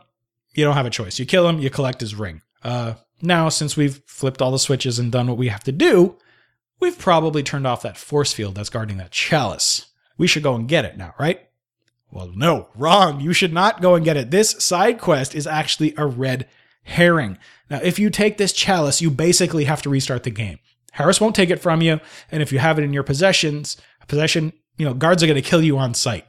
you 0.54 0.64
don't 0.64 0.76
have 0.76 0.86
a 0.86 0.92
choice. 0.92 1.20
You 1.20 1.26
kill 1.26 1.48
him 1.48 1.60
you 1.60 1.70
collect 1.70 2.02
his 2.02 2.16
ring. 2.16 2.42
Uh, 2.64 2.96
now 3.22 3.50
since 3.50 3.76
we've 3.78 4.02
flipped 4.06 4.42
all 4.42 4.52
the 4.52 4.60
switches 4.60 5.00
and 5.00 5.12
done 5.12 5.28
what 5.28 5.38
we 5.38 5.48
have 5.48 5.64
to 5.64 5.72
do 5.72 6.18
we've 6.80 6.98
probably 6.98 7.44
turned 7.44 7.68
off 7.68 7.84
that 7.84 7.98
force 7.98 8.34
field 8.34 8.56
that's 8.56 8.70
guarding 8.70 8.98
that 8.98 9.12
chalice. 9.12 9.86
We 10.18 10.26
should 10.26 10.44
go 10.44 10.56
and 10.56 10.68
get 10.68 10.86
it 10.86 10.98
now 10.98 11.14
right? 11.20 11.48
Well 12.12 12.32
no 12.36 12.70
wrong. 12.76 13.22
You 13.22 13.34
should 13.34 13.54
not 13.54 13.82
go 13.82 13.96
and 13.96 14.06
get 14.06 14.18
it. 14.18 14.32
This 14.32 14.52
side 14.52 15.00
quest 15.00 15.36
is 15.36 15.48
actually 15.48 15.94
a 15.98 16.06
red 16.06 16.48
herring. 16.84 17.38
Now, 17.70 17.80
if 17.82 18.00
you 18.00 18.10
take 18.10 18.38
this 18.38 18.54
chalice, 18.54 19.02
you 19.02 19.10
basically 19.10 19.66
have 19.66 19.82
to 19.84 19.90
restart 19.90 20.24
the 20.24 20.30
game. 20.30 20.60
Harris 20.92 21.22
won't 21.22 21.36
take 21.36 21.50
it 21.50 21.62
from 21.62 21.82
you, 21.82 22.00
and 22.32 22.44
if 22.44 22.52
you 22.52 22.60
have 22.60 22.78
it 22.78 22.84
in 22.84 22.94
your 22.94 23.04
possessions, 23.04 23.78
possession, 24.08 24.52
you 24.78 24.86
know, 24.86 24.94
guards 24.94 25.24
are 25.24 25.28
going 25.28 25.42
to 25.42 25.50
kill 25.50 25.62
you 25.62 25.78
on 25.78 25.94
sight. 25.94 26.26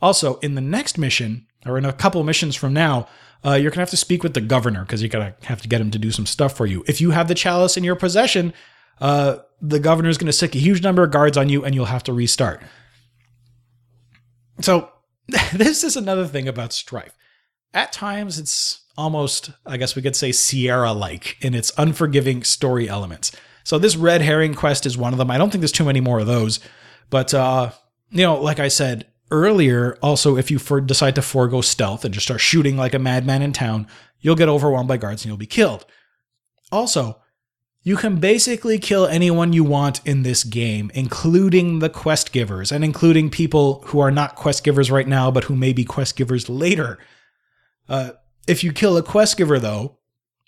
Also, 0.00 0.38
in 0.38 0.54
the 0.54 0.60
next 0.60 0.96
mission, 0.96 1.46
or 1.68 1.78
in 1.78 1.84
a 1.84 1.92
couple 1.92 2.22
missions 2.24 2.54
from 2.56 2.72
now, 2.72 3.08
uh, 3.44 3.54
you're 3.54 3.70
to 3.70 3.80
have 3.80 3.90
to 3.90 3.96
speak 3.96 4.22
with 4.22 4.34
the 4.34 4.40
governor 4.40 4.82
because 4.82 5.02
you're 5.02 5.10
to 5.10 5.34
have 5.46 5.62
to 5.62 5.68
get 5.68 5.80
him 5.80 5.90
to 5.90 5.98
do 5.98 6.10
some 6.10 6.26
stuff 6.26 6.56
for 6.56 6.66
you. 6.66 6.84
If 6.86 7.00
you 7.00 7.10
have 7.10 7.28
the 7.28 7.34
chalice 7.34 7.76
in 7.76 7.84
your 7.84 7.96
possession, 7.96 8.52
uh, 9.00 9.38
the 9.60 9.78
governor 9.78 10.08
is 10.08 10.18
to 10.26 10.32
stick 10.32 10.54
a 10.54 10.58
huge 10.58 10.82
number 10.82 11.02
of 11.02 11.10
guards 11.10 11.36
on 11.36 11.48
you, 11.48 11.64
and 11.64 11.74
you'll 11.74 11.86
have 11.86 12.04
to 12.04 12.12
restart. 12.12 12.62
So, 14.60 14.90
this 15.52 15.84
is 15.84 15.96
another 15.96 16.26
thing 16.26 16.48
about 16.48 16.72
Strife. 16.72 17.14
At 17.74 17.92
times, 17.92 18.38
it's 18.38 18.86
almost, 18.96 19.50
I 19.64 19.76
guess 19.76 19.94
we 19.94 20.02
could 20.02 20.16
say, 20.16 20.32
Sierra 20.32 20.92
like 20.92 21.36
in 21.40 21.54
its 21.54 21.72
unforgiving 21.76 22.42
story 22.42 22.88
elements. 22.88 23.32
So 23.64 23.78
this 23.78 23.96
red 23.96 24.22
herring 24.22 24.54
quest 24.54 24.86
is 24.86 24.96
one 24.96 25.12
of 25.12 25.18
them. 25.18 25.30
I 25.30 25.38
don't 25.38 25.50
think 25.50 25.60
there's 25.60 25.72
too 25.72 25.84
many 25.84 26.00
more 26.00 26.20
of 26.20 26.26
those. 26.26 26.60
But, 27.10 27.34
uh, 27.34 27.72
you 28.10 28.22
know, 28.22 28.40
like 28.40 28.60
I 28.60 28.68
said 28.68 29.06
earlier, 29.30 29.98
also, 30.02 30.36
if 30.36 30.50
you 30.50 30.58
for- 30.58 30.80
decide 30.80 31.14
to 31.16 31.22
forego 31.22 31.60
stealth 31.60 32.04
and 32.04 32.14
just 32.14 32.26
start 32.26 32.40
shooting 32.40 32.76
like 32.76 32.94
a 32.94 32.98
madman 32.98 33.42
in 33.42 33.52
town, 33.52 33.86
you'll 34.20 34.36
get 34.36 34.48
overwhelmed 34.48 34.88
by 34.88 34.96
guards 34.96 35.22
and 35.22 35.28
you'll 35.28 35.36
be 35.36 35.46
killed. 35.46 35.84
Also, 36.72 37.20
you 37.82 37.96
can 37.96 38.16
basically 38.16 38.80
kill 38.80 39.06
anyone 39.06 39.52
you 39.52 39.62
want 39.62 40.04
in 40.04 40.24
this 40.24 40.42
game, 40.42 40.90
including 40.94 41.78
the 41.78 41.88
quest 41.88 42.32
givers 42.32 42.72
and 42.72 42.84
including 42.84 43.30
people 43.30 43.82
who 43.86 44.00
are 44.00 44.10
not 44.10 44.34
quest 44.34 44.64
givers 44.64 44.90
right 44.90 45.06
now, 45.06 45.30
but 45.30 45.44
who 45.44 45.54
may 45.54 45.72
be 45.72 45.84
quest 45.84 46.16
givers 46.16 46.48
later. 46.48 46.98
Uh, 47.88 48.10
if 48.48 48.64
you 48.64 48.72
kill 48.72 48.96
a 48.96 49.02
quest 49.02 49.36
giver, 49.36 49.60
though, 49.60 49.98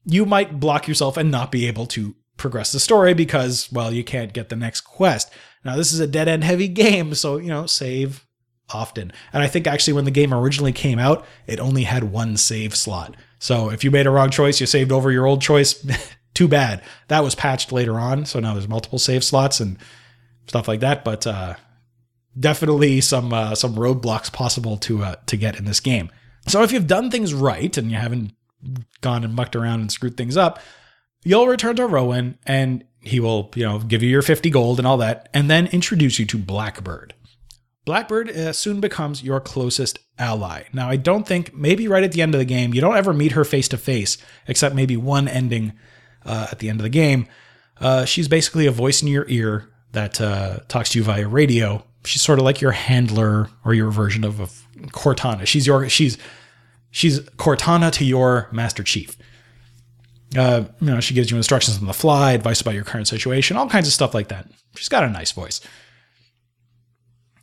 you 0.04 0.26
might 0.26 0.58
block 0.58 0.88
yourself 0.88 1.16
and 1.16 1.30
not 1.30 1.52
be 1.52 1.66
able 1.68 1.86
to 1.86 2.16
progress 2.36 2.72
the 2.72 2.80
story 2.80 3.14
because, 3.14 3.70
well, 3.70 3.92
you 3.92 4.02
can't 4.02 4.32
get 4.32 4.48
the 4.48 4.56
next 4.56 4.80
quest. 4.80 5.30
Now, 5.64 5.76
this 5.76 5.92
is 5.92 6.00
a 6.00 6.06
dead 6.06 6.28
end 6.28 6.42
heavy 6.44 6.68
game, 6.84 7.14
so, 7.14 7.36
you 7.36 7.48
know, 7.48 7.66
save 7.66 8.26
often. 8.70 9.12
And 9.32 9.42
I 9.42 9.46
think 9.46 9.66
actually 9.66 9.94
when 9.94 10.04
the 10.04 10.10
game 10.10 10.32
originally 10.34 10.72
came 10.72 10.98
out, 10.98 11.24
it 11.46 11.60
only 11.60 11.84
had 11.84 12.04
one 12.04 12.36
save 12.36 12.74
slot. 12.74 13.16
So 13.38 13.70
if 13.70 13.84
you 13.84 13.90
made 13.90 14.06
a 14.06 14.10
wrong 14.10 14.30
choice, 14.30 14.60
you 14.60 14.66
saved 14.66 14.92
over 14.92 15.10
your 15.12 15.26
old 15.26 15.40
choice, 15.40 15.84
too 16.34 16.48
bad. 16.48 16.82
That 17.08 17.24
was 17.24 17.34
patched 17.34 17.72
later 17.72 17.98
on, 17.98 18.26
so 18.26 18.40
now 18.40 18.52
there's 18.54 18.68
multiple 18.68 18.98
save 18.98 19.24
slots 19.24 19.60
and 19.60 19.78
stuff 20.46 20.68
like 20.68 20.80
that, 20.80 21.04
but 21.04 21.26
uh, 21.26 21.54
definitely 22.38 23.00
some 23.00 23.32
uh, 23.32 23.54
some 23.54 23.74
roadblocks 23.74 24.32
possible 24.32 24.76
to 24.78 25.02
uh, 25.04 25.14
to 25.26 25.36
get 25.36 25.58
in 25.58 25.64
this 25.64 25.80
game. 25.80 26.10
So 26.46 26.62
if 26.62 26.72
you've 26.72 26.86
done 26.86 27.10
things 27.10 27.34
right 27.34 27.76
and 27.76 27.90
you 27.90 27.96
haven't 27.96 28.32
gone 29.00 29.24
and 29.24 29.34
mucked 29.34 29.54
around 29.54 29.80
and 29.80 29.92
screwed 29.92 30.16
things 30.16 30.36
up, 30.36 30.58
you'll 31.24 31.46
return 31.46 31.76
to 31.76 31.86
Rowan 31.86 32.38
and 32.46 32.84
he 33.00 33.20
will, 33.20 33.50
you 33.54 33.64
know, 33.64 33.78
give 33.78 34.02
you 34.02 34.08
your 34.08 34.22
50 34.22 34.50
gold 34.50 34.78
and 34.78 34.86
all 34.86 34.96
that, 34.98 35.28
and 35.32 35.48
then 35.48 35.66
introduce 35.68 36.18
you 36.18 36.26
to 36.26 36.38
Blackbird. 36.38 37.14
Blackbird 37.88 38.28
uh, 38.28 38.52
soon 38.52 38.80
becomes 38.80 39.22
your 39.22 39.40
closest 39.40 39.98
ally. 40.18 40.64
Now, 40.74 40.90
I 40.90 40.96
don't 40.96 41.26
think, 41.26 41.54
maybe 41.54 41.88
right 41.88 42.04
at 42.04 42.12
the 42.12 42.20
end 42.20 42.34
of 42.34 42.38
the 42.38 42.44
game, 42.44 42.74
you 42.74 42.82
don't 42.82 42.98
ever 42.98 43.14
meet 43.14 43.32
her 43.32 43.46
face 43.46 43.66
to 43.68 43.78
face, 43.78 44.18
except 44.46 44.74
maybe 44.74 44.94
one 44.94 45.26
ending 45.26 45.72
uh, 46.22 46.48
at 46.52 46.58
the 46.58 46.68
end 46.68 46.80
of 46.80 46.82
the 46.82 46.90
game. 46.90 47.26
Uh, 47.80 48.04
she's 48.04 48.28
basically 48.28 48.66
a 48.66 48.70
voice 48.70 49.00
in 49.00 49.08
your 49.08 49.24
ear 49.28 49.70
that 49.92 50.20
uh, 50.20 50.58
talks 50.68 50.90
to 50.90 50.98
you 50.98 51.04
via 51.04 51.26
radio. 51.26 51.82
She's 52.04 52.20
sort 52.20 52.38
of 52.38 52.44
like 52.44 52.60
your 52.60 52.72
handler 52.72 53.48
or 53.64 53.72
your 53.72 53.90
version 53.90 54.22
of, 54.22 54.38
of 54.38 54.66
Cortana. 54.88 55.46
She's 55.46 55.66
your 55.66 55.88
she's 55.88 56.18
she's 56.90 57.20
Cortana 57.20 57.90
to 57.92 58.04
your 58.04 58.50
Master 58.52 58.82
Chief. 58.82 59.16
Uh, 60.36 60.64
you 60.82 60.88
know, 60.88 61.00
she 61.00 61.14
gives 61.14 61.30
you 61.30 61.38
instructions 61.38 61.78
on 61.78 61.86
the 61.86 61.94
fly, 61.94 62.32
advice 62.32 62.60
about 62.60 62.74
your 62.74 62.84
current 62.84 63.08
situation, 63.08 63.56
all 63.56 63.66
kinds 63.66 63.86
of 63.86 63.94
stuff 63.94 64.12
like 64.12 64.28
that. 64.28 64.46
She's 64.76 64.90
got 64.90 65.04
a 65.04 65.08
nice 65.08 65.32
voice. 65.32 65.62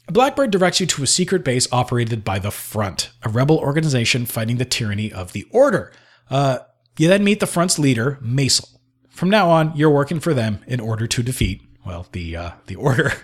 Blackbird 0.07 0.51
directs 0.51 0.79
you 0.79 0.85
to 0.85 1.03
a 1.03 1.07
secret 1.07 1.43
base 1.43 1.67
operated 1.71 2.23
by 2.23 2.37
the 2.37 2.51
Front, 2.51 3.11
a 3.23 3.29
rebel 3.29 3.57
organization 3.57 4.25
fighting 4.25 4.57
the 4.57 4.65
tyranny 4.65 5.11
of 5.11 5.33
the 5.33 5.45
Order. 5.49 5.91
Uh, 6.29 6.59
you 6.97 7.07
then 7.07 7.23
meet 7.23 7.39
the 7.39 7.47
Front's 7.47 7.79
leader, 7.79 8.19
Macil. 8.21 8.77
From 9.09 9.29
now 9.29 9.49
on, 9.49 9.75
you're 9.75 9.89
working 9.89 10.19
for 10.19 10.33
them 10.33 10.59
in 10.67 10.79
order 10.79 11.07
to 11.07 11.23
defeat, 11.23 11.61
well, 11.85 12.07
the 12.11 12.35
uh, 12.35 12.51
the 12.67 12.75
Order. 12.75 13.13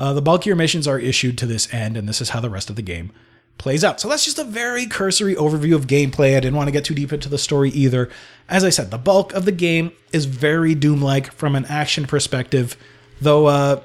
Uh, 0.00 0.12
the 0.12 0.22
bulkier 0.22 0.54
missions 0.54 0.86
are 0.86 1.00
issued 1.00 1.36
to 1.36 1.44
this 1.44 1.74
end, 1.74 1.96
and 1.96 2.08
this 2.08 2.20
is 2.20 2.28
how 2.28 2.38
the 2.38 2.48
rest 2.48 2.70
of 2.70 2.76
the 2.76 2.82
game 2.82 3.10
plays 3.58 3.82
out. 3.82 4.00
So 4.00 4.08
that's 4.08 4.24
just 4.24 4.38
a 4.38 4.44
very 4.44 4.86
cursory 4.86 5.34
overview 5.34 5.74
of 5.74 5.88
gameplay. 5.88 6.36
I 6.36 6.40
didn't 6.40 6.54
want 6.54 6.68
to 6.68 6.72
get 6.72 6.84
too 6.84 6.94
deep 6.94 7.12
into 7.12 7.28
the 7.28 7.36
story 7.36 7.70
either. 7.70 8.08
As 8.48 8.62
I 8.62 8.70
said, 8.70 8.92
the 8.92 8.98
bulk 8.98 9.32
of 9.34 9.44
the 9.44 9.52
game 9.52 9.90
is 10.12 10.24
very 10.24 10.76
Doom 10.76 11.02
like 11.02 11.32
from 11.32 11.56
an 11.56 11.64
action 11.64 12.06
perspective, 12.06 12.76
though 13.20 13.46
uh, 13.46 13.80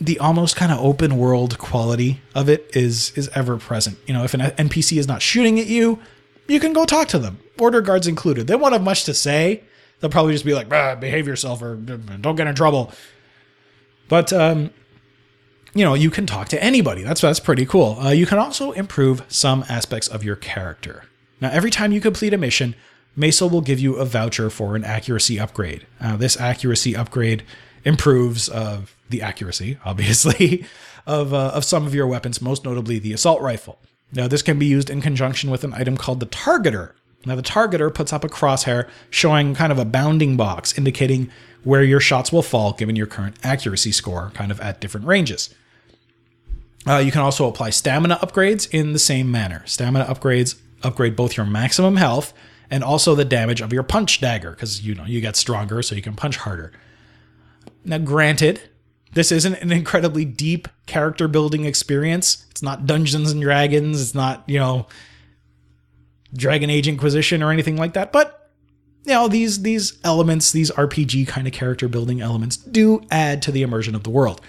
the 0.00 0.18
almost 0.18 0.56
kind 0.56 0.72
of 0.72 0.78
open 0.78 1.16
world 1.16 1.58
quality 1.58 2.20
of 2.34 2.48
it 2.48 2.68
is 2.74 3.12
is 3.16 3.28
ever 3.34 3.56
present. 3.56 3.98
You 4.06 4.14
know, 4.14 4.24
if 4.24 4.34
an 4.34 4.40
NPC 4.40 4.98
is 4.98 5.06
not 5.06 5.22
shooting 5.22 5.58
at 5.60 5.66
you, 5.66 5.98
you 6.48 6.60
can 6.60 6.72
go 6.72 6.84
talk 6.84 7.08
to 7.08 7.18
them. 7.18 7.38
Border 7.56 7.80
guards 7.80 8.06
included. 8.06 8.46
They 8.46 8.56
won't 8.56 8.72
have 8.72 8.82
much 8.82 9.04
to 9.04 9.14
say. 9.14 9.62
They'll 10.00 10.10
probably 10.10 10.32
just 10.32 10.44
be 10.44 10.54
like, 10.54 10.72
"Ah, 10.72 10.94
behave 10.94 11.26
yourself 11.26 11.62
or 11.62 11.76
don't 11.76 12.36
get 12.36 12.46
in 12.46 12.54
trouble. 12.54 12.92
But 14.08 14.32
um, 14.32 14.70
you 15.74 15.84
know, 15.84 15.94
you 15.94 16.10
can 16.10 16.26
talk 16.26 16.48
to 16.48 16.62
anybody. 16.62 17.02
That's 17.02 17.20
that's 17.20 17.40
pretty 17.40 17.66
cool. 17.66 17.98
Uh, 18.00 18.10
you 18.10 18.26
can 18.26 18.38
also 18.38 18.72
improve 18.72 19.22
some 19.28 19.64
aspects 19.68 20.08
of 20.08 20.22
your 20.24 20.36
character. 20.36 21.04
Now, 21.40 21.50
every 21.50 21.70
time 21.70 21.92
you 21.92 22.00
complete 22.00 22.32
a 22.32 22.38
mission, 22.38 22.74
Macil 23.18 23.50
will 23.50 23.60
give 23.60 23.80
you 23.80 23.96
a 23.96 24.04
voucher 24.04 24.50
for 24.50 24.76
an 24.76 24.84
accuracy 24.84 25.38
upgrade. 25.38 25.86
Uh, 26.00 26.16
this 26.16 26.40
accuracy 26.40 26.96
upgrade 26.96 27.42
improves 27.84 28.48
uh, 28.48 28.82
the 29.14 29.22
accuracy, 29.22 29.78
obviously, 29.84 30.64
of 31.06 31.32
uh, 31.32 31.52
of 31.54 31.64
some 31.64 31.86
of 31.86 31.94
your 31.94 32.06
weapons, 32.06 32.40
most 32.40 32.64
notably 32.64 32.98
the 32.98 33.12
assault 33.12 33.40
rifle. 33.40 33.78
Now, 34.12 34.28
this 34.28 34.42
can 34.42 34.58
be 34.58 34.66
used 34.66 34.90
in 34.90 35.00
conjunction 35.00 35.50
with 35.50 35.64
an 35.64 35.74
item 35.74 35.96
called 35.96 36.20
the 36.20 36.26
Targeter. 36.26 36.92
Now, 37.26 37.36
the 37.36 37.42
Targeter 37.42 37.92
puts 37.92 38.12
up 38.12 38.22
a 38.22 38.28
crosshair 38.28 38.88
showing 39.10 39.54
kind 39.54 39.72
of 39.72 39.78
a 39.78 39.84
bounding 39.84 40.36
box 40.36 40.76
indicating 40.76 41.30
where 41.64 41.82
your 41.82 42.00
shots 42.00 42.30
will 42.30 42.42
fall 42.42 42.72
given 42.74 42.96
your 42.96 43.06
current 43.06 43.36
accuracy 43.42 43.92
score, 43.92 44.30
kind 44.34 44.50
of 44.50 44.60
at 44.60 44.80
different 44.80 45.06
ranges. 45.06 45.52
Uh, 46.86 46.98
you 46.98 47.10
can 47.10 47.22
also 47.22 47.48
apply 47.48 47.70
stamina 47.70 48.16
upgrades 48.16 48.68
in 48.70 48.92
the 48.92 48.98
same 48.98 49.30
manner. 49.30 49.62
Stamina 49.64 50.04
upgrades 50.04 50.60
upgrade 50.82 51.16
both 51.16 51.36
your 51.36 51.46
maximum 51.46 51.96
health 51.96 52.34
and 52.70 52.84
also 52.84 53.14
the 53.14 53.24
damage 53.24 53.62
of 53.62 53.72
your 53.72 53.82
punch 53.82 54.20
dagger 54.20 54.50
because 54.50 54.86
you 54.86 54.94
know 54.94 55.04
you 55.04 55.20
get 55.20 55.34
stronger, 55.36 55.82
so 55.82 55.94
you 55.94 56.02
can 56.02 56.14
punch 56.14 56.36
harder. 56.36 56.72
Now, 57.84 57.98
granted, 57.98 58.60
this 59.14 59.32
isn't 59.32 59.54
an 59.54 59.72
incredibly 59.72 60.24
deep 60.24 60.68
character 60.86 61.28
building 61.28 61.64
experience. 61.64 62.46
It's 62.50 62.62
not 62.62 62.86
Dungeons 62.86 63.30
and 63.30 63.40
Dragons. 63.40 64.00
It's 64.00 64.14
not 64.14 64.44
you 64.46 64.58
know 64.58 64.86
Dragon 66.34 66.70
Age 66.70 66.88
Inquisition 66.88 67.42
or 67.42 67.50
anything 67.50 67.76
like 67.76 67.94
that. 67.94 68.12
But 68.12 68.50
you 69.04 69.12
know 69.12 69.28
these 69.28 69.62
these 69.62 69.98
elements, 70.04 70.52
these 70.52 70.70
RPG 70.72 71.28
kind 71.28 71.46
of 71.46 71.52
character 71.52 71.88
building 71.88 72.20
elements, 72.20 72.56
do 72.56 73.02
add 73.10 73.42
to 73.42 73.52
the 73.52 73.62
immersion 73.62 73.94
of 73.94 74.02
the 74.02 74.10
world. 74.10 74.40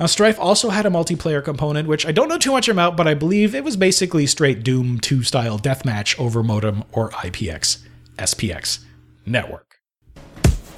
Now, 0.00 0.06
Strife 0.06 0.40
also 0.40 0.70
had 0.70 0.84
a 0.84 0.90
multiplayer 0.90 1.44
component, 1.44 1.86
which 1.86 2.06
I 2.06 2.12
don't 2.12 2.28
know 2.28 2.38
too 2.38 2.50
much 2.50 2.66
about, 2.66 2.96
but 2.96 3.06
I 3.06 3.14
believe 3.14 3.54
it 3.54 3.62
was 3.62 3.76
basically 3.76 4.26
straight 4.26 4.64
Doom 4.64 4.98
2 4.98 5.22
style 5.22 5.58
deathmatch 5.58 6.18
over 6.18 6.42
modem 6.42 6.82
or 6.90 7.10
IPX, 7.10 7.78
SPX 8.16 8.80
network. 9.26 9.71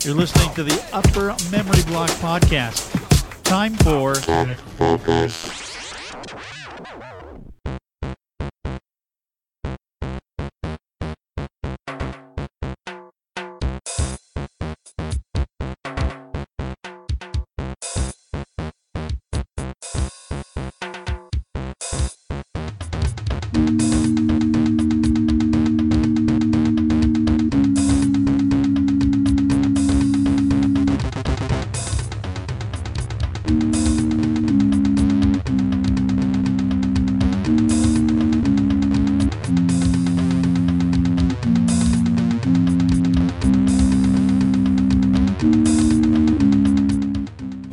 You're 0.05 0.15
listening 0.15 0.53
to 0.55 0.63
the 0.63 0.85
Upper 0.93 1.35
Memory 1.51 1.83
Block 1.85 2.11
Podcast. 2.21 2.93
Time 3.43 3.75
for 3.77 4.13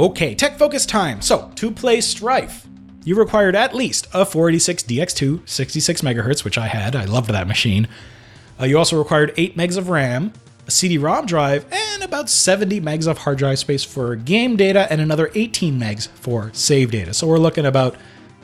Okay, 0.02 0.34
tech 0.34 0.58
focus 0.58 0.88
time. 0.88 1.22
So, 1.22 1.52
to 1.54 1.70
play 1.70 2.02
Strife, 2.02 2.66
you 3.04 3.14
required 3.14 3.56
at 3.56 3.76
least 3.76 4.08
a 4.16 4.26
486 4.26 4.82
DX2 4.82 5.48
66 5.48 6.02
megahertz, 6.02 6.44
which 6.44 6.58
I 6.58 6.66
had. 6.70 6.96
I 6.96 7.06
loved 7.06 7.30
that 7.30 7.48
machine. 7.48 7.88
Uh, 8.60 8.66
you 8.66 8.80
also 8.80 8.98
required 8.98 9.32
8 9.38 9.56
megs 9.56 9.78
of 9.78 9.90
RAM, 9.90 10.34
a 10.66 10.72
CD-ROM 10.72 11.28
drive, 11.28 11.72
and 11.72 12.02
about 12.02 12.32
70 12.32 12.82
megs 12.82 13.06
of 13.06 13.20
hard 13.20 13.38
drive 13.38 13.60
space 13.60 13.84
for 13.84 14.16
game 14.16 14.56
data, 14.56 14.92
and 14.92 15.02
another 15.02 15.30
18 15.36 15.80
megs 15.80 16.08
for 16.08 16.50
save 16.52 16.90
data. 16.90 17.14
So 17.14 17.28
we're 17.28 17.38
looking 17.38 17.68
about 17.68 17.96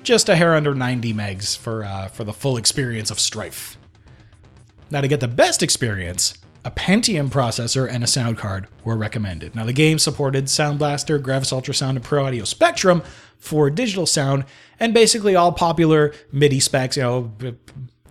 just 0.04 0.30
a 0.30 0.36
hair 0.36 0.54
under 0.54 0.76
90 0.76 1.12
megs 1.16 1.58
for 1.58 1.84
uh, 1.84 2.08
for 2.10 2.24
the 2.24 2.34
full 2.34 2.58
experience 2.58 3.10
of 3.10 3.20
Strife. 3.20 3.80
Now, 4.92 5.02
to 5.02 5.08
get 5.08 5.22
the 5.22 5.28
best 5.28 5.64
experience, 5.64 6.38
a 6.68 6.72
Pentium 6.72 7.30
processor 7.30 7.90
and 7.90 8.04
a 8.04 8.08
sound 8.08 8.38
card 8.38 8.68
were 8.84 8.98
recommended. 8.98 9.56
Now, 9.56 9.64
the 9.64 9.72
game 9.72 9.98
supported 9.98 10.50
Sound 10.50 10.80
Blaster, 10.80 11.18
Gravis 11.18 11.52
Ultrasound, 11.52 11.92
and 11.92 12.04
Pro 12.04 12.26
Audio 12.26 12.44
Spectrum 12.44 13.04
for 13.38 13.70
digital 13.70 14.06
sound, 14.06 14.44
and 14.78 14.94
basically 14.94 15.34
all 15.34 15.54
popular 15.54 16.14
MIDI 16.34 16.60
specs. 16.60 16.98
You 16.98 17.04
know, 17.04 17.32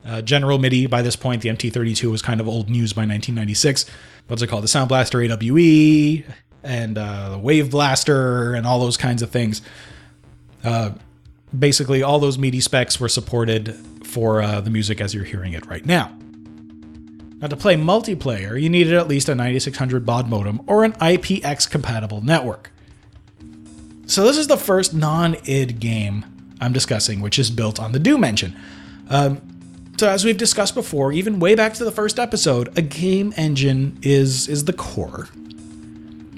uh, 0.07 0.23
General 0.23 0.59
MIDI 0.59 0.87
by 0.87 1.03
this 1.03 1.17
point, 1.17 1.43
the 1.43 1.51
MT32 1.51 2.11
was 2.11 2.23
kind 2.23 2.41
of 2.41 2.49
old 2.49 2.71
news 2.71 2.95
by 2.95 3.03
1996. 3.03 3.85
What's 4.27 4.41
it 4.41 4.47
called? 4.47 4.65
The 4.65 4.69
Sound 4.69 4.89
Blaster 4.89 5.21
AWE 5.21 6.25
and 6.65 6.97
uh, 6.97 7.29
the 7.29 7.39
Wave 7.39 7.71
Blaster 7.71 8.55
and 8.55 8.67
all 8.67 8.81
those 8.81 8.97
kinds 8.97 9.21
of 9.21 9.29
things. 9.31 9.61
Uh, 10.65 10.93
basically, 11.57 12.03
all 12.03 12.19
those 12.21 12.39
MIDI 12.39 12.61
specs 12.61 12.99
were 12.99 13.11
supported 13.11 13.75
for 14.03 14.41
uh, 14.41 14.63
the 14.63 14.71
music 14.71 15.03
as 15.03 15.13
you're 15.13 15.25
hearing 15.25 15.53
it 15.53 15.67
right 15.67 15.85
now. 15.85 16.17
Now, 17.39 17.49
to 17.49 17.57
play 17.57 17.77
multiplayer, 17.77 18.61
you 18.61 18.71
needed 18.71 18.95
at 18.95 19.09
least 19.09 19.29
a 19.29 19.35
9600 19.35 20.07
baud 20.07 20.29
modem 20.29 20.63
or 20.67 20.85
an 20.85 20.93
IPX 20.93 21.71
compatible 21.71 22.23
network. 22.23 22.71
So, 24.07 24.25
this 24.25 24.39
is 24.39 24.47
the 24.47 24.57
first 24.57 24.95
non 24.95 25.37
id 25.45 25.79
game 25.79 26.25
I'm 26.61 26.73
discussing, 26.73 27.21
which 27.21 27.39
is 27.39 27.51
built 27.51 27.79
on 27.79 27.93
the 27.93 27.99
Doom 27.99 28.25
engine. 28.25 28.57
Um, 29.11 29.43
so, 29.99 30.09
as 30.09 30.25
we've 30.25 30.39
discussed 30.39 30.75
before, 30.75 31.13
even 31.13 31.39
way 31.39 31.55
back 31.55 31.75
to 31.75 31.85
the 31.85 31.93
first 31.93 32.19
episode, 32.19 32.77
a 32.79 32.83
game 32.83 33.35
engine 33.37 33.99
is, 34.01 34.49
is 34.49 34.65
the 34.65 34.73
core 34.73 35.29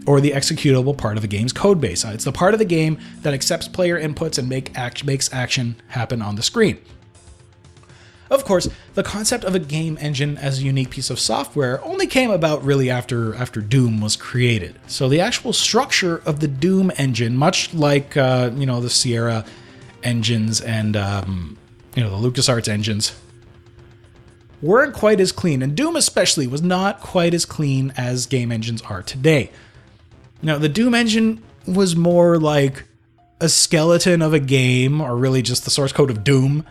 or 0.05 0.20
the 0.20 0.32
executable 0.32 0.96
part 0.96 1.16
of 1.16 1.22
a 1.22 1.28
game's 1.28 1.53
code 1.53 1.80
base. 1.80 2.05
It's 2.05 2.24
the 2.24 2.32
part 2.32 2.55
of 2.55 2.59
the 2.59 2.64
game 2.64 2.99
that 3.22 3.34
accepts 3.34 3.68
player 3.68 4.01
inputs 4.01 4.38
and 4.38 4.49
make 4.49 4.76
act, 4.76 5.05
makes 5.05 5.32
action 5.32 5.76
happen 5.88 6.22
on 6.22 6.34
the 6.34 6.42
screen. 6.42 6.78
Of 8.31 8.45
course, 8.45 8.68
the 8.95 9.03
concept 9.03 9.45
of 9.45 9.55
a 9.55 9.59
game 9.59 9.97
engine 10.01 10.37
as 10.37 10.59
a 10.59 10.62
unique 10.62 10.91
piece 10.91 11.09
of 11.09 11.18
software 11.18 11.83
only 11.85 12.07
came 12.07 12.31
about 12.31 12.62
really 12.62 12.91
after 12.91 13.35
after 13.35 13.61
Doom 13.61 14.01
was 14.01 14.16
created. 14.16 14.79
So 14.87 15.09
the 15.09 15.20
actual 15.20 15.53
structure 15.53 16.18
of 16.26 16.41
the 16.41 16.49
Doom 16.49 16.93
engine, 16.97 17.37
much 17.37 17.72
like 17.72 18.16
uh, 18.16 18.51
you 18.55 18.66
know 18.66 18.81
the 18.81 18.91
Sierra 18.91 19.45
engines 20.03 20.61
and 20.61 20.97
um, 20.97 21.57
you 21.95 22.03
know 22.03 22.11
the 22.11 22.31
LucasArts 22.31 22.68
engines, 22.68 23.18
weren't 24.61 24.95
quite 24.95 25.20
as 25.20 25.33
clean, 25.33 25.62
and 25.62 25.74
Doom 25.74 25.97
especially 25.97 26.47
was 26.47 26.62
not 26.62 27.01
quite 27.01 27.33
as 27.33 27.47
clean 27.47 27.95
as 27.97 28.26
game 28.26 28.53
engines 28.53 28.83
are 28.83 29.03
today. 29.03 29.51
Now 30.43 30.59
the 30.59 30.68
Doom 30.68 30.95
engine 30.95 31.43
was 31.66 31.97
more 31.97 32.39
like 32.39 32.85
a 33.41 33.49
skeleton 33.49 34.20
of 34.20 34.35
a 34.35 34.41
game, 34.41 35.01
or 35.01 35.16
really 35.16 35.43
just 35.43 35.64
the 35.64 35.70
source 35.70 35.93
code 35.93 36.11
of 36.11 36.24
Doom, 36.24 36.66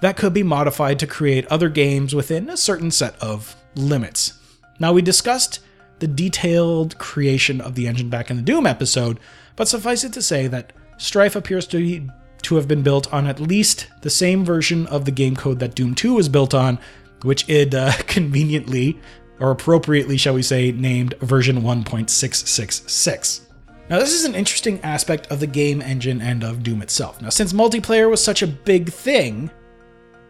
that 0.00 0.16
could 0.16 0.34
be 0.34 0.42
modified 0.42 0.98
to 0.98 1.06
create 1.06 1.46
other 1.46 1.68
games 1.68 2.14
within 2.14 2.50
a 2.50 2.56
certain 2.56 2.90
set 2.90 3.20
of 3.20 3.56
limits. 3.74 4.38
Now, 4.78 4.92
we 4.92 5.02
discussed 5.02 5.60
the 5.98 6.06
detailed 6.06 6.98
creation 6.98 7.60
of 7.60 7.74
the 7.74 7.88
engine 7.88 8.10
back 8.10 8.30
in 8.30 8.36
the 8.36 8.42
Doom 8.42 8.66
episode, 8.66 9.18
but 9.56 9.68
suffice 9.68 10.04
it 10.04 10.12
to 10.12 10.22
say 10.22 10.46
that 10.48 10.72
Strife 10.98 11.36
appears 11.36 11.66
to 11.68 11.78
be 11.78 12.08
to 12.42 12.56
have 12.56 12.68
been 12.68 12.82
built 12.82 13.12
on 13.12 13.26
at 13.26 13.40
least 13.40 13.88
the 14.02 14.10
same 14.10 14.44
version 14.44 14.86
of 14.86 15.04
the 15.04 15.10
game 15.10 15.34
code 15.34 15.58
that 15.58 15.74
Doom 15.74 15.94
2 15.94 16.14
was 16.14 16.28
built 16.28 16.54
on, 16.54 16.78
which 17.22 17.48
it 17.48 17.74
uh, 17.74 17.92
conveniently, 18.06 19.00
or 19.40 19.50
appropriately, 19.50 20.16
shall 20.16 20.34
we 20.34 20.42
say, 20.42 20.70
named 20.70 21.14
version 21.20 21.62
1.666. 21.62 23.40
Now, 23.88 23.98
this 23.98 24.12
is 24.12 24.24
an 24.24 24.34
interesting 24.34 24.80
aspect 24.82 25.28
of 25.28 25.40
the 25.40 25.46
game 25.46 25.80
engine 25.80 26.20
and 26.20 26.44
of 26.44 26.62
Doom 26.62 26.82
itself. 26.82 27.20
Now, 27.22 27.30
since 27.30 27.52
multiplayer 27.52 28.10
was 28.10 28.22
such 28.22 28.42
a 28.42 28.46
big 28.46 28.90
thing, 28.90 29.50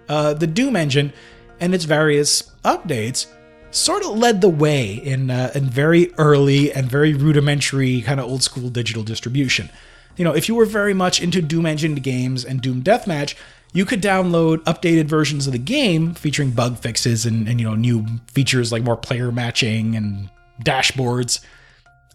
uh, 0.08 0.34
the 0.34 0.46
Doom 0.46 0.76
engine 0.76 1.12
and 1.60 1.74
its 1.74 1.84
various 1.84 2.42
updates 2.64 3.26
sort 3.70 4.02
of 4.02 4.16
led 4.16 4.40
the 4.40 4.48
way 4.48 4.94
in, 4.94 5.30
uh, 5.30 5.50
in 5.54 5.64
very 5.64 6.12
early 6.14 6.72
and 6.72 6.90
very 6.90 7.14
rudimentary 7.14 8.02
kind 8.02 8.20
of 8.20 8.26
old 8.26 8.42
school 8.42 8.68
digital 8.68 9.02
distribution. 9.02 9.70
You 10.16 10.24
know, 10.24 10.34
if 10.34 10.48
you 10.48 10.54
were 10.54 10.64
very 10.64 10.94
much 10.94 11.20
into 11.20 11.42
Doom 11.42 11.66
engine 11.66 11.96
games 11.96 12.44
and 12.44 12.60
Doom 12.60 12.82
Deathmatch, 12.82 13.34
you 13.72 13.84
could 13.84 14.00
download 14.00 14.58
updated 14.58 15.04
versions 15.04 15.46
of 15.46 15.52
the 15.52 15.58
game 15.58 16.14
featuring 16.14 16.52
bug 16.52 16.78
fixes 16.78 17.26
and, 17.26 17.46
and 17.46 17.60
you 17.60 17.68
know 17.68 17.74
new 17.74 18.06
features 18.32 18.72
like 18.72 18.82
more 18.82 18.96
player 18.96 19.30
matching 19.30 19.94
and 19.94 20.30
dashboards 20.64 21.40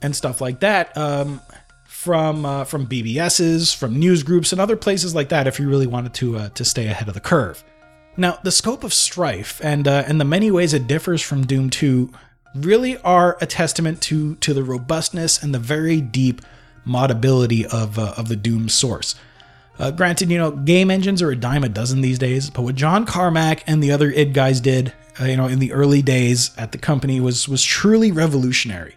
and 0.02 0.16
stuff 0.16 0.42
like 0.42 0.62
that 0.62 0.96
um, 0.98 1.40
from 1.86 2.46
uh, 2.46 2.64
from 2.64 2.88
BBSs, 2.88 3.76
from 3.76 4.00
news 4.00 4.24
groups, 4.24 4.52
and 4.52 4.60
other 4.60 4.76
places 4.76 5.14
like 5.14 5.30
that. 5.30 5.46
If 5.46 5.60
you 5.60 5.70
really 5.70 5.86
wanted 5.86 6.16
to 6.16 6.38
uh, 6.38 6.50
to 6.50 6.66
stay 6.66 6.88
ahead 6.88 7.08
of 7.08 7.14
the 7.14 7.20
curve. 7.20 7.64
Now, 8.18 8.40
the 8.44 8.52
scope 8.52 8.84
of 8.84 8.94
Strife 8.94 9.62
and 9.64 9.88
uh, 9.88 10.04
and 10.08 10.20
the 10.20 10.26
many 10.26 10.52
ways 10.52 10.74
it 10.74 10.88
differs 10.88 11.22
from 11.22 11.46
Doom 11.46 11.70
2 11.70 12.12
really 12.56 12.98
are 13.00 13.38
a 13.40 13.46
testament 13.46 14.02
to 14.04 14.36
to 14.36 14.54
the 14.54 14.64
robustness 14.64 15.42
and 15.42 15.54
the 15.54 15.60
very 15.60 16.02
deep 16.02 16.42
modability 16.86 17.66
of 17.66 17.98
uh, 17.98 18.14
of 18.18 18.28
the 18.28 18.36
Doom 18.36 18.70
source. 18.70 19.16
Uh, 19.80 19.90
granted, 19.90 20.30
you 20.30 20.38
know, 20.38 20.52
game 20.52 20.92
engines 20.92 21.22
are 21.22 21.32
a 21.32 21.36
dime 21.36 21.64
a 21.64 21.70
dozen 21.70 22.02
these 22.02 22.20
days, 22.20 22.50
but 22.50 22.62
what 22.64 22.76
John 22.76 23.06
Carmack 23.06 23.64
and 23.66 23.82
the 23.82 23.92
other 23.92 24.12
id 24.12 24.34
guys 24.34 24.60
did, 24.60 24.94
uh, 25.20 25.26
you 25.26 25.38
know, 25.38 25.48
in 25.48 25.60
the 25.60 25.72
early 25.72 26.02
days 26.02 26.52
at 26.58 26.72
the 26.72 26.78
company 26.78 27.20
was 27.20 27.48
was 27.48 27.64
truly 27.64 28.12
revolutionary. 28.12 28.96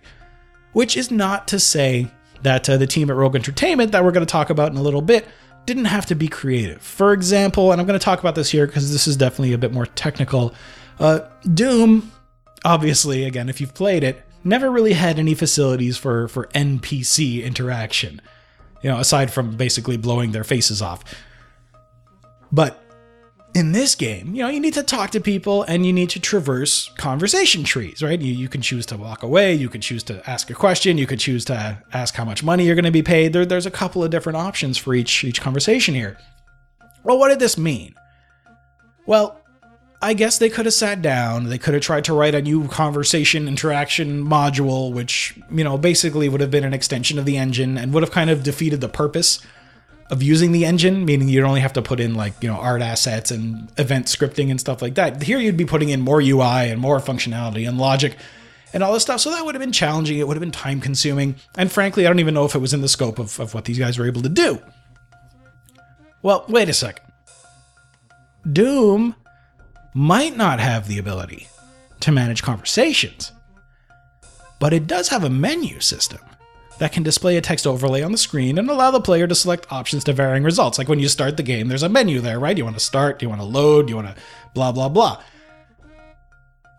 Which 0.73 0.97
is 0.97 1.13
not 1.13 1.47
to 1.49 1.61
say 1.61 2.11
that 2.43 2.69
uh, 2.69 2.77
the 2.77 2.87
team 2.87 3.09
at 3.09 3.17
Rogue 3.17 3.37
Entertainment 3.37 3.93
that 3.93 4.05
we're 4.05 4.11
going 4.11 4.27
to 4.27 4.31
talk 4.31 4.51
about 4.51 4.73
in 4.73 4.77
a 4.77 4.83
little 4.83 5.01
bit 5.01 5.27
didn't 5.67 5.87
have 5.87 6.07
to 6.07 6.15
be 6.15 6.29
creative. 6.29 6.83
For 6.83 7.13
example, 7.13 7.73
and 7.73 7.81
I'm 7.81 7.87
going 7.87 7.99
to 7.99 8.05
talk 8.05 8.21
about 8.21 8.35
this 8.35 8.51
here 8.51 8.67
because 8.67 8.93
this 8.93 9.07
is 9.07 9.17
definitely 9.17 9.53
a 9.53 9.59
bit 9.59 9.73
more 9.73 9.87
technical. 9.87 10.55
Uh, 10.99 11.21
Doom, 11.53 12.13
obviously, 12.65 13.25
again, 13.25 13.49
if 13.49 13.61
you've 13.61 13.75
played 13.75 14.05
it, 14.05 14.23
never 14.45 14.71
really 14.71 14.93
had 14.93 15.19
any 15.19 15.35
facilities 15.35 15.97
for 15.97 16.29
for 16.29 16.47
NPC 16.49 17.43
interaction. 17.43 18.21
You 18.83 18.91
know, 18.91 18.99
aside 18.99 19.33
from 19.33 19.57
basically 19.57 19.97
blowing 19.97 20.33
their 20.33 20.45
faces 20.45 20.83
off. 20.83 21.03
But 22.53 22.84
in 23.55 23.71
this 23.71 23.95
game, 23.95 24.35
you 24.35 24.43
know, 24.43 24.49
you 24.49 24.59
need 24.59 24.75
to 24.75 24.83
talk 24.83 25.11
to 25.11 25.21
people 25.21 25.63
and 25.63 25.87
you 25.87 25.93
need 25.93 26.11
to 26.11 26.21
traverse 26.21 26.91
conversation 26.99 27.63
trees, 27.63 28.03
right? 28.03 28.21
You, 28.21 28.33
you 28.33 28.49
can 28.49 28.61
choose 28.61 28.85
to 28.87 28.97
walk 28.97 29.23
away, 29.23 29.55
you 29.55 29.69
can 29.69 29.81
choose 29.81 30.03
to 30.05 30.29
ask 30.29 30.51
a 30.51 30.55
question, 30.55 30.99
you 30.99 31.07
could 31.07 31.21
choose 31.21 31.45
to 31.47 31.81
ask 31.93 32.17
how 32.17 32.25
much 32.25 32.43
money 32.43 32.67
you're 32.67 32.75
going 32.75 32.85
to 32.85 32.91
be 32.91 33.03
paid. 33.03 33.33
There, 33.33 33.47
there's 33.47 33.67
a 33.67 33.71
couple 33.71 34.03
of 34.03 34.11
different 34.11 34.37
options 34.37 34.77
for 34.77 34.93
each 34.93 35.23
each 35.23 35.41
conversation 35.41 35.95
here. 35.95 36.19
Well, 37.05 37.19
what 37.19 37.29
did 37.29 37.39
this 37.39 37.57
mean? 37.57 37.95
Well, 39.07 39.41
I 40.03 40.15
guess 40.15 40.39
they 40.39 40.51
could 40.51 40.67
have 40.67 40.75
sat 40.75 41.01
down, 41.01 41.45
they 41.45 41.59
could 41.59 41.75
have 41.75 41.83
tried 41.83 42.05
to 42.07 42.13
write 42.13 42.35
a 42.35 42.43
new 42.43 42.67
conversation 42.67 43.47
interaction 43.47 44.25
module, 44.25 44.93
which, 44.93 45.39
you 45.51 45.63
know, 45.63 45.79
basically 45.79 46.29
would 46.29 46.41
have 46.41 46.51
been 46.51 46.65
an 46.65 46.75
extension 46.75 47.19
of 47.19 47.25
the 47.25 47.37
engine 47.37 47.79
and 47.79 47.95
would 47.95 48.03
have 48.03 48.13
kind 48.13 48.31
of 48.31 48.43
defeated 48.43 48.81
the 48.81 48.89
purpose 48.89 49.41
of 50.11 50.23
using 50.23 50.53
the 50.53 50.65
engine, 50.65 51.05
meaning 51.05 51.29
you'd 51.29 51.45
only 51.45 51.61
have 51.61 51.73
to 51.75 51.83
put 51.83 51.99
in 51.99 52.15
like, 52.15 52.35
you 52.43 52.49
know, 52.49 52.57
art 52.57 52.83
assets 52.83 53.31
and 53.31 53.73
event 53.79 54.07
scripting 54.07 54.51
and 54.51 54.61
stuff 54.61 54.83
like 54.83 54.95
that. 54.97 55.23
Here 55.23 55.39
you'd 55.39 55.57
be 55.57 55.65
putting 55.65 55.89
in 55.89 56.01
more 56.01 56.21
UI 56.21 56.71
and 56.71 56.81
more 56.81 56.99
functionality 57.01 57.67
and 57.67 57.79
logic 57.79 58.17
and 58.75 58.83
all 58.83 58.93
this 58.93 59.03
stuff. 59.03 59.21
So 59.21 59.31
that 59.31 59.45
would 59.45 59.55
have 59.55 59.63
been 59.63 59.73
challenging. 59.73 60.19
It 60.19 60.29
would 60.29 60.37
have 60.37 60.43
been 60.43 60.51
time 60.51 60.81
consuming. 60.81 61.37
And 61.57 61.73
frankly, 61.73 62.07
I 62.07 62.11
don't 62.11 62.21
even 62.21 62.35
know 62.35 62.45
if 62.45 62.55
it 62.55 62.59
was 62.59 62.75
in 62.75 62.83
the 62.83 62.89
scope 62.89 63.19
of, 63.19 63.41
of 63.41 63.55
what 63.55 63.65
these 63.65 63.79
guys 63.79 63.99
were 63.99 64.07
able 64.07 64.23
to 64.23 64.29
do. 64.29 64.61
Well, 66.23 66.45
wait 66.49 66.69
a 66.69 66.75
second. 66.75 67.05
Doom 68.51 69.15
might 69.95 70.37
not 70.37 70.61
have 70.61 70.87
the 70.87 70.99
ability 70.99 71.49
to 72.01 72.13
manage 72.13 72.43
conversations, 72.43 73.33
but 74.59 74.73
it 74.75 74.87
does 74.87 75.09
have 75.09 75.25
a 75.25 75.31
menu 75.31 75.81
system 75.81 76.21
that 76.79 76.93
can 76.93 77.03
display 77.03 77.37
a 77.37 77.41
text 77.41 77.67
overlay 77.67 78.03
on 78.03 78.13
the 78.13 78.19
screen 78.19 78.59
and 78.59 78.69
allow 78.69 78.91
the 78.91 79.01
player 79.01 79.27
to 79.27 79.35
select 79.35 79.71
options 79.71 80.05
to 80.05 80.13
varying 80.13 80.43
results. 80.43 80.79
Like 80.79 80.89
when 80.89 80.99
you 80.99 81.09
start 81.09 81.37
the 81.37 81.43
game, 81.43 81.69
there's 81.69 81.83
a 81.83 81.89
menu 81.89 82.21
there, 82.21 82.41
right? 82.41 82.57
You 82.57 82.65
want 82.65 82.77
to 82.77 82.85
start, 82.85 83.19
Do 83.19 83.27
you 83.27 83.31
want 83.31 83.41
to 83.41 83.47
load, 83.47 83.87
Do 83.87 83.91
you 83.91 83.97
want 83.97 84.09
to 84.09 84.23
blah, 84.55 84.73
blah, 84.73 84.89
blah. 84.89 85.23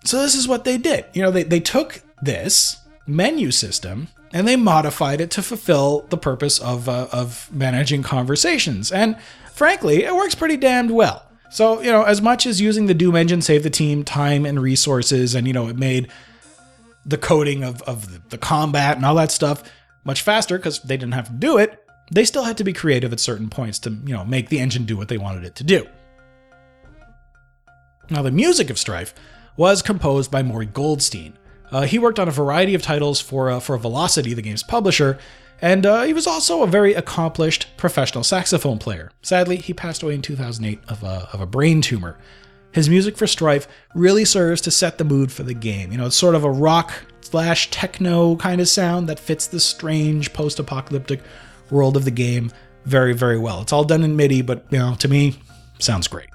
So 0.03 0.21
this 0.21 0.35
is 0.35 0.47
what 0.47 0.65
they 0.65 0.77
did. 0.77 1.05
You 1.13 1.21
know, 1.21 1.31
they, 1.31 1.43
they 1.43 1.59
took 1.59 2.01
this 2.21 2.77
menu 3.07 3.51
system 3.51 4.09
and 4.33 4.47
they 4.47 4.55
modified 4.55 5.21
it 5.21 5.31
to 5.31 5.41
fulfill 5.41 6.05
the 6.09 6.17
purpose 6.17 6.59
of, 6.59 6.89
uh, 6.89 7.07
of 7.11 7.49
managing 7.51 8.03
conversations. 8.03 8.91
And 8.91 9.17
frankly, 9.53 10.03
it 10.03 10.13
works 10.13 10.35
pretty 10.35 10.57
damned 10.57 10.91
well. 10.91 11.25
So, 11.49 11.81
you 11.81 11.91
know, 11.91 12.03
as 12.03 12.21
much 12.21 12.45
as 12.45 12.59
using 12.59 12.87
the 12.87 12.93
Doom 12.93 13.15
engine 13.15 13.41
saved 13.41 13.63
the 13.63 13.69
team 13.69 14.03
time 14.03 14.45
and 14.45 14.61
resources, 14.61 15.35
and, 15.35 15.47
you 15.47 15.53
know, 15.53 15.69
it 15.69 15.77
made 15.77 16.11
the 17.05 17.17
coding 17.17 17.63
of, 17.63 17.81
of 17.83 18.29
the 18.29 18.37
combat 18.37 18.97
and 18.97 19.05
all 19.05 19.15
that 19.15 19.31
stuff 19.31 19.63
much 20.05 20.21
faster 20.21 20.57
because 20.57 20.79
they 20.79 20.95
didn't 20.95 21.13
have 21.13 21.27
to 21.27 21.33
do 21.33 21.57
it, 21.57 21.83
they 22.11 22.23
still 22.23 22.43
had 22.43 22.57
to 22.57 22.63
be 22.63 22.71
creative 22.71 23.11
at 23.11 23.19
certain 23.19 23.49
points 23.49 23.79
to, 23.79 23.89
you 23.89 24.13
know, 24.13 24.23
make 24.23 24.49
the 24.49 24.59
engine 24.59 24.85
do 24.85 24.95
what 24.95 25.09
they 25.09 25.17
wanted 25.17 25.43
it 25.43 25.55
to 25.55 25.63
do. 25.63 25.87
Now, 28.09 28.21
the 28.21 28.31
music 28.31 28.69
of 28.69 28.77
Strife 28.77 29.13
was 29.57 29.81
composed 29.81 30.29
by 30.29 30.43
Morey 30.43 30.67
Goldstein. 30.67 31.37
Uh, 31.71 31.81
he 31.81 31.97
worked 31.97 32.19
on 32.19 32.27
a 32.27 32.31
variety 32.31 32.75
of 32.75 32.81
titles 32.83 33.19
for 33.19 33.49
uh, 33.49 33.59
for 33.59 33.77
Velocity, 33.77 34.35
the 34.35 34.41
game's 34.43 34.61
publisher, 34.61 35.17
and 35.61 35.85
uh, 35.85 36.03
he 36.03 36.13
was 36.13 36.27
also 36.27 36.61
a 36.61 36.67
very 36.67 36.93
accomplished 36.93 37.67
professional 37.77 38.23
saxophone 38.23 38.77
player. 38.77 39.11
Sadly, 39.23 39.57
he 39.57 39.73
passed 39.73 40.03
away 40.03 40.13
in 40.13 40.21
2008 40.21 40.79
of 40.87 41.03
a, 41.03 41.27
of 41.33 41.41
a 41.41 41.47
brain 41.47 41.81
tumor. 41.81 42.17
His 42.71 42.89
music 42.89 43.17
for 43.17 43.25
Strife 43.25 43.67
really 43.95 44.25
serves 44.25 44.61
to 44.61 44.71
set 44.71 44.97
the 44.97 45.05
mood 45.05 45.31
for 45.31 45.43
the 45.43 45.53
game. 45.53 45.91
You 45.91 45.97
know, 45.97 46.07
it's 46.07 46.15
sort 46.15 46.35
of 46.35 46.43
a 46.43 46.51
rock 46.51 46.93
slash 47.26 47.71
techno 47.71 48.36
kind 48.36 48.61
of 48.61 48.67
sound 48.67 49.09
that 49.09 49.19
fits 49.19 49.47
the 49.47 49.59
strange 49.59 50.32
post 50.32 50.59
apocalyptic 50.59 51.21
world 51.71 51.97
of 51.97 52.05
the 52.05 52.11
game 52.11 52.51
very, 52.86 53.13
very 53.13 53.39
well. 53.39 53.61
It's 53.61 53.73
all 53.73 53.84
done 53.84 54.03
in 54.03 54.15
MIDI, 54.15 54.43
but, 54.43 54.63
you 54.69 54.78
know, 54.78 54.95
to 54.99 55.07
me, 55.07 55.36
sounds 55.80 56.07
great. 56.07 56.30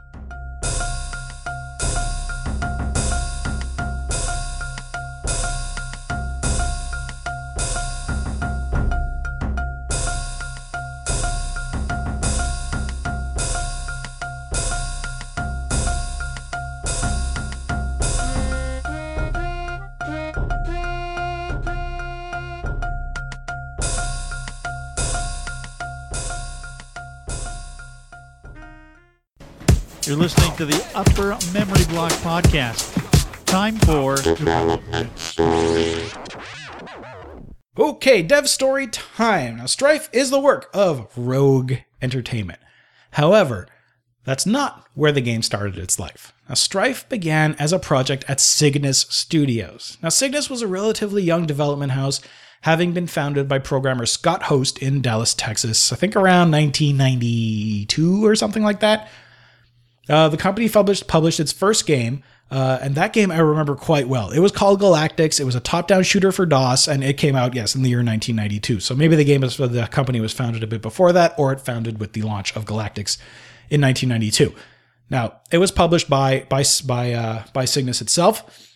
You're 30.11 30.19
listening 30.19 30.57
to 30.57 30.65
the 30.65 30.85
Upper 30.93 31.39
Memory 31.53 31.85
Block 31.85 32.11
Podcast. 32.15 33.45
Time 33.45 33.77
for 33.77 34.19
Okay, 37.79 38.21
dev 38.21 38.49
story 38.49 38.89
time. 38.89 39.59
Now, 39.59 39.67
Strife 39.67 40.11
is 40.13 40.31
the 40.31 40.41
work 40.41 40.69
of 40.75 41.17
Rogue 41.17 41.75
Entertainment. 42.03 42.59
However, 43.13 43.69
that's 44.25 44.45
not 44.45 44.85
where 44.95 45.13
the 45.13 45.21
game 45.21 45.43
started 45.43 45.79
its 45.79 46.01
life. 46.01 46.33
Now, 46.49 46.57
Strife 46.57 47.09
began 47.09 47.55
as 47.61 47.73
a 47.73 47.79
project 47.79 48.25
at 48.27 48.41
Cygnus 48.41 49.03
Studios. 49.11 49.97
Now, 50.03 50.09
Cygnus 50.09 50.51
was 50.51 50.61
a 50.61 50.67
relatively 50.67 51.23
young 51.23 51.47
development 51.47 51.93
house, 51.93 52.21
having 52.63 52.93
been 52.93 53.07
founded 53.07 53.47
by 53.47 53.61
programmer 53.61 54.07
Scott 54.07 54.43
Host 54.43 54.77
in 54.81 55.03
Dallas, 55.03 55.35
Texas, 55.35 55.93
I 55.93 55.95
think 55.95 56.17
around 56.17 56.51
1992 56.51 58.27
or 58.27 58.35
something 58.35 58.65
like 58.65 58.81
that. 58.81 59.09
Uh, 60.11 60.29
the 60.29 60.37
company 60.37 60.69
published 60.69 61.07
published 61.07 61.41
its 61.41 61.53
first 61.53 61.87
game, 61.87 62.23
uh, 62.51 62.79
and 62.83 62.95
that 62.97 63.13
game 63.13 63.31
I 63.31 63.39
remember 63.39 63.77
quite 63.77 64.09
well. 64.09 64.31
It 64.31 64.41
was 64.41 64.53
called 64.53 64.81
Galactix. 64.81 65.39
It 65.39 65.45
was 65.45 65.55
a 65.55 65.61
top-down 65.61 66.03
shooter 66.03 66.33
for 66.33 66.45
DOS, 66.45 66.89
and 66.89 67.05
it 67.05 67.17
came 67.17 67.37
out 67.37 67.55
yes 67.55 67.75
in 67.75 67.83
the 67.83 67.89
year 67.89 67.99
1992. 67.99 68.81
So 68.81 68.95
maybe 68.95 69.17
the 69.17 69.25
game 69.25 69.41
was 69.43 69.57
the 69.57 69.89
company 69.91 70.21
was 70.21 70.33
founded 70.33 70.63
a 70.63 70.67
bit 70.67 70.83
before 70.83 71.13
that, 71.13 71.35
or 71.39 71.53
it 71.53 71.61
founded 71.61 72.01
with 72.01 72.13
the 72.13 72.23
launch 72.23 72.55
of 72.57 72.65
Galactix 72.65 73.19
in 73.71 73.81
1992. 73.81 74.55
Now 75.09 75.41
it 75.51 75.59
was 75.59 75.71
published 75.71 76.11
by 76.11 76.47
by 76.49 76.65
by 76.85 77.13
uh, 77.13 77.45
by 77.53 77.65
Cygnus 77.65 78.01
itself 78.01 78.69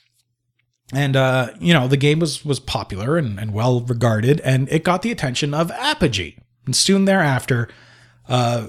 and 0.93 1.17
uh, 1.17 1.51
you 1.61 1.73
know 1.73 1.89
the 1.89 1.97
game 1.97 2.19
was 2.19 2.45
was 2.45 2.61
popular 2.61 3.17
and, 3.17 3.39
and 3.39 3.53
well 3.53 3.81
regarded, 3.81 4.41
and 4.41 4.69
it 4.71 4.85
got 4.85 5.03
the 5.03 5.11
attention 5.11 5.55
of 5.55 5.71
Apogee. 5.73 6.37
And 6.67 6.75
soon 6.75 7.05
thereafter, 7.05 7.69
uh, 8.29 8.69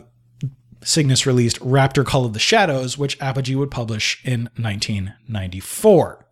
Cygnus 0.85 1.25
released 1.25 1.59
Raptor 1.59 2.05
Call 2.05 2.25
of 2.25 2.33
the 2.33 2.39
Shadows, 2.39 2.97
which 2.97 3.19
Apogee 3.19 3.55
would 3.55 3.71
publish 3.71 4.21
in 4.23 4.49
1994. 4.55 6.25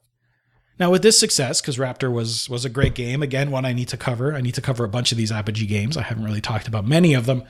Now, 0.80 0.91
with 0.91 1.01
this 1.01 1.20
success, 1.20 1.60
because 1.60 1.78
Raptor 1.78 2.12
was 2.12 2.49
was 2.49 2.64
a 2.64 2.70
great 2.70 2.93
game, 2.93 3.24
again 3.24 3.51
one 3.51 3.66
I 3.66 3.74
need 3.74 3.88
to 3.89 3.97
cover. 3.97 4.36
I 4.36 4.41
need 4.41 4.56
to 4.56 4.62
cover 4.62 4.84
a 4.84 4.89
bunch 4.89 5.12
of 5.12 5.18
these 5.18 5.32
Apogee 5.32 5.66
games. 5.66 5.97
I 5.97 6.04
haven't 6.04 6.24
really 6.24 6.41
talked 6.41 6.68
about 6.68 6.86
many 6.86 7.14
of 7.14 7.26
them, 7.26 7.43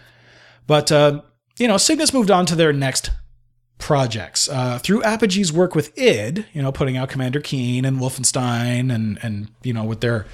but 0.66 0.91
uh, 0.91 1.22
you 1.58 1.68
know, 1.68 1.78
Cygnus 1.78 2.14
moved 2.14 2.32
on 2.32 2.45
to 2.47 2.56
their 2.56 2.74
next 2.74 3.12
projects 3.78 4.47
uh, 4.47 4.80
through 4.80 5.01
Apogee's 5.04 5.51
work 5.51 5.76
with 5.76 5.97
id 5.97 6.45
you 6.54 6.62
know 6.62 6.72
putting 6.72 6.95
out 6.95 7.10
commander 7.10 7.41
keen 7.41 7.84
and 7.84 7.99
wolfenstein 7.99 8.93
and 8.93 9.20
and 9.22 9.49
you 9.62 9.74
know 9.74 9.84
with 9.84 9.99
their 9.99 10.26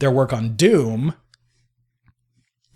their 0.00 0.10
work 0.10 0.32
on 0.32 0.56
doom 0.56 1.14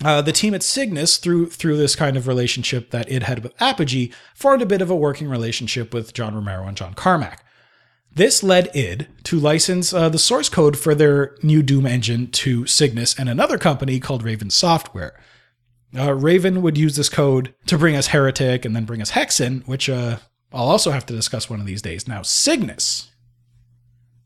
uh, 0.02 0.22
the 0.22 0.32
team 0.32 0.54
at 0.54 0.62
cygnus 0.62 1.16
through 1.16 1.46
through 1.46 1.76
this 1.76 1.94
kind 1.94 2.16
of 2.16 2.26
relationship 2.26 2.90
that 2.90 3.10
it 3.10 3.22
had 3.24 3.42
with 3.42 3.54
apogee 3.60 4.12
formed 4.34 4.62
a 4.62 4.66
bit 4.66 4.82
of 4.82 4.90
a 4.90 4.96
working 4.96 5.28
relationship 5.28 5.92
with 5.92 6.12
john 6.14 6.34
romero 6.34 6.66
and 6.66 6.76
john 6.76 6.94
carmack 6.94 7.44
this 8.14 8.42
led 8.42 8.68
id 8.74 9.06
to 9.22 9.38
license 9.38 9.92
uh, 9.92 10.08
the 10.08 10.18
source 10.18 10.48
code 10.48 10.78
for 10.78 10.94
their 10.94 11.36
new 11.42 11.62
doom 11.62 11.86
engine 11.86 12.26
to 12.30 12.66
cygnus 12.66 13.18
and 13.18 13.28
another 13.28 13.58
company 13.58 14.00
called 14.00 14.22
raven 14.22 14.50
software 14.50 15.18
uh, 15.96 16.12
Raven 16.12 16.62
would 16.62 16.76
use 16.76 16.96
this 16.96 17.08
code 17.08 17.54
to 17.66 17.78
bring 17.78 17.94
us 17.94 18.08
Heretic 18.08 18.64
and 18.64 18.74
then 18.74 18.84
bring 18.84 19.00
us 19.00 19.12
Hexen, 19.12 19.66
which 19.66 19.88
uh, 19.88 20.18
I'll 20.52 20.68
also 20.68 20.90
have 20.90 21.06
to 21.06 21.14
discuss 21.14 21.48
one 21.48 21.60
of 21.60 21.66
these 21.66 21.82
days. 21.82 22.08
Now, 22.08 22.22
Cygnus 22.22 23.10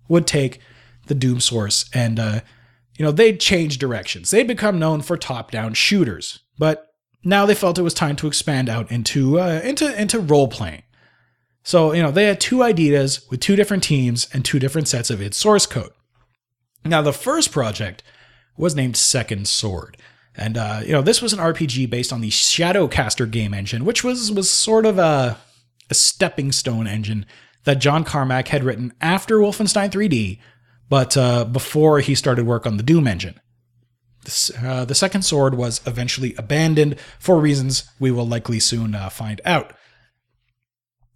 would 0.08 0.26
take 0.26 0.60
the 1.06 1.14
Doom 1.14 1.40
source 1.40 1.88
and, 1.92 2.18
uh, 2.18 2.40
you 2.98 3.04
know, 3.04 3.12
they'd 3.12 3.40
change 3.40 3.78
directions. 3.78 4.30
They'd 4.30 4.46
become 4.46 4.78
known 4.78 5.00
for 5.00 5.16
top-down 5.16 5.74
shooters, 5.74 6.40
but 6.58 6.88
now 7.24 7.46
they 7.46 7.54
felt 7.54 7.78
it 7.78 7.82
was 7.82 7.94
time 7.94 8.16
to 8.16 8.26
expand 8.26 8.68
out 8.68 8.90
into 8.90 9.40
uh, 9.40 9.60
into 9.64 9.98
into 10.00 10.18
role 10.18 10.48
playing. 10.48 10.82
So, 11.62 11.92
you 11.92 12.02
know, 12.02 12.10
they 12.10 12.24
had 12.24 12.40
two 12.40 12.62
ideas 12.62 13.26
with 13.30 13.40
two 13.40 13.56
different 13.56 13.82
teams 13.82 14.28
and 14.32 14.44
two 14.44 14.58
different 14.58 14.88
sets 14.88 15.10
of 15.10 15.20
its 15.20 15.36
source 15.36 15.66
code. 15.66 15.92
Now, 16.84 17.02
the 17.02 17.12
first 17.12 17.52
project 17.52 18.02
was 18.56 18.74
named 18.74 18.96
Second 18.96 19.48
Sword. 19.48 19.96
And 20.36 20.56
uh, 20.56 20.80
you 20.84 20.92
know, 20.92 21.02
this 21.02 21.20
was 21.20 21.32
an 21.32 21.38
RPG 21.38 21.90
based 21.90 22.12
on 22.12 22.20
the 22.20 22.30
Shadowcaster 22.30 23.30
game 23.30 23.54
engine, 23.54 23.84
which 23.84 24.04
was 24.04 24.30
was 24.32 24.50
sort 24.50 24.86
of 24.86 24.98
a, 24.98 25.36
a 25.90 25.94
stepping 25.94 26.52
stone 26.52 26.86
engine 26.86 27.26
that 27.64 27.80
John 27.80 28.04
Carmack 28.04 28.48
had 28.48 28.64
written 28.64 28.92
after 29.00 29.38
Wolfenstein 29.38 29.90
3D, 29.90 30.38
but 30.88 31.16
uh, 31.16 31.44
before 31.44 32.00
he 32.00 32.14
started 32.14 32.46
work 32.46 32.66
on 32.66 32.76
the 32.76 32.82
Doom 32.82 33.06
engine. 33.06 33.40
Uh, 34.62 34.84
the 34.84 34.94
second 34.94 35.22
sword 35.22 35.54
was 35.54 35.80
eventually 35.86 36.34
abandoned 36.36 36.96
for 37.18 37.40
reasons 37.40 37.90
we 37.98 38.10
will 38.10 38.26
likely 38.26 38.60
soon 38.60 38.94
uh, 38.94 39.08
find 39.08 39.40
out. 39.44 39.72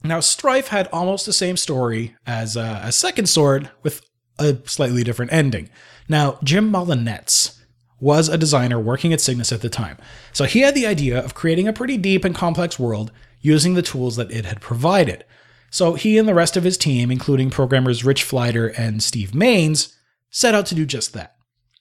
Now, 0.04 0.20
Strife 0.20 0.68
had 0.68 0.88
almost 0.92 1.26
the 1.26 1.32
same 1.32 1.56
story 1.56 2.16
as 2.26 2.56
uh, 2.56 2.80
a 2.82 2.90
second 2.90 3.26
sword 3.26 3.70
with 3.82 4.02
a 4.38 4.56
slightly 4.64 5.04
different 5.04 5.32
ending. 5.32 5.68
Now, 6.08 6.38
Jim 6.42 6.72
Molinets 6.72 7.58
was 8.00 8.28
a 8.28 8.38
designer 8.38 8.80
working 8.80 9.12
at 9.12 9.20
Cygnus 9.20 9.52
at 9.52 9.60
the 9.60 9.68
time. 9.68 9.96
So 10.32 10.44
he 10.44 10.60
had 10.60 10.74
the 10.74 10.86
idea 10.86 11.24
of 11.24 11.34
creating 11.34 11.68
a 11.68 11.72
pretty 11.72 11.96
deep 11.96 12.24
and 12.24 12.34
complex 12.34 12.78
world 12.78 13.12
using 13.40 13.74
the 13.74 13.82
tools 13.82 14.16
that 14.16 14.30
it 14.32 14.44
had 14.44 14.60
provided. 14.60 15.24
So 15.72 15.94
he 15.94 16.18
and 16.18 16.28
the 16.28 16.34
rest 16.34 16.58
of 16.58 16.64
his 16.64 16.76
team, 16.76 17.10
including 17.10 17.48
programmers 17.48 18.04
Rich 18.04 18.24
Fleider 18.24 18.78
and 18.78 19.02
Steve 19.02 19.30
Maines, 19.30 19.94
set 20.28 20.54
out 20.54 20.66
to 20.66 20.74
do 20.74 20.84
just 20.84 21.14
that. 21.14 21.34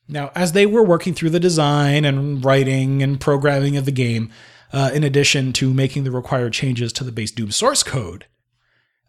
Now, 0.08 0.32
as 0.34 0.54
they 0.54 0.66
were 0.66 0.82
working 0.82 1.14
through 1.14 1.32
the 1.32 1.42
design 1.42 2.06
and 2.06 2.44
writing 2.44 3.04
and 3.04 3.20
programming 3.20 3.76
of 3.76 3.84
the 3.84 3.92
game, 3.92 4.32
uh, 4.72 4.92
in 4.94 5.04
addition 5.04 5.52
to 5.54 5.74
making 5.74 6.06
the 6.06 6.12
required 6.12 6.54
changes 6.54 6.94
to 6.94 7.04
the 7.04 7.12
base 7.12 7.32
Doom 7.32 7.52
source 7.52 7.84
code, 7.84 8.28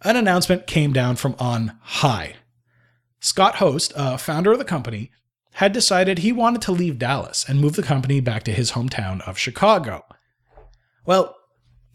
an 0.02 0.16
announcement 0.16 0.66
came 0.66 0.92
down 0.92 1.14
from 1.14 1.36
on 1.38 1.78
high. 1.80 2.34
Scott 3.20 3.56
Host, 3.56 3.92
uh, 3.94 4.16
founder 4.16 4.50
of 4.50 4.58
the 4.58 4.64
company, 4.64 5.12
had 5.52 5.72
decided 5.72 6.18
he 6.18 6.32
wanted 6.32 6.60
to 6.62 6.72
leave 6.72 6.98
Dallas 6.98 7.48
and 7.48 7.60
move 7.60 7.76
the 7.76 7.84
company 7.84 8.18
back 8.18 8.42
to 8.44 8.52
his 8.52 8.72
hometown 8.72 9.20
of 9.28 9.38
Chicago. 9.38 10.04
Well, 11.06 11.36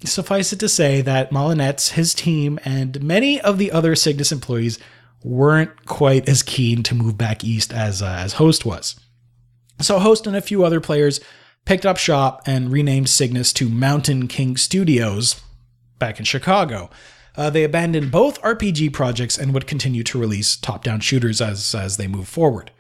suffice 0.05 0.53
it 0.53 0.59
to 0.59 0.69
say 0.69 1.01
that 1.01 1.31
Molinets, 1.31 1.91
his 1.91 2.13
team, 2.13 2.59
and 2.63 3.01
many 3.01 3.41
of 3.41 3.57
the 3.57 3.71
other 3.71 3.95
Cygnus 3.95 4.31
employees 4.31 4.77
weren't 5.23 5.85
quite 5.85 6.29
as 6.29 6.43
keen 6.43 6.83
to 6.83 6.95
move 6.95 7.17
back 7.17 7.43
east 7.43 7.73
as, 7.73 8.01
uh, 8.01 8.15
as 8.19 8.33
Host 8.33 8.65
was. 8.65 8.99
So 9.81 9.99
Host 9.99 10.27
and 10.27 10.35
a 10.35 10.41
few 10.41 10.63
other 10.63 10.79
players 10.79 11.19
picked 11.65 11.85
up 11.85 11.97
shop 11.97 12.41
and 12.45 12.71
renamed 12.71 13.09
Cygnus 13.09 13.51
to 13.53 13.69
Mountain 13.69 14.27
King 14.27 14.55
Studios 14.55 15.41
back 15.99 16.19
in 16.19 16.25
Chicago. 16.25 16.89
Uh, 17.35 17.49
they 17.49 17.63
abandoned 17.63 18.11
both 18.11 18.41
RPG 18.41 18.93
projects 18.93 19.37
and 19.37 19.53
would 19.53 19.67
continue 19.67 20.03
to 20.03 20.19
release 20.19 20.55
top-down 20.55 20.99
shooters 20.99 21.41
as, 21.41 21.75
as 21.75 21.97
they 21.97 22.07
move 22.07 22.27
forward. 22.27 22.71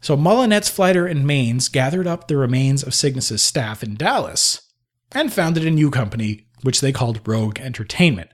So 0.00 0.16
Molinets, 0.16 0.70
Fleider, 0.70 1.08
and 1.08 1.24
Maines 1.24 1.70
gathered 1.70 2.06
up 2.06 2.26
the 2.26 2.36
remains 2.36 2.82
of 2.82 2.94
Cygnus's 2.94 3.42
staff 3.42 3.82
in 3.82 3.94
Dallas 3.94 4.61
and 5.14 5.32
founded 5.32 5.64
a 5.66 5.70
new 5.70 5.90
company, 5.90 6.46
which 6.62 6.80
they 6.80 6.92
called 6.92 7.26
Rogue 7.26 7.58
Entertainment. 7.60 8.30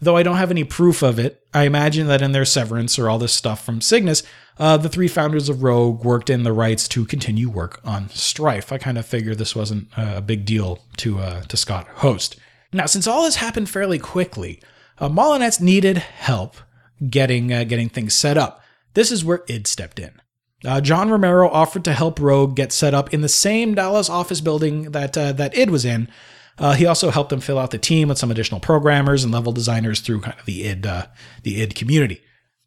Though 0.00 0.16
I 0.16 0.24
don't 0.24 0.36
have 0.36 0.50
any 0.50 0.64
proof 0.64 1.02
of 1.02 1.20
it, 1.20 1.46
I 1.54 1.62
imagine 1.62 2.08
that 2.08 2.22
in 2.22 2.32
their 2.32 2.44
severance 2.44 2.98
or 2.98 3.08
all 3.08 3.18
this 3.18 3.32
stuff 3.32 3.64
from 3.64 3.80
Cygnus, 3.80 4.24
uh, 4.58 4.76
the 4.76 4.88
three 4.88 5.06
founders 5.06 5.48
of 5.48 5.62
Rogue 5.62 6.04
worked 6.04 6.28
in 6.28 6.42
the 6.42 6.52
rights 6.52 6.88
to 6.88 7.06
continue 7.06 7.48
work 7.48 7.80
on 7.84 8.08
Strife. 8.08 8.72
I 8.72 8.78
kind 8.78 8.98
of 8.98 9.06
figured 9.06 9.38
this 9.38 9.54
wasn't 9.54 9.88
a 9.96 10.20
big 10.20 10.44
deal 10.44 10.84
to 10.98 11.20
uh, 11.20 11.42
to 11.42 11.56
Scott 11.56 11.86
Host. 11.86 12.36
Now, 12.72 12.86
since 12.86 13.06
all 13.06 13.22
this 13.22 13.36
happened 13.36 13.70
fairly 13.70 13.98
quickly, 13.98 14.60
uh, 14.98 15.08
Molinets 15.08 15.60
needed 15.60 15.98
help 15.98 16.56
getting 17.08 17.52
uh, 17.52 17.64
getting 17.64 17.88
things 17.88 18.14
set 18.14 18.36
up. 18.36 18.60
This 18.94 19.12
is 19.12 19.24
where 19.24 19.44
id 19.48 19.66
stepped 19.66 19.98
in. 19.98 20.20
Uh, 20.64 20.80
John 20.80 21.10
Romero 21.10 21.48
offered 21.48 21.84
to 21.84 21.92
help 21.92 22.20
Rogue 22.20 22.54
get 22.54 22.72
set 22.72 22.94
up 22.94 23.12
in 23.12 23.20
the 23.20 23.28
same 23.28 23.74
Dallas 23.74 24.08
office 24.08 24.40
building 24.40 24.92
that 24.92 25.16
uh, 25.16 25.32
that 25.32 25.56
id 25.56 25.70
was 25.70 25.84
in. 25.84 26.08
Uh, 26.58 26.74
he 26.74 26.86
also 26.86 27.10
helped 27.10 27.30
them 27.30 27.40
fill 27.40 27.58
out 27.58 27.70
the 27.70 27.78
team 27.78 28.08
with 28.08 28.18
some 28.18 28.30
additional 28.30 28.60
programmers 28.60 29.24
and 29.24 29.32
level 29.32 29.52
designers 29.52 30.00
through 30.00 30.20
kind 30.20 30.38
of 30.38 30.44
the 30.46 30.64
id 30.64 30.86
uh, 30.86 31.06
the 31.42 31.60
id 31.60 31.74
community. 31.74 32.20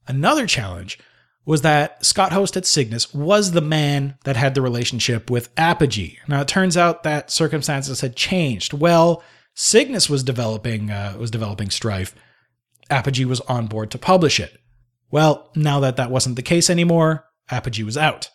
Another 0.07 0.45
challenge 0.45 0.99
was 1.45 1.61
that 1.61 2.03
Scott 2.03 2.33
Host 2.33 2.57
at 2.57 2.65
Cygnus 2.65 3.13
was 3.13 3.51
the 3.51 3.61
man 3.61 4.17
that 4.23 4.35
had 4.35 4.55
the 4.55 4.61
relationship 4.61 5.29
with 5.29 5.49
Apogee. 5.57 6.17
Now 6.27 6.41
it 6.41 6.47
turns 6.47 6.75
out 6.75 7.03
that 7.03 7.31
circumstances 7.31 8.01
had 8.01 8.15
changed. 8.15 8.73
Well, 8.73 9.23
Cygnus 9.53 10.09
was 10.09 10.23
developing 10.23 10.91
uh, 10.91 11.15
was 11.19 11.31
developing 11.31 11.69
Strife. 11.69 12.15
Apogee 12.89 13.25
was 13.25 13.41
on 13.41 13.67
board 13.67 13.91
to 13.91 13.97
publish 13.97 14.39
it. 14.39 14.57
Well, 15.11 15.49
now 15.55 15.79
that 15.79 15.95
that 15.95 16.11
wasn't 16.11 16.35
the 16.35 16.41
case 16.41 16.69
anymore, 16.69 17.25
Apogee 17.49 17.83
was 17.83 17.97
out. 17.97 18.29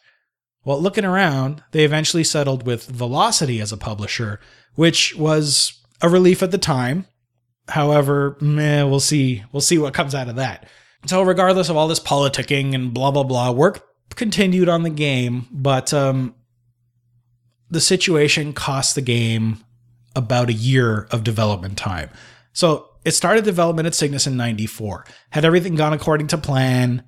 Well, 0.65 0.81
looking 0.81 1.05
around, 1.05 1.63
they 1.73 1.85
eventually 1.85 2.25
settled 2.25 2.67
with 2.67 2.87
Velocity 2.87 3.61
as 3.61 3.73
a 3.73 3.79
publisher, 3.79 4.41
which 4.75 5.17
was 5.17 5.81
a 6.03 6.09
relief 6.09 6.43
at 6.43 6.51
the 6.51 6.59
time. 6.59 7.07
However, 7.69 8.37
meh, 8.41 8.83
we'll 8.83 9.01
see. 9.01 9.45
We'll 9.53 9.61
see 9.61 9.79
what 9.79 9.95
comes 9.95 10.15
out 10.15 10.29
of 10.29 10.37
that. 10.37 10.69
So, 11.07 11.23
regardless 11.23 11.69
of 11.69 11.77
all 11.77 11.89
this 11.89 12.01
politicking 12.01 12.75
and 12.75 12.93
blah 12.93 13.11
blah 13.11 13.23
blah, 13.23 13.53
work 13.53 13.87
continued 14.17 14.69
on 14.69 14.83
the 14.83 14.91
game, 14.91 15.47
but 15.51 15.95
um, 15.95 16.35
the 17.71 17.81
situation 17.81 18.53
cost 18.53 18.95
the 18.95 19.01
game 19.01 19.65
about 20.15 20.51
a 20.51 20.55
year 20.55 21.07
of 21.11 21.25
development 21.25 21.79
time. 21.79 22.11
So, 22.53 22.89
it 23.05 23.13
started 23.13 23.45
development 23.45 23.87
at 23.87 23.95
Cygnus 23.95 24.27
in 24.27 24.37
'94. 24.37 25.07
Had 25.31 25.45
everything 25.47 25.75
gone 25.75 25.95
according 25.95 26.27
to 26.29 26.39
plan, 26.39 27.05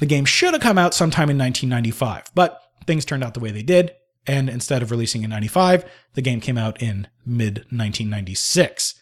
the 0.00 0.06
game 0.06 0.24
should 0.24 0.54
have 0.54 0.62
come 0.62 0.78
out 0.78 0.94
sometime 0.94 1.30
in 1.30 1.38
1995, 1.38 2.32
but 2.34 2.60
things 2.86 3.04
turned 3.04 3.22
out 3.22 3.34
the 3.34 3.40
way 3.40 3.50
they 3.50 3.62
did, 3.62 3.92
and 4.26 4.50
instead 4.50 4.82
of 4.82 4.90
releasing 4.90 5.22
in 5.22 5.30
95, 5.30 5.84
the 6.14 6.22
game 6.22 6.40
came 6.40 6.58
out 6.58 6.82
in 6.82 7.06
mid 7.24 7.58
1996. 7.70 8.94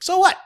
So 0.00 0.18
what? 0.18 0.36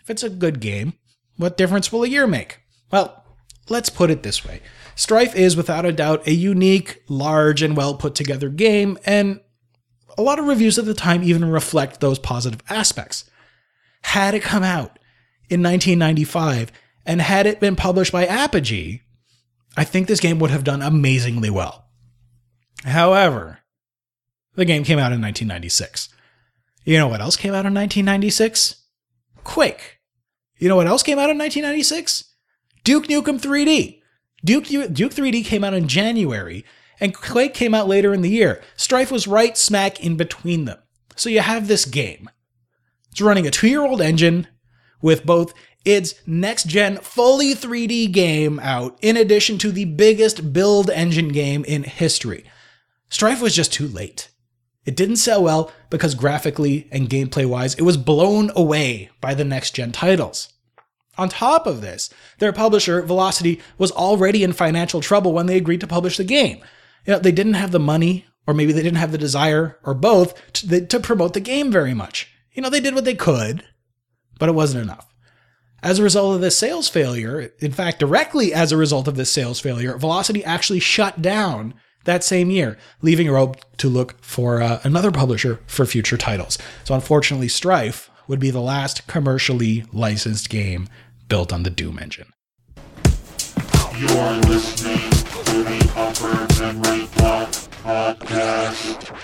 If 0.00 0.10
it's 0.10 0.22
a 0.22 0.30
good 0.30 0.60
game, 0.60 0.94
what 1.36 1.56
difference 1.56 1.90
will 1.90 2.04
a 2.04 2.08
year 2.08 2.26
make? 2.26 2.60
Well, 2.92 3.24
let's 3.68 3.88
put 3.90 4.10
it 4.10 4.22
this 4.22 4.44
way 4.44 4.60
Strife 4.94 5.34
is 5.34 5.56
without 5.56 5.86
a 5.86 5.92
doubt 5.92 6.26
a 6.26 6.32
unique, 6.32 7.02
large, 7.08 7.62
and 7.62 7.76
well 7.76 7.94
put 7.94 8.14
together 8.14 8.48
game, 8.48 8.98
and 9.04 9.40
a 10.16 10.22
lot 10.22 10.38
of 10.38 10.46
reviews 10.46 10.78
at 10.78 10.84
the 10.84 10.94
time 10.94 11.24
even 11.24 11.44
reflect 11.50 12.00
those 12.00 12.18
positive 12.18 12.60
aspects. 12.68 13.24
had 14.02 14.34
it 14.34 14.42
come 14.42 14.62
out 14.62 14.98
in 15.48 15.62
1995 15.62 16.70
and 17.06 17.20
had 17.20 17.46
it 17.46 17.60
been 17.60 17.74
published 17.76 18.12
by 18.12 18.26
Apogee, 18.26 19.00
I 19.76 19.84
think 19.84 20.06
this 20.06 20.20
game 20.20 20.38
would 20.38 20.50
have 20.50 20.64
done 20.64 20.82
amazingly 20.82 21.50
well. 21.50 21.86
However, 22.84 23.60
the 24.54 24.64
game 24.64 24.84
came 24.84 24.98
out 24.98 25.12
in 25.12 25.20
1996. 25.20 26.08
You 26.84 26.98
know 26.98 27.08
what 27.08 27.20
else 27.20 27.36
came 27.36 27.54
out 27.54 27.66
in 27.66 27.74
1996? 27.74 28.82
Quake. 29.42 29.98
You 30.58 30.68
know 30.68 30.76
what 30.76 30.86
else 30.86 31.02
came 31.02 31.18
out 31.18 31.30
in 31.30 31.38
1996? 31.38 32.24
Duke 32.84 33.06
Nukem 33.06 33.40
3D. 33.40 34.00
Duke, 34.44 34.66
Duke 34.66 35.12
3D 35.12 35.44
came 35.44 35.64
out 35.64 35.74
in 35.74 35.88
January, 35.88 36.64
and 37.00 37.14
Quake 37.14 37.54
came 37.54 37.74
out 37.74 37.88
later 37.88 38.12
in 38.12 38.20
the 38.20 38.30
year. 38.30 38.62
Strife 38.76 39.10
was 39.10 39.26
right 39.26 39.56
smack 39.56 40.00
in 40.04 40.16
between 40.16 40.66
them. 40.66 40.78
So 41.16 41.30
you 41.30 41.40
have 41.40 41.66
this 41.66 41.86
game. 41.86 42.28
It's 43.10 43.20
running 43.20 43.46
a 43.46 43.50
two 43.50 43.68
year 43.68 43.82
old 43.82 44.02
engine 44.02 44.46
with 45.00 45.24
both 45.24 45.54
its 45.84 46.14
next 46.26 46.66
gen 46.66 46.96
fully 46.98 47.54
3D 47.54 48.10
game 48.12 48.58
out, 48.60 48.98
in 49.02 49.16
addition 49.16 49.58
to 49.58 49.70
the 49.70 49.84
biggest 49.84 50.52
build 50.52 50.90
engine 50.90 51.28
game 51.28 51.64
in 51.64 51.82
history. 51.82 52.44
Strife 53.08 53.42
was 53.42 53.54
just 53.54 53.72
too 53.72 53.86
late. 53.86 54.30
It 54.84 54.96
didn't 54.96 55.16
sell 55.16 55.42
well 55.42 55.72
because 55.90 56.14
graphically 56.14 56.88
and 56.90 57.08
gameplay 57.08 57.46
wise, 57.46 57.74
it 57.74 57.82
was 57.82 57.96
blown 57.96 58.50
away 58.54 59.10
by 59.20 59.34
the 59.34 59.44
next 59.44 59.74
gen 59.74 59.92
titles. 59.92 60.52
On 61.16 61.28
top 61.28 61.66
of 61.66 61.80
this, 61.80 62.10
their 62.38 62.52
publisher, 62.52 63.00
Velocity, 63.02 63.60
was 63.78 63.92
already 63.92 64.42
in 64.42 64.52
financial 64.52 65.00
trouble 65.00 65.32
when 65.32 65.46
they 65.46 65.56
agreed 65.56 65.80
to 65.80 65.86
publish 65.86 66.16
the 66.16 66.24
game. 66.24 66.58
You 67.06 67.12
know, 67.12 67.18
they 67.18 67.32
didn't 67.32 67.54
have 67.54 67.70
the 67.70 67.78
money, 67.78 68.26
or 68.46 68.54
maybe 68.54 68.72
they 68.72 68.82
didn't 68.82 68.98
have 68.98 69.12
the 69.12 69.18
desire, 69.18 69.78
or 69.84 69.94
both, 69.94 70.34
to, 70.54 70.84
to 70.84 71.00
promote 71.00 71.34
the 71.34 71.40
game 71.40 71.70
very 71.70 71.94
much. 71.94 72.30
You 72.52 72.62
know, 72.62 72.70
they 72.70 72.80
did 72.80 72.94
what 72.94 73.04
they 73.04 73.14
could, 73.14 73.64
but 74.38 74.48
it 74.48 74.54
wasn't 74.56 74.82
enough. 74.82 75.13
As 75.84 75.98
a 75.98 76.02
result 76.02 76.34
of 76.34 76.40
this 76.40 76.56
sales 76.56 76.88
failure, 76.88 77.52
in 77.58 77.70
fact, 77.70 77.98
directly 77.98 78.54
as 78.54 78.72
a 78.72 78.76
result 78.78 79.06
of 79.06 79.16
this 79.16 79.30
sales 79.30 79.60
failure, 79.60 79.98
Velocity 79.98 80.42
actually 80.42 80.80
shut 80.80 81.20
down 81.20 81.74
that 82.04 82.24
same 82.24 82.48
year, 82.48 82.78
leaving 83.02 83.30
Rogue 83.30 83.58
to 83.76 83.90
look 83.90 84.18
for 84.24 84.62
uh, 84.62 84.80
another 84.82 85.10
publisher 85.10 85.60
for 85.66 85.84
future 85.84 86.16
titles. 86.16 86.56
So 86.84 86.94
unfortunately, 86.94 87.48
Strife 87.48 88.10
would 88.26 88.40
be 88.40 88.50
the 88.50 88.62
last 88.62 89.06
commercially 89.06 89.84
licensed 89.92 90.48
game 90.48 90.88
built 91.28 91.52
on 91.52 91.64
the 91.64 91.70
Doom 91.70 91.98
engine. 91.98 92.32
You're 93.98 94.40
listening 94.48 95.10
to 95.44 95.64
the 95.64 95.92
Upper 95.96 96.62
Memory 96.62 97.08
Block 97.18 97.50
Podcast. 97.84 99.14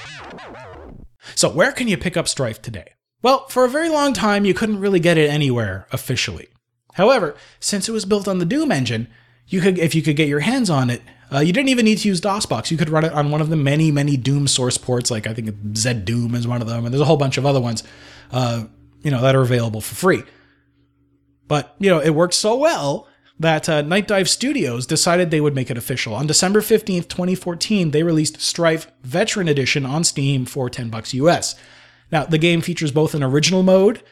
So 1.37 1.49
where 1.49 1.73
can 1.73 1.89
you 1.89 1.97
pick 1.97 2.19
up 2.19 2.29
Strife 2.29 2.61
today? 2.61 2.93
Well, 3.23 3.47
for 3.49 3.65
a 3.65 3.69
very 3.69 3.89
long 3.89 4.13
time, 4.13 4.45
you 4.45 4.55
couldn't 4.55 4.81
really 4.81 5.01
get 5.01 5.19
it 5.19 5.31
anywhere 5.31 5.87
officially. 5.93 6.49
However, 6.95 7.37
since 7.61 7.89
it 7.89 7.93
was 7.93 8.05
built 8.05 8.27
on 8.27 8.39
the 8.39 8.45
Doom 8.45 8.73
engine, 8.73 9.09
you 9.47 9.61
could, 9.61 9.79
if 9.79 9.95
you 9.95 10.03
could 10.03 10.17
get 10.17 10.29
your 10.29 10.41
hands 10.41 10.71
on 10.71 10.91
it, 10.91 11.03
uh, 11.33 11.41
you 11.41 11.53
didn't 11.53 11.69
even 11.69 11.85
need 11.85 11.99
to 11.99 12.09
use 12.09 12.21
DOSBox. 12.21 12.71
You 12.71 12.77
could 12.77 12.89
run 12.89 13.05
it 13.05 13.13
on 13.13 13.31
one 13.31 13.41
of 13.41 13.51
the 13.51 13.57
many, 13.57 13.91
many 13.91 14.17
Doom 14.17 14.49
source 14.49 14.79
ports, 14.79 15.11
like 15.11 15.27
I 15.27 15.35
think 15.35 15.51
Z 15.77 15.95
Doom 16.05 16.35
is 16.35 16.47
one 16.47 16.61
of 16.61 16.69
them, 16.69 16.85
and 16.85 16.93
there's 16.93 17.01
a 17.01 17.05
whole 17.07 17.17
bunch 17.17 17.39
of 17.39 17.47
other 17.47 17.61
ones, 17.61 17.85
uh, 18.33 18.65
you 19.03 19.11
know, 19.11 19.21
that 19.21 19.37
are 19.37 19.43
available 19.43 19.81
for 19.81 19.95
free. 19.95 20.23
But 21.47 21.75
you 21.79 21.91
know, 21.91 22.01
it 22.01 22.11
worked 22.11 22.35
so 22.35 22.57
well 22.57 23.07
that 23.39 23.69
uh, 23.69 23.83
Night 23.83 24.07
Dive 24.07 24.29
Studios 24.29 24.87
decided 24.87 25.31
they 25.31 25.41
would 25.41 25.55
make 25.55 25.71
it 25.71 25.79
official. 25.79 26.15
On 26.15 26.27
December 26.27 26.61
15th, 26.61 27.09
2014, 27.09 27.91
they 27.91 28.03
released 28.03 28.41
Strife 28.41 28.91
Veteran 29.03 29.49
Edition 29.49 29.87
on 29.87 30.05
Steam 30.05 30.45
for 30.45 30.69
10 30.69 30.91
bucks 30.91 31.15
US. 31.15 31.55
Now, 32.13 32.25
the 32.25 32.39
game 32.39 32.61
features 32.61 32.93
both 32.93 33.15
an 33.15 33.23
original 33.23 33.63
mode 33.63 34.03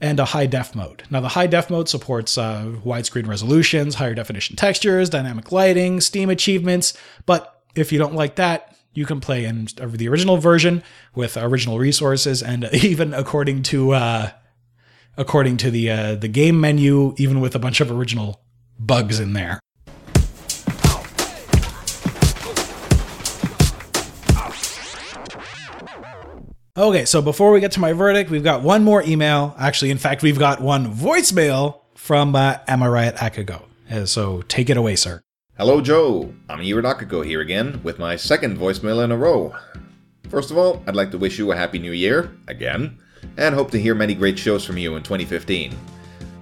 and 0.00 0.20
a 0.20 0.26
high 0.26 0.46
def 0.46 0.74
mode. 0.74 1.02
Now, 1.10 1.20
the 1.20 1.28
high 1.28 1.46
def 1.46 1.70
mode 1.70 1.88
supports 1.88 2.38
uh, 2.38 2.74
widescreen 2.84 3.26
resolutions, 3.26 3.96
higher 3.96 4.14
definition 4.14 4.56
textures, 4.56 5.10
dynamic 5.10 5.50
lighting, 5.50 6.00
Steam 6.00 6.30
achievements, 6.30 6.96
but 7.26 7.62
if 7.74 7.92
you 7.92 7.98
don't 7.98 8.14
like 8.14 8.36
that, 8.36 8.76
you 8.92 9.06
can 9.06 9.20
play 9.20 9.44
in 9.44 9.68
the 9.76 10.08
original 10.08 10.38
version 10.38 10.82
with 11.14 11.36
original 11.36 11.78
resources 11.78 12.42
and 12.42 12.64
even 12.72 13.14
according 13.14 13.62
to 13.64 13.92
uh, 13.92 14.30
according 15.16 15.56
to 15.58 15.70
the 15.70 15.90
uh, 15.90 16.14
the 16.14 16.28
game 16.28 16.60
menu, 16.60 17.14
even 17.18 17.40
with 17.40 17.54
a 17.54 17.58
bunch 17.58 17.80
of 17.80 17.90
original 17.90 18.40
bugs 18.78 19.20
in 19.20 19.32
there. 19.32 19.60
Okay, 26.78 27.06
so 27.06 27.20
before 27.20 27.50
we 27.50 27.58
get 27.58 27.72
to 27.72 27.80
my 27.80 27.92
verdict, 27.92 28.30
we've 28.30 28.44
got 28.44 28.62
one 28.62 28.84
more 28.84 29.02
email. 29.02 29.52
Actually, 29.58 29.90
in 29.90 29.98
fact, 29.98 30.22
we've 30.22 30.38
got 30.38 30.60
one 30.60 30.94
voicemail 30.94 31.80
from 31.96 32.36
uh, 32.36 32.58
Amarai 32.68 33.12
Akago. 33.16 33.64
Uh, 33.90 34.06
so 34.06 34.42
take 34.42 34.70
it 34.70 34.76
away, 34.76 34.94
sir. 34.94 35.20
Hello, 35.56 35.80
Joe. 35.80 36.32
I'm 36.48 36.60
Iridakako 36.60 37.26
here 37.26 37.40
again 37.40 37.80
with 37.82 37.98
my 37.98 38.14
second 38.14 38.58
voicemail 38.58 39.02
in 39.02 39.10
a 39.10 39.16
row. 39.16 39.56
First 40.28 40.52
of 40.52 40.56
all, 40.56 40.80
I'd 40.86 40.94
like 40.94 41.10
to 41.10 41.18
wish 41.18 41.36
you 41.36 41.50
a 41.50 41.56
happy 41.56 41.80
new 41.80 41.90
year, 41.90 42.30
again, 42.46 43.00
and 43.36 43.56
hope 43.56 43.72
to 43.72 43.80
hear 43.80 43.96
many 43.96 44.14
great 44.14 44.38
shows 44.38 44.64
from 44.64 44.78
you 44.78 44.94
in 44.94 45.02
2015. 45.02 45.74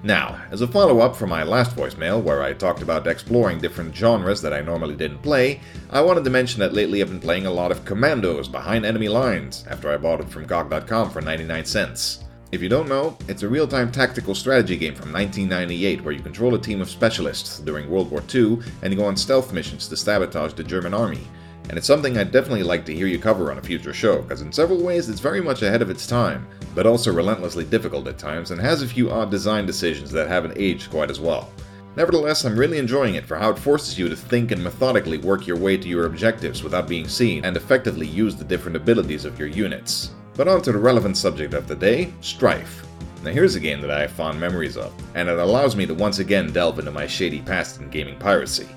Now, 0.03 0.41
as 0.51 0.61
a 0.61 0.69
follow 0.69 1.01
up 1.01 1.17
from 1.17 1.31
my 1.31 1.43
last 1.43 1.75
voicemail, 1.75 2.23
where 2.23 2.43
I 2.43 2.53
talked 2.53 2.83
about 2.83 3.07
exploring 3.07 3.59
different 3.59 3.95
genres 3.95 4.41
that 4.43 4.53
I 4.53 4.61
normally 4.61 4.95
didn't 4.95 5.23
play, 5.23 5.61
I 5.91 6.01
wanted 6.01 6.25
to 6.25 6.31
mention 6.31 6.61
that 6.61 6.75
lately 6.75 7.03
I've 7.03 7.09
been 7.09 7.19
playing 7.19 7.47
a 7.47 7.51
lot 7.51 7.73
of 7.73 7.85
Commandos 7.85 8.47
Behind 8.47 8.87
Enemy 8.87 9.09
Lines 9.09 9.65
after 9.69 9.91
I 9.91 9.97
bought 9.97 10.21
it 10.21 10.29
from 10.29 10.47
GOG.com 10.47 11.11
for 11.11 11.21
99 11.21 11.65
cents. 11.65 12.25
If 12.53 12.63
you 12.63 12.69
don't 12.69 12.89
know, 12.89 13.19
it's 13.27 13.43
a 13.43 13.49
real 13.49 13.67
time 13.67 13.91
tactical 13.91 14.35
strategy 14.35 14.77
game 14.77 14.95
from 14.95 15.13
1998 15.13 16.05
where 16.05 16.15
you 16.15 16.23
control 16.23 16.55
a 16.55 16.59
team 16.59 16.81
of 16.81 16.89
specialists 16.89 17.59
during 17.59 17.91
World 17.91 18.11
War 18.11 18.23
II 18.33 18.61
and 18.83 18.97
go 18.97 19.05
on 19.05 19.17
stealth 19.17 19.53
missions 19.53 19.89
to 19.89 19.97
sabotage 19.97 20.53
the 20.53 20.63
German 20.63 20.95
army. 20.95 21.27
And 21.69 21.77
it's 21.77 21.87
something 21.87 22.17
I'd 22.17 22.33
definitely 22.33 22.63
like 22.63 22.85
to 22.87 22.95
hear 22.95 23.07
you 23.07 23.19
cover 23.19 23.51
on 23.51 23.59
a 23.59 23.63
future 23.63 23.93
show, 23.93 24.23
because 24.23 24.43
in 24.43 24.53
several 24.53 24.83
ways 24.83 25.09
it's 25.09 25.21
very 25.21 25.41
much 25.41 25.63
ahead 25.63 25.83
of 25.83 25.91
its 25.91 26.07
time, 26.07 26.47
but 26.75 26.87
also 26.87 27.13
relentlessly 27.13 27.65
difficult 27.65 28.07
at 28.07 28.19
times 28.19 28.51
and 28.51 28.61
has 28.61 28.83
a 28.83 28.89
few 28.89 29.11
odd 29.11 29.31
design 29.31 29.67
decisions 29.67 30.11
that 30.13 30.29
haven't 30.29 30.57
aged 30.57 30.91
quite 30.91 31.11
as 31.11 31.19
well. 31.19 31.51
Nevertheless, 31.97 32.45
I'm 32.45 32.59
really 32.59 32.79
enjoying 32.79 33.15
it 33.15 33.25
for 33.25 33.37
how 33.37 33.51
it 33.51 33.59
forces 33.59 33.99
you 33.99 34.09
to 34.09 34.17
think 34.17 34.53
and 34.53 34.63
methodically 34.63 35.17
work 35.17 35.47
your 35.47 35.57
way 35.57 35.79
to 35.79 35.89
your 35.89 36.05
objectives 36.05 36.63
without 36.63 36.89
being 36.89 37.09
seen 37.09 37.45
and 37.45 37.57
effectively 37.57 38.07
use 38.07 38.37
the 38.37 38.45
different 38.45 38.77
abilities 38.77 39.25
of 39.25 39.39
your 39.39 39.49
units. 39.49 40.11
But 40.35 40.47
on 40.47 40.61
to 40.63 40.73
the 40.73 40.79
relevant 40.79 41.17
subject 41.17 41.55
of 41.55 41.67
the 41.67 41.75
day 41.75 42.13
Strife. 42.21 42.87
Now, 43.25 43.31
here's 43.31 43.55
a 43.55 43.61
game 43.61 43.81
that 43.81 43.91
I 43.91 44.03
have 44.03 44.11
fond 44.11 44.39
memories 44.39 44.77
of, 44.77 44.93
and 45.15 45.29
it 45.29 45.39
allows 45.39 45.75
me 45.75 45.87
to 45.87 45.95
once 45.95 46.19
again 46.19 46.53
delve 46.53 46.79
into 46.79 46.93
my 46.93 47.07
shady 47.07 47.41
past 47.41 47.81
in 47.81 47.89
gaming 47.89 48.19
piracy. 48.19 48.69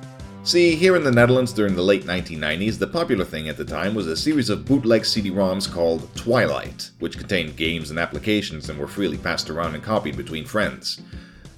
See, 0.42 0.76
here 0.76 0.96
in 0.96 1.04
the 1.04 1.12
Netherlands 1.12 1.52
during 1.52 1.76
the 1.76 1.84
late 1.84 2.06
1990s, 2.06 2.80
the 2.80 2.88
popular 2.88 3.26
thing 3.26 3.50
at 3.50 3.58
the 3.58 3.66
time 3.66 3.94
was 3.94 4.08
a 4.08 4.16
series 4.16 4.50
of 4.50 4.66
bootleg 4.66 5.06
CD-ROMs 5.06 5.72
called 5.72 6.16
Twilight, 6.16 6.90
which 7.00 7.18
contained 7.18 7.58
games 7.58 7.90
and 7.90 8.00
applications 8.00 8.70
and 8.70 8.80
were 8.80 8.88
freely 8.88 9.18
passed 9.18 9.50
around 9.50 9.76
and 9.76 9.84
copied 9.84 10.16
between 10.16 10.46
friends. 10.46 11.02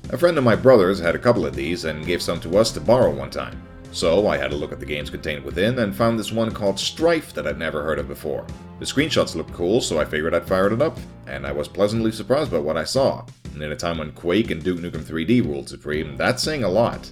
A 0.10 0.18
friend 0.18 0.38
of 0.38 0.44
my 0.44 0.56
brother's 0.56 1.00
had 1.00 1.16
a 1.16 1.20
couple 1.20 1.46
of 1.46 1.56
these 1.56 1.86
and 1.86 2.06
gave 2.06 2.22
some 2.22 2.42
to 2.42 2.58
us 2.58 2.72
to 2.72 2.82
borrow 2.82 3.14
one 3.14 3.30
time. 3.30 3.62
So 3.94 4.28
I 4.28 4.38
had 4.38 4.52
a 4.52 4.56
look 4.56 4.72
at 4.72 4.80
the 4.80 4.86
games 4.86 5.12
contained 5.12 5.46
within 5.46 5.78
and 5.80 5.96
found 5.96 6.18
this 6.18 6.32
one 6.32 6.52
called 6.52 6.80
Strife 6.80 7.34
that 7.34 7.48
I'd 7.48 7.60
never 7.60 7.84
heard 7.84 8.00
of 8.00 8.08
before. 8.08 8.46
The 8.80 8.86
screenshots 8.86 9.36
looked 9.36 9.54
cool, 9.54 9.80
so 9.80 10.00
I 10.00 10.06
figured 10.06 10.34
I'd 10.34 10.48
fire 10.48 10.74
it 10.74 10.82
up, 10.82 10.98
and 11.28 11.46
I 11.46 11.52
was 11.52 11.68
pleasantly 11.68 12.12
surprised 12.12 12.52
by 12.52 12.58
what 12.58 12.78
I 12.78 12.84
saw. 12.84 13.26
And 13.54 13.62
in 13.62 13.72
a 13.72 13.76
time 13.76 14.00
when 14.00 14.12
Quake 14.12 14.50
and 14.50 14.64
Duke 14.64 14.80
Nukem 14.80 15.04
3D 15.04 15.46
ruled 15.46 15.70
supreme, 15.70 16.18
that's 16.18 16.42
saying 16.42 16.64
a 16.64 16.70
lot. 16.70 17.12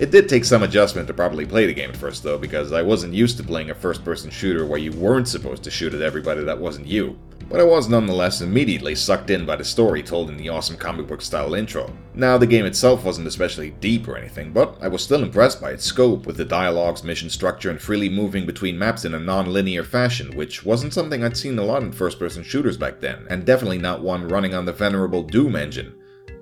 It 0.00 0.10
did 0.10 0.28
take 0.28 0.44
some 0.44 0.64
adjustment 0.64 1.06
to 1.06 1.14
properly 1.14 1.46
play 1.46 1.66
the 1.66 1.72
game 1.72 1.90
at 1.90 1.96
first, 1.96 2.24
though, 2.24 2.36
because 2.36 2.72
I 2.72 2.82
wasn't 2.82 3.14
used 3.14 3.36
to 3.36 3.44
playing 3.44 3.70
a 3.70 3.74
first 3.76 4.04
person 4.04 4.28
shooter 4.28 4.66
where 4.66 4.80
you 4.80 4.90
weren't 4.90 5.28
supposed 5.28 5.62
to 5.62 5.70
shoot 5.70 5.94
at 5.94 6.02
everybody 6.02 6.42
that 6.42 6.58
wasn't 6.58 6.88
you. 6.88 7.16
But 7.48 7.60
I 7.60 7.64
was 7.64 7.88
nonetheless 7.88 8.40
immediately 8.40 8.96
sucked 8.96 9.30
in 9.30 9.46
by 9.46 9.54
the 9.54 9.64
story 9.64 10.02
told 10.02 10.30
in 10.30 10.36
the 10.36 10.48
awesome 10.48 10.76
comic 10.76 11.06
book 11.06 11.22
style 11.22 11.54
intro. 11.54 11.92
Now, 12.12 12.36
the 12.38 12.46
game 12.46 12.64
itself 12.64 13.04
wasn't 13.04 13.28
especially 13.28 13.70
deep 13.70 14.08
or 14.08 14.16
anything, 14.16 14.52
but 14.52 14.76
I 14.80 14.88
was 14.88 15.04
still 15.04 15.22
impressed 15.22 15.60
by 15.60 15.70
its 15.70 15.84
scope, 15.84 16.26
with 16.26 16.38
the 16.38 16.44
dialogues, 16.44 17.04
mission 17.04 17.30
structure, 17.30 17.70
and 17.70 17.80
freely 17.80 18.08
moving 18.08 18.46
between 18.46 18.76
maps 18.76 19.04
in 19.04 19.14
a 19.14 19.20
non 19.20 19.52
linear 19.52 19.84
fashion, 19.84 20.34
which 20.34 20.64
wasn't 20.64 20.94
something 20.94 21.22
I'd 21.22 21.36
seen 21.36 21.56
a 21.56 21.64
lot 21.64 21.82
in 21.82 21.92
first 21.92 22.18
person 22.18 22.42
shooters 22.42 22.76
back 22.76 22.98
then, 22.98 23.26
and 23.30 23.44
definitely 23.44 23.78
not 23.78 24.02
one 24.02 24.26
running 24.26 24.54
on 24.54 24.64
the 24.64 24.72
venerable 24.72 25.22
Doom 25.22 25.54
engine. 25.54 25.94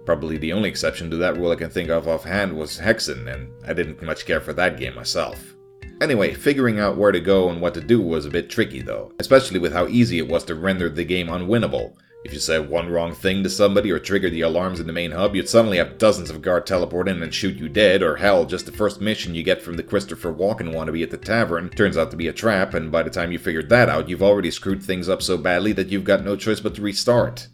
Probably 0.04 0.36
the 0.36 0.52
only 0.52 0.68
exception 0.68 1.10
to 1.10 1.16
that 1.18 1.36
rule 1.36 1.52
I 1.52 1.56
can 1.56 1.70
think 1.70 1.88
of 1.88 2.08
offhand 2.08 2.56
was 2.56 2.78
Hexen, 2.78 3.32
and 3.32 3.48
I 3.66 3.72
didn't 3.72 4.02
much 4.02 4.26
care 4.26 4.40
for 4.40 4.52
that 4.54 4.78
game 4.78 4.94
myself. 4.94 5.54
Anyway, 6.00 6.34
figuring 6.34 6.80
out 6.80 6.96
where 6.96 7.12
to 7.12 7.20
go 7.20 7.48
and 7.48 7.60
what 7.60 7.74
to 7.74 7.80
do 7.80 8.00
was 8.00 8.26
a 8.26 8.30
bit 8.30 8.50
tricky 8.50 8.82
though, 8.82 9.12
especially 9.20 9.60
with 9.60 9.72
how 9.72 9.86
easy 9.86 10.18
it 10.18 10.26
was 10.26 10.42
to 10.44 10.56
render 10.56 10.88
the 10.88 11.04
game 11.04 11.28
unwinnable. 11.28 11.94
If 12.24 12.32
you 12.32 12.38
said 12.38 12.68
one 12.68 12.88
wrong 12.88 13.14
thing 13.14 13.42
to 13.42 13.50
somebody 13.50 13.90
or 13.90 13.98
triggered 13.98 14.32
the 14.32 14.42
alarms 14.42 14.78
in 14.78 14.86
the 14.86 14.92
main 14.92 15.10
hub, 15.10 15.34
you'd 15.34 15.48
suddenly 15.48 15.78
have 15.78 15.98
dozens 15.98 16.30
of 16.30 16.40
guard 16.40 16.66
teleport 16.66 17.08
in 17.08 17.22
and 17.22 17.34
shoot 17.34 17.56
you 17.56 17.68
dead, 17.68 18.00
or 18.02 18.16
hell, 18.16 18.44
just 18.44 18.66
the 18.66 18.72
first 18.72 19.00
mission 19.00 19.34
you 19.34 19.42
get 19.42 19.60
from 19.60 19.76
the 19.76 19.82
Christopher 19.82 20.32
Walken 20.32 20.72
wannabe 20.72 21.02
at 21.02 21.10
the 21.10 21.16
tavern 21.16 21.68
turns 21.70 21.96
out 21.96 22.12
to 22.12 22.16
be 22.16 22.28
a 22.28 22.32
trap, 22.32 22.74
and 22.74 22.92
by 22.92 23.02
the 23.02 23.10
time 23.10 23.32
you 23.32 23.40
figured 23.40 23.68
that 23.70 23.88
out, 23.88 24.08
you've 24.08 24.22
already 24.22 24.52
screwed 24.52 24.82
things 24.82 25.08
up 25.08 25.20
so 25.20 25.36
badly 25.36 25.72
that 25.72 25.88
you've 25.88 26.04
got 26.04 26.24
no 26.24 26.36
choice 26.36 26.60
but 26.60 26.76
to 26.76 26.82
restart. 26.82 27.48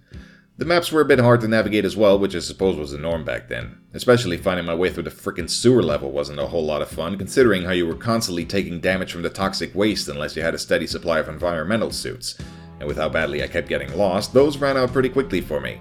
The 0.58 0.64
maps 0.64 0.90
were 0.90 1.00
a 1.00 1.04
bit 1.04 1.20
hard 1.20 1.40
to 1.42 1.48
navigate 1.48 1.84
as 1.84 1.96
well, 1.96 2.18
which 2.18 2.34
I 2.34 2.40
suppose 2.40 2.76
was 2.76 2.90
the 2.90 2.98
norm 2.98 3.24
back 3.24 3.48
then. 3.48 3.78
Especially 3.94 4.36
finding 4.36 4.66
my 4.66 4.74
way 4.74 4.90
through 4.90 5.04
the 5.04 5.10
frickin' 5.10 5.48
sewer 5.48 5.84
level 5.84 6.10
wasn't 6.10 6.40
a 6.40 6.48
whole 6.48 6.64
lot 6.64 6.82
of 6.82 6.88
fun, 6.88 7.16
considering 7.16 7.62
how 7.62 7.70
you 7.70 7.86
were 7.86 7.94
constantly 7.94 8.44
taking 8.44 8.80
damage 8.80 9.12
from 9.12 9.22
the 9.22 9.30
toxic 9.30 9.72
waste 9.72 10.08
unless 10.08 10.34
you 10.34 10.42
had 10.42 10.56
a 10.56 10.58
steady 10.58 10.88
supply 10.88 11.20
of 11.20 11.28
environmental 11.28 11.92
suits. 11.92 12.36
And 12.80 12.88
with 12.88 12.96
how 12.96 13.08
badly 13.08 13.40
I 13.40 13.46
kept 13.46 13.68
getting 13.68 13.96
lost, 13.96 14.34
those 14.34 14.58
ran 14.58 14.76
out 14.76 14.92
pretty 14.92 15.10
quickly 15.10 15.40
for 15.40 15.60
me. 15.60 15.78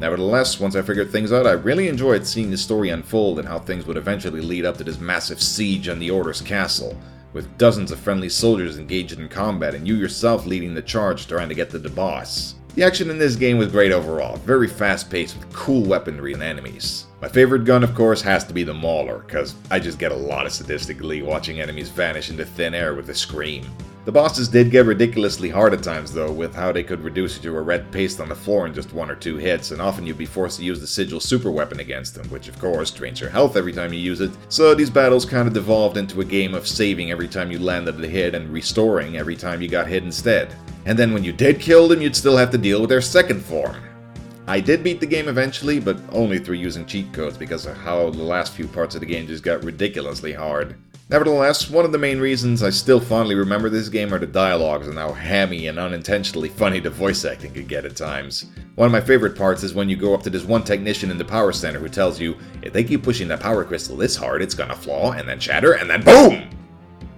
Nevertheless, 0.00 0.58
once 0.58 0.76
I 0.76 0.80
figured 0.80 1.10
things 1.10 1.30
out, 1.30 1.46
I 1.46 1.52
really 1.52 1.88
enjoyed 1.88 2.26
seeing 2.26 2.50
the 2.50 2.56
story 2.56 2.88
unfold 2.88 3.38
and 3.38 3.46
how 3.46 3.58
things 3.58 3.84
would 3.84 3.98
eventually 3.98 4.40
lead 4.40 4.64
up 4.64 4.78
to 4.78 4.84
this 4.84 4.98
massive 4.98 5.42
siege 5.42 5.90
on 5.90 5.98
the 5.98 6.10
Order's 6.10 6.40
castle, 6.40 6.98
with 7.34 7.58
dozens 7.58 7.90
of 7.90 8.00
friendly 8.00 8.30
soldiers 8.30 8.78
engaged 8.78 9.18
in 9.18 9.28
combat 9.28 9.74
and 9.74 9.86
you 9.86 9.94
yourself 9.94 10.46
leading 10.46 10.72
the 10.72 10.80
charge 10.80 11.26
trying 11.26 11.50
to 11.50 11.54
get 11.54 11.68
to 11.68 11.78
the 11.78 11.90
boss. 11.90 12.54
The 12.76 12.82
action 12.82 13.08
in 13.08 13.18
this 13.18 13.36
game 13.36 13.56
was 13.56 13.72
great 13.72 13.90
overall, 13.90 14.36
very 14.36 14.68
fast 14.68 15.08
paced 15.08 15.38
with 15.38 15.50
cool 15.50 15.82
weaponry 15.82 16.34
and 16.34 16.42
enemies. 16.42 17.06
My 17.22 17.28
favorite 17.28 17.64
gun, 17.64 17.82
of 17.82 17.94
course, 17.94 18.20
has 18.20 18.44
to 18.44 18.52
be 18.52 18.64
the 18.64 18.74
Mauler, 18.74 19.20
cause 19.28 19.54
I 19.70 19.78
just 19.78 19.98
get 19.98 20.12
a 20.12 20.14
lot 20.14 20.44
of 20.44 20.52
sadistic 20.52 20.98
glee 20.98 21.22
watching 21.22 21.58
enemies 21.58 21.88
vanish 21.88 22.28
into 22.28 22.44
thin 22.44 22.74
air 22.74 22.94
with 22.94 23.08
a 23.08 23.14
scream. 23.14 23.64
The 24.04 24.12
bosses 24.12 24.46
did 24.46 24.70
get 24.70 24.84
ridiculously 24.84 25.48
hard 25.48 25.72
at 25.72 25.82
times 25.82 26.12
though, 26.12 26.30
with 26.30 26.54
how 26.54 26.70
they 26.70 26.82
could 26.82 27.00
reduce 27.00 27.36
you 27.36 27.42
to 27.44 27.56
a 27.56 27.62
red 27.62 27.90
paste 27.90 28.20
on 28.20 28.28
the 28.28 28.34
floor 28.34 28.66
in 28.66 28.74
just 28.74 28.92
one 28.92 29.10
or 29.10 29.16
two 29.16 29.38
hits, 29.38 29.70
and 29.70 29.80
often 29.80 30.06
you'd 30.06 30.18
be 30.18 30.26
forced 30.26 30.58
to 30.58 30.64
use 30.64 30.78
the 30.78 30.86
Sigil 30.86 31.18
super 31.18 31.50
weapon 31.50 31.80
against 31.80 32.14
them, 32.14 32.28
which 32.28 32.46
of 32.46 32.58
course 32.58 32.90
drains 32.90 33.22
your 33.22 33.30
health 33.30 33.56
every 33.56 33.72
time 33.72 33.94
you 33.94 34.00
use 34.00 34.20
it. 34.20 34.32
So 34.50 34.74
these 34.74 34.90
battles 34.90 35.24
kind 35.24 35.48
of 35.48 35.54
devolved 35.54 35.96
into 35.96 36.20
a 36.20 36.26
game 36.26 36.52
of 36.52 36.68
saving 36.68 37.10
every 37.10 37.26
time 37.26 37.50
you 37.50 37.58
landed 37.58 38.04
a 38.04 38.06
hit 38.06 38.34
and 38.34 38.52
restoring 38.52 39.16
every 39.16 39.34
time 39.34 39.62
you 39.62 39.68
got 39.68 39.86
hit 39.86 40.04
instead. 40.04 40.54
And 40.86 40.96
then 40.96 41.12
when 41.12 41.24
you 41.24 41.32
did 41.32 41.60
kill 41.60 41.88
them, 41.88 42.00
you'd 42.00 42.16
still 42.16 42.36
have 42.36 42.50
to 42.52 42.58
deal 42.58 42.80
with 42.80 42.90
their 42.90 43.02
second 43.02 43.42
form. 43.42 43.76
I 44.46 44.60
did 44.60 44.84
beat 44.84 45.00
the 45.00 45.06
game 45.06 45.28
eventually, 45.28 45.80
but 45.80 45.98
only 46.12 46.38
through 46.38 46.54
using 46.54 46.86
cheat 46.86 47.12
codes 47.12 47.36
because 47.36 47.66
of 47.66 47.76
how 47.76 48.10
the 48.10 48.22
last 48.22 48.52
few 48.52 48.68
parts 48.68 48.94
of 48.94 49.00
the 49.00 49.06
game 49.06 49.26
just 49.26 49.42
got 49.42 49.64
ridiculously 49.64 50.32
hard. 50.32 50.76
Nevertheless, 51.08 51.68
one 51.68 51.84
of 51.84 51.90
the 51.90 51.98
main 51.98 52.20
reasons 52.20 52.62
I 52.62 52.70
still 52.70 53.00
fondly 53.00 53.34
remember 53.34 53.68
this 53.68 53.88
game 53.88 54.14
are 54.14 54.18
the 54.18 54.26
dialogues 54.26 54.86
and 54.86 54.96
how 54.96 55.12
hammy 55.12 55.66
and 55.66 55.78
unintentionally 55.78 56.48
funny 56.48 56.78
the 56.78 56.90
voice 56.90 57.24
acting 57.24 57.52
could 57.52 57.68
get 57.68 57.84
at 57.84 57.96
times. 57.96 58.46
One 58.76 58.86
of 58.86 58.92
my 58.92 59.00
favorite 59.00 59.36
parts 59.36 59.64
is 59.64 59.74
when 59.74 59.88
you 59.88 59.96
go 59.96 60.14
up 60.14 60.22
to 60.22 60.30
this 60.30 60.44
one 60.44 60.62
technician 60.62 61.10
in 61.10 61.18
the 61.18 61.24
power 61.24 61.52
center 61.52 61.80
who 61.80 61.88
tells 61.88 62.20
you, 62.20 62.36
if 62.62 62.72
they 62.72 62.84
keep 62.84 63.02
pushing 63.02 63.26
that 63.28 63.40
power 63.40 63.64
crystal 63.64 63.96
this 63.96 64.14
hard, 64.14 64.42
it's 64.42 64.54
gonna 64.54 64.76
flaw, 64.76 65.12
and 65.12 65.28
then 65.28 65.40
shatter, 65.40 65.74
and 65.74 65.90
then 65.90 66.02
BOOM! 66.02 66.55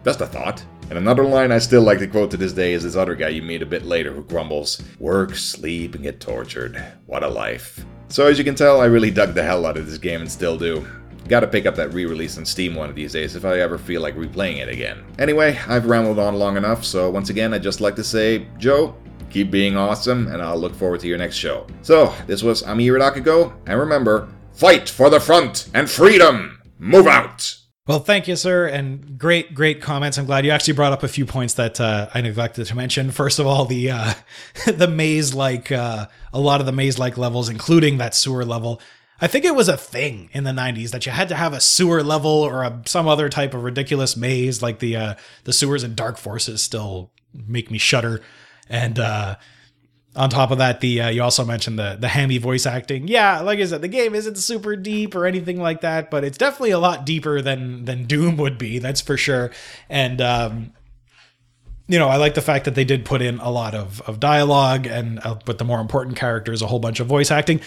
Just 0.09 0.23
a 0.23 0.27
thought. 0.27 0.65
And 0.89 0.97
another 0.97 1.23
line 1.23 1.53
I 1.53 1.59
still 1.59 1.83
like 1.83 1.99
to 1.99 2.07
quote 2.07 2.31
to 2.31 2.39
this 2.39 2.55
day 2.55 2.73
is 2.73 2.83
this 2.83 2.97
other 2.97 3.15
guy 3.15 3.29
you 3.29 3.43
meet 3.43 3.61
a 3.61 3.67
bit 3.67 3.85
later 3.85 4.11
who 4.11 4.25
grumbles, 4.25 4.83
Work, 4.99 5.35
sleep, 5.35 5.95
and 5.95 6.03
get 6.03 6.19
tortured. 6.19 6.83
What 7.05 7.23
a 7.23 7.29
life. 7.29 7.85
So 8.09 8.27
as 8.27 8.39
you 8.39 8.45
can 8.45 8.55
tell, 8.55 8.81
I 8.81 8.87
really 8.87 9.11
dug 9.11 9.35
the 9.35 9.43
hell 9.43 9.67
out 9.67 9.77
of 9.77 9.85
this 9.85 9.99
game 9.99 10.23
and 10.23 10.33
still 10.33 10.57
do. 10.57 10.89
Gotta 11.29 11.47
pick 11.47 11.67
up 11.67 11.75
that 11.75 11.93
re-release 11.93 12.39
on 12.39 12.47
Steam 12.47 12.75
one 12.75 12.89
of 12.89 12.97
these 12.97 13.13
days 13.13 13.37
if 13.37 13.45
I 13.45 13.61
ever 13.61 13.77
feel 13.77 14.01
like 14.01 14.17
replaying 14.17 14.63
it 14.63 14.71
again. 14.71 15.05
Anyway, 15.19 15.59
I've 15.69 15.85
rambled 15.85 16.19
on 16.19 16.37
long 16.37 16.57
enough, 16.57 16.87
so 16.87 17.11
once 17.11 17.29
again 17.29 17.53
I'd 17.53 17.63
just 17.63 17.83
like 17.83 17.97
to 17.97 18.03
say, 18.03 18.47
Joe, 18.57 18.97
keep 19.29 19.51
being 19.51 19.77
awesome, 19.77 20.29
and 20.29 20.41
I'll 20.41 20.57
look 20.57 20.75
forward 20.75 21.01
to 21.01 21.07
your 21.07 21.19
next 21.19 21.37
show. 21.37 21.67
So, 21.83 22.15
this 22.27 22.43
was 22.43 22.63
Ami 22.63 22.87
Iridakago, 22.87 23.53
and 23.67 23.79
remember, 23.79 24.31
fight 24.55 24.89
for 24.89 25.11
the 25.11 25.21
front 25.21 25.69
and 25.75 25.91
freedom! 25.91 26.63
Move 26.79 27.07
out! 27.07 27.59
Well, 27.89 28.01
thank 28.01 28.29
you, 28.29 28.37
sir, 28.37 28.67
and 28.67 29.19
great, 29.19 29.55
great 29.55 29.81
comments. 29.81 30.19
I'm 30.19 30.27
glad 30.27 30.45
you 30.45 30.51
actually 30.51 30.75
brought 30.75 30.93
up 30.93 31.03
a 31.05 31.09
few 31.09 31.25
points 31.25 31.55
that 31.55 31.81
uh, 31.81 32.11
I 32.13 32.21
neglected 32.21 32.67
to 32.67 32.77
mention. 32.77 33.11
First 33.13 33.39
of 33.39 33.47
all, 33.47 33.65
the 33.65 33.91
uh, 33.91 34.13
the 34.67 34.87
maze 34.87 35.33
like 35.33 35.73
uh, 35.73 36.07
a 36.31 36.39
lot 36.39 36.61
of 36.61 36.67
the 36.67 36.73
maze 36.73 36.99
like 36.99 37.17
levels, 37.17 37.49
including 37.49 37.97
that 37.97 38.15
sewer 38.15 38.45
level. 38.45 38.83
I 39.23 39.27
think 39.27 39.47
it 39.47 39.55
was 39.55 39.71
a 39.71 39.77
thing 39.79 40.29
in 40.35 40.45
the 40.45 40.51
90s 40.51 40.91
that 40.91 41.07
you 41.07 41.13
had 41.13 41.31
to 41.31 41.35
have 41.35 41.55
a 41.55 41.61
sewer 41.61 42.03
level 42.03 42.31
or 42.31 42.63
a, 42.63 42.83
some 42.85 43.09
other 43.09 43.31
type 43.31 43.55
of 43.55 43.65
ridiculous 43.65 44.19
maze, 44.19 44.61
like 44.61 44.81
the 44.81 44.95
uh, 44.95 45.15
the 45.45 45.55
sewers 45.55 45.83
in 45.83 45.95
Dark 45.95 46.19
Forces 46.19 46.63
still 46.63 47.11
make 47.33 47.71
me 47.71 47.79
shudder. 47.79 48.21
And 48.69 48.99
uh, 48.99 49.37
on 50.19 50.31
top 50.31 50.51
of 50.51 50.59
that, 50.59 50.81
the 50.81 51.01
uh, 51.01 51.09
you 51.11 51.23
also 51.23 51.45
mentioned 51.45 51.79
the 51.79 51.97
the 51.99 52.09
hammy 52.09 52.39
voice 52.39 52.67
acting. 52.67 53.07
Yeah, 53.07 53.41
like 53.41 53.61
I 53.61 53.65
said, 53.65 53.83
the 53.83 53.89
game 53.89 54.17
isn't 54.17 54.37
super 54.37 54.75
deep 54.75 55.15
or 55.15 55.27
anything 55.27 55.61
like 55.61 55.83
that, 55.83 56.11
but 56.11 56.25
it's 56.25 56.37
definitely 56.37 56.73
a 56.73 56.79
lot 56.79 57.07
deeper 57.07 57.41
than 57.41 57.85
than 57.85 58.05
Doom 58.05 58.37
would 58.37 58.59
be. 58.59 58.81
That's 58.81 59.01
for 59.01 59.17
sure. 59.17 59.53
And 59.89 60.21
um, 60.21 60.73
you 61.87 62.01
know, 62.01 62.09
I 62.09 62.17
like 62.17 62.35
the 62.35 62.43
fact 62.43 62.65
that 62.65 62.75
they 62.75 62.85
did 62.85 63.05
put 63.05 63.23
in 63.23 63.39
a 63.39 63.51
lot 63.51 63.77
of 63.77 64.03
of 64.03 64.19
dialogue 64.19 64.89
and 64.89 65.21
uh, 65.21 65.39
with 65.47 65.59
the 65.59 65.65
more 65.65 65.81
important 65.81 66.17
characters, 66.17 66.63
a 66.63 66.67
whole 66.67 66.81
bunch 66.81 66.99
of 66.99 67.07
voice 67.07 67.31
acting. 67.31 67.61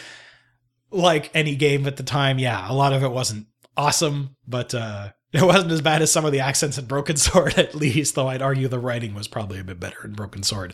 Like 0.91 1.31
any 1.33 1.55
game 1.55 1.87
at 1.87 1.95
the 1.95 2.03
time, 2.03 2.37
yeah, 2.37 2.69
a 2.69 2.73
lot 2.73 2.91
of 2.91 3.01
it 3.01 3.11
wasn't 3.11 3.47
awesome, 3.77 4.35
but 4.45 4.75
uh, 4.75 5.11
it 5.31 5.41
wasn't 5.41 5.71
as 5.71 5.81
bad 5.81 6.01
as 6.01 6.11
some 6.11 6.25
of 6.25 6.33
the 6.33 6.41
accents 6.41 6.77
in 6.77 6.83
Broken 6.83 7.15
Sword, 7.15 7.53
at 7.57 7.75
least. 7.75 8.15
Though 8.15 8.27
I'd 8.27 8.41
argue 8.41 8.67
the 8.67 8.77
writing 8.77 9.13
was 9.13 9.29
probably 9.29 9.57
a 9.57 9.63
bit 9.63 9.79
better 9.79 10.03
in 10.03 10.11
Broken 10.11 10.43
Sword 10.43 10.73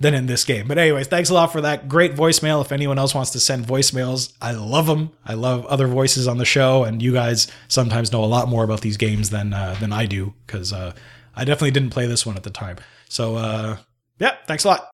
than 0.00 0.14
in 0.14 0.26
this 0.26 0.44
game. 0.44 0.68
But 0.68 0.78
anyways, 0.78 1.08
thanks 1.08 1.30
a 1.30 1.34
lot 1.34 1.52
for 1.52 1.60
that 1.60 1.88
great 1.88 2.14
voicemail. 2.14 2.60
If 2.64 2.72
anyone 2.72 2.98
else 2.98 3.14
wants 3.14 3.30
to 3.32 3.40
send 3.40 3.66
voicemails, 3.66 4.32
I 4.40 4.52
love 4.52 4.86
them. 4.86 5.10
I 5.24 5.34
love 5.34 5.66
other 5.66 5.86
voices 5.86 6.28
on 6.28 6.38
the 6.38 6.44
show, 6.44 6.84
and 6.84 7.02
you 7.02 7.12
guys 7.12 7.48
sometimes 7.66 8.12
know 8.12 8.22
a 8.22 8.26
lot 8.26 8.48
more 8.48 8.64
about 8.64 8.80
these 8.80 8.96
games 8.96 9.30
than 9.30 9.52
uh, 9.52 9.76
than 9.80 9.92
I 9.92 10.06
do 10.06 10.34
because 10.46 10.72
uh, 10.72 10.94
I 11.34 11.44
definitely 11.44 11.72
didn't 11.72 11.90
play 11.90 12.06
this 12.06 12.24
one 12.24 12.36
at 12.36 12.42
the 12.42 12.50
time. 12.50 12.76
So 13.08 13.36
uh, 13.36 13.76
yeah, 14.18 14.36
thanks 14.46 14.64
a 14.64 14.68
lot. 14.68 14.90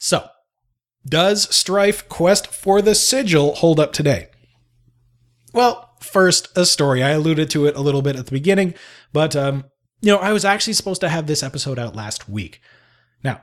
So, 0.00 0.26
does 1.06 1.54
Strife 1.54 2.08
Quest 2.08 2.46
for 2.46 2.80
the 2.80 2.94
Sigil 2.94 3.56
hold 3.56 3.78
up 3.78 3.92
today? 3.92 4.28
Well, 5.52 5.87
first, 6.08 6.56
a 6.56 6.64
story. 6.64 7.02
I 7.02 7.10
alluded 7.10 7.50
to 7.50 7.66
it 7.66 7.76
a 7.76 7.80
little 7.80 8.02
bit 8.02 8.16
at 8.16 8.26
the 8.26 8.32
beginning, 8.32 8.74
but 9.12 9.36
um, 9.36 9.64
you 10.00 10.12
know, 10.12 10.18
I 10.18 10.32
was 10.32 10.44
actually 10.44 10.74
supposed 10.74 11.00
to 11.00 11.08
have 11.08 11.26
this 11.26 11.42
episode 11.42 11.78
out 11.78 11.96
last 11.96 12.28
week. 12.28 12.60
Now, 13.22 13.42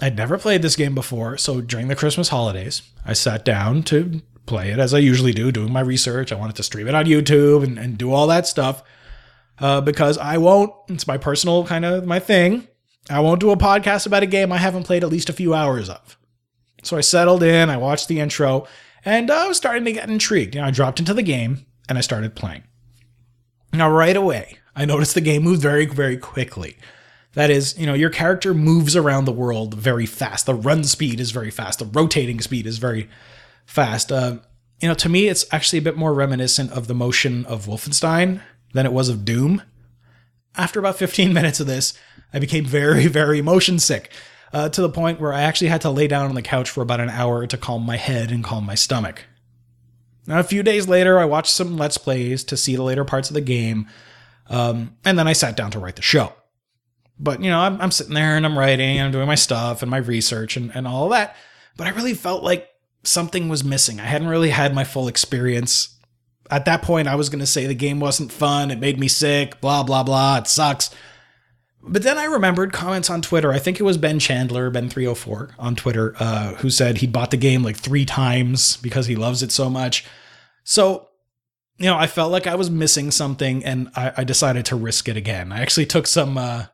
I'd 0.00 0.16
never 0.16 0.38
played 0.38 0.62
this 0.62 0.76
game 0.76 0.94
before, 0.94 1.38
so 1.38 1.60
during 1.60 1.88
the 1.88 1.96
Christmas 1.96 2.28
holidays, 2.28 2.82
I 3.04 3.12
sat 3.12 3.44
down 3.44 3.82
to 3.84 4.20
play 4.46 4.70
it 4.70 4.78
as 4.78 4.94
I 4.94 4.98
usually 4.98 5.32
do, 5.32 5.50
doing 5.50 5.72
my 5.72 5.80
research. 5.80 6.32
I 6.32 6.36
wanted 6.36 6.56
to 6.56 6.62
stream 6.62 6.88
it 6.88 6.94
on 6.94 7.06
YouTube 7.06 7.64
and, 7.64 7.78
and 7.78 7.98
do 7.98 8.12
all 8.12 8.26
that 8.28 8.46
stuff 8.46 8.82
uh, 9.58 9.80
because 9.80 10.18
I 10.18 10.38
won't. 10.38 10.72
It's 10.88 11.06
my 11.06 11.18
personal 11.18 11.64
kind 11.66 11.84
of 11.84 12.06
my 12.06 12.18
thing. 12.18 12.68
I 13.08 13.20
won't 13.20 13.40
do 13.40 13.50
a 13.50 13.56
podcast 13.56 14.06
about 14.06 14.22
a 14.22 14.26
game 14.26 14.52
I 14.52 14.58
haven't 14.58 14.84
played 14.84 15.04
at 15.04 15.10
least 15.10 15.28
a 15.28 15.34
few 15.34 15.54
hours 15.54 15.88
of. 15.88 16.18
So 16.82 16.96
I 16.96 17.00
settled 17.00 17.42
in, 17.42 17.70
I 17.70 17.76
watched 17.76 18.08
the 18.08 18.20
intro, 18.20 18.66
and 19.04 19.30
I 19.30 19.48
was 19.48 19.56
starting 19.56 19.84
to 19.84 19.92
get 19.92 20.08
intrigued. 20.08 20.54
You 20.54 20.60
know, 20.60 20.68
I 20.68 20.70
dropped 20.70 20.98
into 20.98 21.14
the 21.14 21.22
game 21.22 21.66
and 21.88 21.98
I 21.98 22.00
started 22.00 22.34
playing. 22.34 22.64
Now, 23.72 23.90
right 23.90 24.16
away, 24.16 24.58
I 24.74 24.84
noticed 24.84 25.14
the 25.14 25.20
game 25.20 25.42
moved 25.42 25.62
very, 25.62 25.86
very 25.86 26.16
quickly. 26.16 26.76
That 27.34 27.50
is, 27.50 27.78
you 27.78 27.86
know, 27.86 27.94
your 27.94 28.10
character 28.10 28.54
moves 28.54 28.96
around 28.96 29.26
the 29.26 29.32
world 29.32 29.74
very 29.74 30.06
fast. 30.06 30.46
The 30.46 30.54
run 30.54 30.84
speed 30.84 31.20
is 31.20 31.32
very 31.32 31.50
fast. 31.50 31.80
The 31.80 31.84
rotating 31.84 32.40
speed 32.40 32.66
is 32.66 32.78
very 32.78 33.08
fast. 33.66 34.10
Uh, 34.10 34.38
you 34.80 34.88
know, 34.88 34.94
to 34.94 35.08
me, 35.08 35.28
it's 35.28 35.44
actually 35.52 35.78
a 35.78 35.82
bit 35.82 35.96
more 35.96 36.14
reminiscent 36.14 36.72
of 36.72 36.86
the 36.86 36.94
motion 36.94 37.44
of 37.46 37.66
Wolfenstein 37.66 38.40
than 38.72 38.86
it 38.86 38.92
was 38.92 39.08
of 39.08 39.24
Doom. 39.24 39.62
After 40.56 40.78
about 40.78 40.96
15 40.96 41.32
minutes 41.34 41.60
of 41.60 41.66
this, 41.66 41.92
I 42.32 42.38
became 42.38 42.64
very, 42.64 43.06
very 43.06 43.42
motion 43.42 43.78
sick 43.78 44.10
uh, 44.52 44.68
to 44.70 44.80
the 44.80 44.88
point 44.88 45.20
where 45.20 45.32
I 45.32 45.42
actually 45.42 45.68
had 45.68 45.82
to 45.82 45.90
lay 45.90 46.08
down 46.08 46.28
on 46.28 46.34
the 46.34 46.42
couch 46.42 46.70
for 46.70 46.80
about 46.80 47.00
an 47.00 47.10
hour 47.10 47.46
to 47.46 47.56
calm 47.58 47.82
my 47.82 47.96
head 47.96 48.30
and 48.30 48.42
calm 48.42 48.64
my 48.64 48.74
stomach. 48.74 49.24
Now, 50.26 50.40
a 50.40 50.44
few 50.44 50.62
days 50.62 50.88
later, 50.88 51.18
I 51.18 51.24
watched 51.24 51.52
some 51.52 51.76
Let's 51.76 51.98
Plays 51.98 52.42
to 52.44 52.56
see 52.56 52.76
the 52.76 52.82
later 52.82 53.04
parts 53.04 53.30
of 53.30 53.34
the 53.34 53.40
game, 53.40 53.88
um, 54.48 54.96
and 55.04 55.18
then 55.18 55.28
I 55.28 55.32
sat 55.32 55.56
down 55.56 55.70
to 55.72 55.78
write 55.78 55.96
the 55.96 56.02
show. 56.02 56.32
But, 57.18 57.42
you 57.42 57.50
know, 57.50 57.60
I'm, 57.60 57.80
I'm 57.80 57.90
sitting 57.90 58.14
there 58.14 58.36
and 58.36 58.44
I'm 58.44 58.58
writing, 58.58 58.98
and 58.98 59.06
I'm 59.06 59.12
doing 59.12 59.26
my 59.26 59.36
stuff 59.36 59.82
and 59.82 59.90
my 59.90 59.98
research 59.98 60.56
and, 60.56 60.70
and 60.74 60.86
all 60.86 61.08
that. 61.10 61.36
But 61.76 61.86
I 61.86 61.90
really 61.90 62.14
felt 62.14 62.42
like 62.42 62.68
something 63.04 63.48
was 63.48 63.64
missing. 63.64 64.00
I 64.00 64.04
hadn't 64.04 64.28
really 64.28 64.50
had 64.50 64.74
my 64.74 64.84
full 64.84 65.08
experience. 65.08 65.96
At 66.50 66.64
that 66.66 66.82
point, 66.82 67.08
I 67.08 67.14
was 67.14 67.28
going 67.28 67.40
to 67.40 67.46
say 67.46 67.66
the 67.66 67.74
game 67.74 68.00
wasn't 68.00 68.32
fun, 68.32 68.70
it 68.70 68.78
made 68.78 68.98
me 68.98 69.08
sick, 69.08 69.60
blah, 69.60 69.82
blah, 69.82 70.02
blah, 70.02 70.38
it 70.38 70.46
sucks. 70.46 70.90
But 71.88 72.02
then 72.02 72.18
I 72.18 72.24
remembered 72.24 72.72
comments 72.72 73.08
on 73.08 73.22
Twitter. 73.22 73.52
I 73.52 73.58
think 73.58 73.78
it 73.78 73.84
was 73.84 73.96
Ben 73.96 74.18
Chandler, 74.18 74.70
Ben304 74.70 75.52
on 75.58 75.76
Twitter, 75.76 76.14
uh, 76.18 76.54
who 76.54 76.68
said 76.68 76.98
he 76.98 77.06
bought 77.06 77.30
the 77.30 77.36
game 77.36 77.62
like 77.62 77.76
three 77.76 78.04
times 78.04 78.76
because 78.78 79.06
he 79.06 79.14
loves 79.14 79.42
it 79.42 79.52
so 79.52 79.70
much. 79.70 80.04
So, 80.64 81.08
you 81.78 81.86
know, 81.86 81.96
I 81.96 82.08
felt 82.08 82.32
like 82.32 82.48
I 82.48 82.56
was 82.56 82.70
missing 82.70 83.12
something 83.12 83.64
and 83.64 83.88
I, 83.94 84.12
I 84.16 84.24
decided 84.24 84.64
to 84.66 84.76
risk 84.76 85.08
it 85.08 85.16
again. 85.16 85.52
I 85.52 85.60
actually 85.60 85.86
took 85.86 86.08
some 86.08 86.36
uh, 86.36 86.66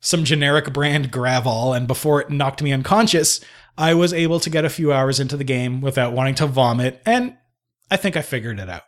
some 0.00 0.24
generic 0.24 0.72
brand 0.72 1.12
Gravol, 1.12 1.76
and 1.76 1.86
before 1.86 2.22
it 2.22 2.30
knocked 2.30 2.62
me 2.62 2.72
unconscious, 2.72 3.40
I 3.76 3.92
was 3.92 4.14
able 4.14 4.40
to 4.40 4.50
get 4.50 4.64
a 4.64 4.70
few 4.70 4.92
hours 4.92 5.20
into 5.20 5.36
the 5.36 5.44
game 5.44 5.82
without 5.82 6.14
wanting 6.14 6.36
to 6.36 6.46
vomit, 6.46 7.02
and 7.04 7.36
I 7.90 7.96
think 7.96 8.16
I 8.16 8.22
figured 8.22 8.58
it 8.58 8.70
out. 8.70 8.84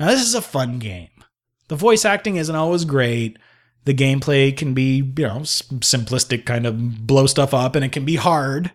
Now, 0.00 0.06
this 0.06 0.20
is 0.20 0.34
a 0.34 0.42
fun 0.42 0.80
game. 0.80 1.10
The 1.68 1.76
voice 1.76 2.04
acting 2.04 2.36
isn't 2.36 2.54
always 2.54 2.84
great 2.84 3.38
The 3.84 3.94
gameplay 3.94 4.56
can 4.56 4.74
be, 4.74 4.96
you 4.96 5.26
know, 5.26 5.40
simplistic, 5.40 6.44
kind 6.44 6.66
of 6.66 7.06
blow 7.06 7.26
stuff 7.26 7.54
up, 7.54 7.74
and 7.74 7.84
it 7.84 7.92
can 7.92 8.04
be 8.04 8.16
hard 8.16 8.72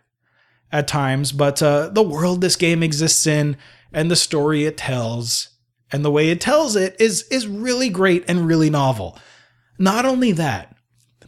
at 0.71 0.87
times. 0.87 1.31
But 1.31 1.61
uh, 1.61 1.89
the 1.89 2.01
world 2.01 2.41
this 2.41 2.55
game 2.55 2.81
exists 2.81 3.27
in, 3.27 3.57
and 3.91 4.09
the 4.09 4.15
story 4.15 4.65
it 4.65 4.77
tells, 4.77 5.49
and 5.91 6.03
the 6.03 6.11
way 6.11 6.29
it 6.29 6.41
tells 6.41 6.75
it 6.75 6.95
is 6.99 7.23
is 7.29 7.47
really 7.47 7.89
great 7.89 8.23
and 8.27 8.47
really 8.47 8.69
novel. 8.69 9.17
Not 9.77 10.05
only 10.05 10.31
that, 10.31 10.75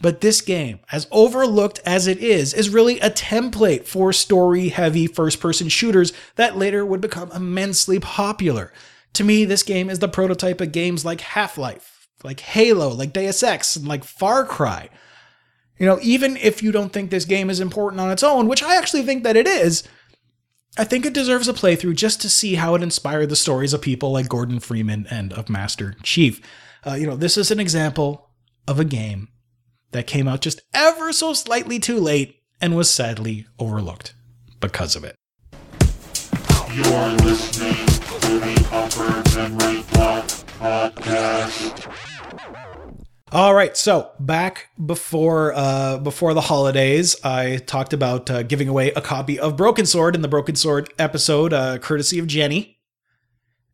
but 0.01 0.21
this 0.21 0.41
game, 0.41 0.79
as 0.91 1.07
overlooked 1.11 1.79
as 1.85 2.07
it 2.07 2.19
is, 2.19 2.53
is 2.53 2.69
really 2.69 2.99
a 2.99 3.09
template 3.09 3.85
for 3.85 4.11
story 4.13 4.69
heavy 4.69 5.07
first 5.07 5.39
person 5.39 5.69
shooters 5.69 6.13
that 6.35 6.57
later 6.57 6.85
would 6.85 7.01
become 7.01 7.31
immensely 7.31 7.99
popular. 7.99 8.73
To 9.13 9.23
me, 9.23 9.45
this 9.45 9.63
game 9.63 9.89
is 9.89 9.99
the 9.99 10.07
prototype 10.07 10.59
of 10.59 10.71
games 10.71 11.05
like 11.05 11.21
Half 11.21 11.57
Life, 11.57 11.94
like 12.25 12.41
Halo, 12.41 12.89
like 12.89 13.13
Deus 13.13 13.43
Ex, 13.43 13.75
and 13.75 13.87
like 13.87 14.03
Far 14.03 14.45
Cry. 14.45 14.89
You 15.77 15.85
know, 15.85 15.99
even 16.01 16.37
if 16.37 16.63
you 16.63 16.71
don't 16.71 16.91
think 16.91 17.11
this 17.11 17.25
game 17.25 17.49
is 17.49 17.59
important 17.59 18.01
on 18.01 18.11
its 18.11 18.23
own, 18.23 18.47
which 18.47 18.63
I 18.63 18.75
actually 18.75 19.03
think 19.03 19.23
that 19.23 19.35
it 19.35 19.47
is, 19.47 19.83
I 20.77 20.83
think 20.83 21.05
it 21.05 21.13
deserves 21.13 21.47
a 21.47 21.53
playthrough 21.53 21.95
just 21.95 22.21
to 22.21 22.29
see 22.29 22.55
how 22.55 22.75
it 22.75 22.83
inspired 22.83 23.29
the 23.29 23.35
stories 23.35 23.73
of 23.73 23.81
people 23.81 24.11
like 24.11 24.27
Gordon 24.27 24.59
Freeman 24.59 25.07
and 25.09 25.31
of 25.33 25.49
Master 25.49 25.95
Chief. 26.03 26.41
Uh, 26.85 26.93
you 26.93 27.07
know, 27.07 27.15
this 27.15 27.37
is 27.37 27.51
an 27.51 27.59
example 27.59 28.29
of 28.67 28.79
a 28.79 28.85
game 28.85 29.29
that 29.91 30.07
came 30.07 30.27
out 30.27 30.41
just 30.41 30.61
ever 30.73 31.13
so 31.13 31.33
slightly 31.33 31.79
too 31.79 31.99
late 31.99 32.41
and 32.59 32.75
was 32.75 32.89
sadly 32.89 33.47
overlooked 33.59 34.13
because 34.59 34.95
of 34.95 35.03
it. 35.03 35.15
You're 36.73 37.09
listening 37.23 37.85
to 38.21 38.39
the 38.39 38.67
Upper 38.71 39.25
Podcast. 40.57 42.14
All 43.35 43.53
right, 43.53 43.75
so 43.75 44.11
back 44.17 44.69
before 44.85 45.51
uh, 45.53 45.97
before 45.97 46.33
the 46.33 46.39
holidays, 46.39 47.17
I 47.21 47.57
talked 47.57 47.91
about 47.91 48.31
uh, 48.31 48.43
giving 48.43 48.69
away 48.69 48.91
a 48.91 49.01
copy 49.01 49.37
of 49.37 49.57
Broken 49.57 49.85
Sword 49.85 50.15
in 50.15 50.21
the 50.21 50.29
Broken 50.29 50.55
Sword 50.55 50.93
episode, 50.97 51.51
uh, 51.51 51.77
courtesy 51.79 52.17
of 52.17 52.27
Jenny. 52.27 52.79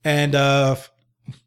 And 0.03 0.34
uh, 0.34 0.78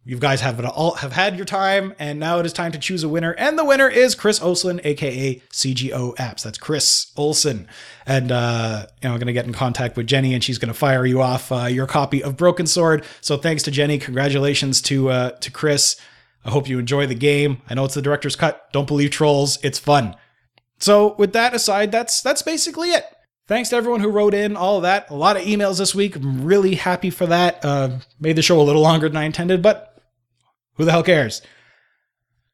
you 0.05 0.17
guys 0.17 0.43
have 0.43 0.61
it 0.61 0.65
all 0.65 0.95
have 0.95 1.11
had 1.11 1.35
your 1.35 1.45
time, 1.45 1.93
and 1.99 2.21
now 2.21 2.39
it 2.39 2.47
is 2.47 2.53
time 2.53 2.71
to 2.71 2.79
choose 2.79 3.03
a 3.03 3.09
winner. 3.09 3.33
And 3.33 3.59
the 3.59 3.65
winner 3.65 3.89
is 3.89 4.15
Chris 4.15 4.41
Olson, 4.41 4.81
aka 4.85 5.43
CGO 5.51 6.15
Apps. 6.15 6.45
That's 6.45 6.57
Chris 6.57 7.11
Olson. 7.17 7.67
And 8.07 8.31
uh, 8.31 8.87
you 9.03 9.09
know, 9.09 9.15
I'm 9.15 9.19
gonna 9.19 9.33
get 9.33 9.47
in 9.47 9.53
contact 9.53 9.97
with 9.97 10.07
Jenny, 10.07 10.35
and 10.35 10.45
she's 10.45 10.59
gonna 10.59 10.73
fire 10.73 11.05
you 11.05 11.21
off 11.21 11.51
uh, 11.51 11.65
your 11.65 11.89
copy 11.89 12.23
of 12.23 12.37
Broken 12.37 12.69
Sword. 12.69 13.05
So 13.23 13.37
thanks 13.37 13.65
to 13.65 13.73
Jenny. 13.73 13.99
Congratulations 13.99 14.81
to 14.83 15.09
uh, 15.11 15.31
to 15.33 15.51
Chris. 15.51 15.97
I 16.45 16.51
hope 16.51 16.69
you 16.69 16.79
enjoy 16.79 17.07
the 17.07 17.15
game. 17.15 17.63
I 17.69 17.75
know 17.75 17.85
it's 17.85 17.95
the 17.95 18.03
director's 18.03 18.37
cut. 18.37 18.71
Don't 18.73 18.87
believe 18.87 19.11
trolls. 19.11 19.59
It's 19.63 19.79
fun. 19.79 20.17
So 20.79 21.15
with 21.17 21.33
that 21.33 21.55
aside, 21.55 21.91
that's 21.93 22.21
that's 22.21 22.43
basically 22.43 22.91
it. 22.91 23.05
Thanks 23.47 23.69
to 23.71 23.77
everyone 23.77 24.01
who 24.01 24.09
wrote 24.09 24.35
in, 24.35 24.57
all 24.57 24.77
of 24.77 24.83
that. 24.83 25.11
A 25.11 25.15
lot 25.15 25.37
of 25.37 25.43
emails 25.43 25.79
this 25.79 25.95
week. 25.95 26.17
I'm 26.17 26.45
really 26.45 26.77
happy 26.77 27.11
for 27.11 27.27
that. 27.27 27.63
Uh, 27.65 27.99
made 28.19 28.37
the 28.37 28.43
show 28.43 28.61
a 28.61 28.63
little 28.63 28.83
longer 28.83 29.09
than 29.09 29.19
I 29.19 29.25
intended, 29.25 29.61
but 29.63 30.03
who 30.75 30.85
the 30.85 30.93
hell 30.93 31.03
cares? 31.03 31.43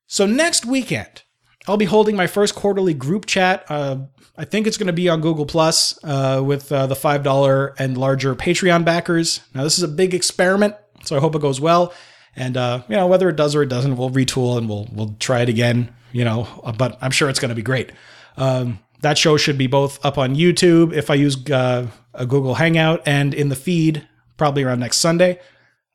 So 0.07 0.27
next 0.27 0.67
weekend, 0.67 1.23
I'll 1.69 1.77
be 1.77 1.85
holding 1.85 2.17
my 2.17 2.27
first 2.27 2.57
quarterly 2.57 2.95
group 2.95 3.27
chat. 3.27 3.65
Uh, 3.69 3.99
I 4.37 4.45
think 4.45 4.67
it's 4.67 4.79
going 4.79 4.89
to 4.89 4.93
be 4.93 5.09
on 5.09 5.21
Google 5.21 5.47
Plus 5.47 5.99
uh, 6.03 6.43
with 6.45 6.73
uh, 6.73 6.87
the 6.87 6.97
five 6.97 7.23
dollar 7.23 7.75
and 7.79 7.97
larger 7.97 8.35
Patreon 8.35 8.85
backers. 8.85 9.41
Now 9.55 9.63
this 9.63 9.79
is 9.79 9.85
a 9.85 9.89
big 9.89 10.13
experiment, 10.13 10.75
so 11.05 11.17
I 11.17 11.21
hope 11.21 11.35
it 11.37 11.41
goes 11.41 11.61
well. 11.61 11.93
And 12.37 12.57
uh, 12.57 12.83
you 12.89 12.97
know 12.97 13.07
whether 13.07 13.29
it 13.29 13.37
does 13.37 13.55
or 13.55 13.63
it 13.63 13.69
doesn't, 13.69 13.97
we'll 13.97 14.11
retool 14.11 14.57
and 14.57 14.69
we'll 14.69 14.89
we'll 14.93 15.17
try 15.19 15.41
it 15.41 15.49
again. 15.49 15.95
You 16.13 16.25
know, 16.25 16.49
uh, 16.65 16.73
but 16.73 16.99
I'm 17.01 17.11
sure 17.11 17.29
it's 17.29 17.39
going 17.39 17.51
to 17.51 17.55
be 17.55 17.63
great. 17.63 17.93
Um, 18.37 18.81
that 19.01 19.17
show 19.19 19.37
should 19.37 19.59
be 19.59 19.67
both 19.67 20.05
up 20.05 20.19
on 20.19 20.35
YouTube 20.35 20.93
if 20.93 21.11
I 21.11 21.15
use 21.15 21.51
uh, 21.51 21.89
a 22.15 22.27
Google 22.27 22.55
Hangout 22.55 23.03
and 23.07 23.33
in 23.35 23.49
the 23.49 23.57
feed 23.57 24.07
probably 24.37 24.63
around 24.63 24.81
next 24.81 24.99
Sunday. 24.99 25.39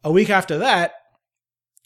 A 0.03 0.11
week 0.11 0.29
after 0.29 0.59
that, 0.59 0.93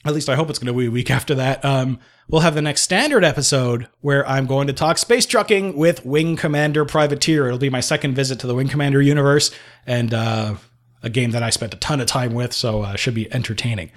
at 0.05 0.13
least 0.13 0.29
I 0.29 0.35
hope 0.35 0.49
it's 0.49 0.59
going 0.59 0.73
to 0.73 0.77
be 0.77 0.87
a 0.87 0.91
week 0.91 1.11
after 1.11 1.35
that. 1.35 1.63
Um, 1.63 1.99
we'll 2.29 2.41
have 2.41 2.55
the 2.55 2.61
next 2.61 2.81
standard 2.81 3.23
episode 3.23 3.87
where 4.01 4.27
I'm 4.27 4.45
going 4.45 4.67
to 4.67 4.73
talk 4.73 4.97
space 4.97 5.25
trucking 5.25 5.75
with 5.75 6.05
Wing 6.05 6.35
Commander 6.35 6.85
Privateer. 6.85 7.47
It'll 7.47 7.59
be 7.59 7.69
my 7.69 7.79
second 7.81 8.15
visit 8.15 8.39
to 8.39 8.47
the 8.47 8.55
Wing 8.55 8.67
Commander 8.67 9.01
universe 9.01 9.51
and 9.85 10.13
uh, 10.13 10.55
a 11.03 11.09
game 11.09 11.31
that 11.31 11.43
I 11.43 11.49
spent 11.49 11.73
a 11.73 11.77
ton 11.77 12.01
of 12.01 12.07
time 12.07 12.33
with, 12.33 12.53
so 12.53 12.81
uh, 12.81 12.95
should 12.95 13.15
be 13.15 13.31
entertaining. 13.33 13.91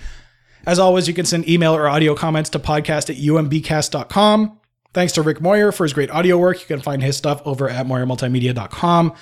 As 0.67 0.79
always, 0.79 1.09
you 1.09 1.15
can 1.15 1.25
send 1.27 1.49
email 1.49 1.75
or 1.75 1.89
audio 1.89 2.15
comments 2.15 2.51
to 2.51 2.59
podcast 2.59 3.11
at 3.11 3.17
umbcast.com. 3.17 4.59
Thanks 4.95 5.13
to 5.15 5.23
Rick 5.23 5.41
Moyer 5.41 5.73
for 5.73 5.85
his 5.85 5.93
great 5.93 6.11
audio 6.11 6.37
work. 6.39 6.61
You 6.61 6.67
can 6.67 6.81
find 6.81 7.03
his 7.03 7.17
stuff 7.17 7.41
over 7.45 7.69
at 7.69 7.87
moyermultimedia.com. 7.87 9.15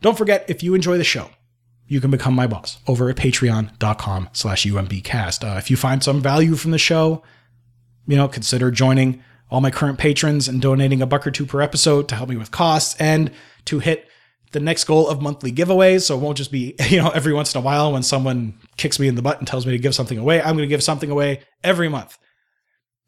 Don't 0.00 0.16
forget, 0.16 0.44
if 0.48 0.62
you 0.62 0.74
enjoy 0.74 0.96
the 0.98 1.04
show, 1.04 1.30
you 1.86 2.00
can 2.00 2.10
become 2.10 2.34
my 2.34 2.46
boss 2.46 2.78
over 2.86 3.10
at 3.10 3.16
patreon.com 3.16 4.28
slash 4.32 4.64
umbcast. 4.64 5.44
Uh, 5.44 5.58
if 5.58 5.70
you 5.70 5.76
find 5.76 6.02
some 6.02 6.20
value 6.20 6.54
from 6.54 6.70
the 6.70 6.78
show, 6.78 7.22
you 8.06 8.16
know, 8.16 8.28
consider 8.28 8.70
joining 8.70 9.22
all 9.50 9.60
my 9.60 9.70
current 9.70 9.98
patrons 9.98 10.46
and 10.46 10.62
donating 10.62 11.02
a 11.02 11.06
buck 11.06 11.26
or 11.26 11.30
two 11.30 11.44
per 11.44 11.60
episode 11.60 12.08
to 12.08 12.14
help 12.14 12.28
me 12.28 12.36
with 12.36 12.52
costs 12.52 12.98
and 13.00 13.30
to 13.64 13.80
hit 13.80 14.08
the 14.52 14.60
next 14.60 14.84
goal 14.84 15.08
of 15.08 15.22
monthly 15.22 15.52
giveaways. 15.52 16.02
So 16.02 16.16
it 16.16 16.20
won't 16.20 16.36
just 16.36 16.52
be, 16.52 16.74
you 16.88 17.00
know, 17.00 17.10
every 17.10 17.32
once 17.32 17.54
in 17.54 17.58
a 17.60 17.64
while 17.64 17.92
when 17.92 18.02
someone 18.02 18.58
kicks 18.76 18.98
me 18.98 19.08
in 19.08 19.14
the 19.14 19.22
butt 19.22 19.38
and 19.38 19.46
tells 19.46 19.66
me 19.66 19.72
to 19.72 19.78
give 19.78 19.94
something 19.94 20.18
away. 20.18 20.40
I'm 20.40 20.56
going 20.56 20.68
to 20.68 20.72
give 20.72 20.82
something 20.82 21.10
away 21.10 21.42
every 21.62 21.88
month. 21.88 22.18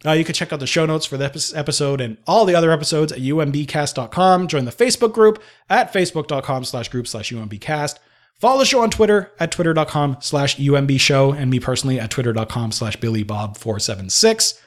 Uh, 0.04 0.12
you 0.12 0.24
can 0.24 0.34
check 0.34 0.52
out 0.52 0.58
the 0.58 0.66
show 0.66 0.84
notes 0.84 1.06
for 1.06 1.16
this 1.16 1.54
episode 1.54 2.00
and 2.00 2.16
all 2.26 2.44
the 2.44 2.56
other 2.56 2.72
episodes 2.72 3.12
at 3.12 3.20
umbcast.com. 3.20 4.48
Join 4.48 4.64
the 4.64 4.72
Facebook 4.72 5.12
group 5.12 5.40
at 5.70 5.92
facebook.com 5.92 6.64
slash 6.64 6.88
group 6.88 7.06
slash 7.06 7.30
umbcast. 7.30 7.98
Follow 8.40 8.58
the 8.58 8.64
show 8.64 8.80
on 8.80 8.90
Twitter 8.90 9.30
at 9.38 9.52
twitter.com 9.52 10.16
slash 10.20 10.56
umbshow 10.56 11.36
and 11.36 11.48
me 11.50 11.60
personally 11.60 12.00
at 12.00 12.10
twitter.com 12.10 12.72
slash 12.72 12.96
billybob476. 12.96 14.60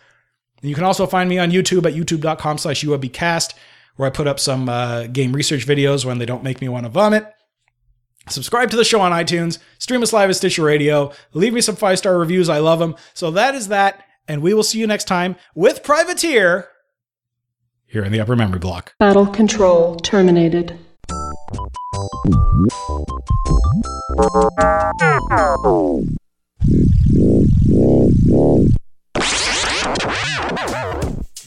You 0.61 0.73
can 0.73 0.85
also 0.85 1.05
find 1.05 1.29
me 1.29 1.37
on 1.37 1.51
YouTube 1.51 1.85
at 1.85 1.93
youtube.com 1.93 2.57
slash 2.57 2.83
umbcast 2.83 3.53
where 3.95 4.07
I 4.07 4.09
put 4.09 4.27
up 4.27 4.39
some 4.39 4.69
uh, 4.69 5.07
game 5.07 5.33
research 5.33 5.65
videos 5.65 6.05
when 6.05 6.17
they 6.17 6.25
don't 6.25 6.43
make 6.43 6.61
me 6.61 6.69
want 6.69 6.85
to 6.85 6.89
vomit. 6.89 7.31
Subscribe 8.27 8.71
to 8.71 8.77
the 8.77 8.83
show 8.83 9.01
on 9.01 9.11
iTunes, 9.11 9.59
stream 9.77 10.01
us 10.01 10.11
live 10.11 10.29
at 10.29 10.35
Stitcher 10.35 10.63
Radio, 10.63 11.11
leave 11.33 11.53
me 11.53 11.61
some 11.61 11.75
five 11.75 11.97
star 11.99 12.17
reviews. 12.17 12.49
I 12.49 12.57
love 12.57 12.79
them. 12.79 12.95
So 13.13 13.31
that 13.31 13.53
is 13.53 13.67
that. 13.67 14.03
And 14.27 14.41
we 14.41 14.55
will 14.55 14.63
see 14.63 14.79
you 14.79 14.87
next 14.87 15.03
time 15.03 15.35
with 15.53 15.83
Privateer 15.83 16.67
here 17.85 18.03
in 18.03 18.11
the 18.11 18.19
upper 18.19 18.35
memory 18.35 18.59
block. 18.59 18.95
Battle 18.99 19.27
control 19.27 19.95
terminated. 19.97 20.77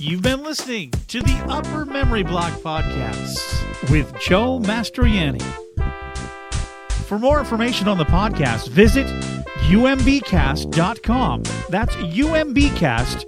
You've 0.01 0.23
been 0.23 0.45
listening 0.45 0.93
to 1.09 1.21
the 1.21 1.45
Upper 1.49 1.85
Memory 1.85 2.23
Block 2.23 2.53
Podcast 2.61 3.37
with 3.91 4.17
Joe 4.21 4.61
Mastroianni. 4.61 5.43
For 7.07 7.19
more 7.19 7.41
information 7.41 7.89
on 7.89 7.99
the 7.99 8.05
podcast, 8.05 8.69
visit 8.69 9.09
umbcast.com. 9.67 11.43
That's 11.69 11.97
umbcast.com. 11.97 13.25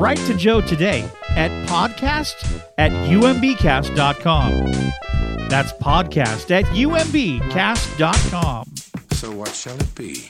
Write 0.00 0.18
to 0.18 0.36
Joe 0.36 0.60
today 0.60 1.04
at 1.30 1.50
podcast 1.66 2.62
at 2.78 2.92
umbcast.com. 2.92 4.50
That's 5.48 5.72
podcast 5.72 6.52
at 6.52 6.66
umbcast.com. 6.66 8.64
So 9.10 9.32
what 9.32 9.48
shall 9.48 9.76
it 9.76 9.92
be? 9.96 10.28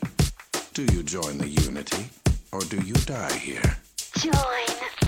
Do 0.72 0.84
you 0.94 1.02
join 1.02 1.36
the 1.38 1.48
Unity, 1.48 2.08
or 2.54 2.60
do 2.60 2.76
you 2.86 2.94
die 2.94 3.34
here? 3.34 3.76
Join. 4.16 5.04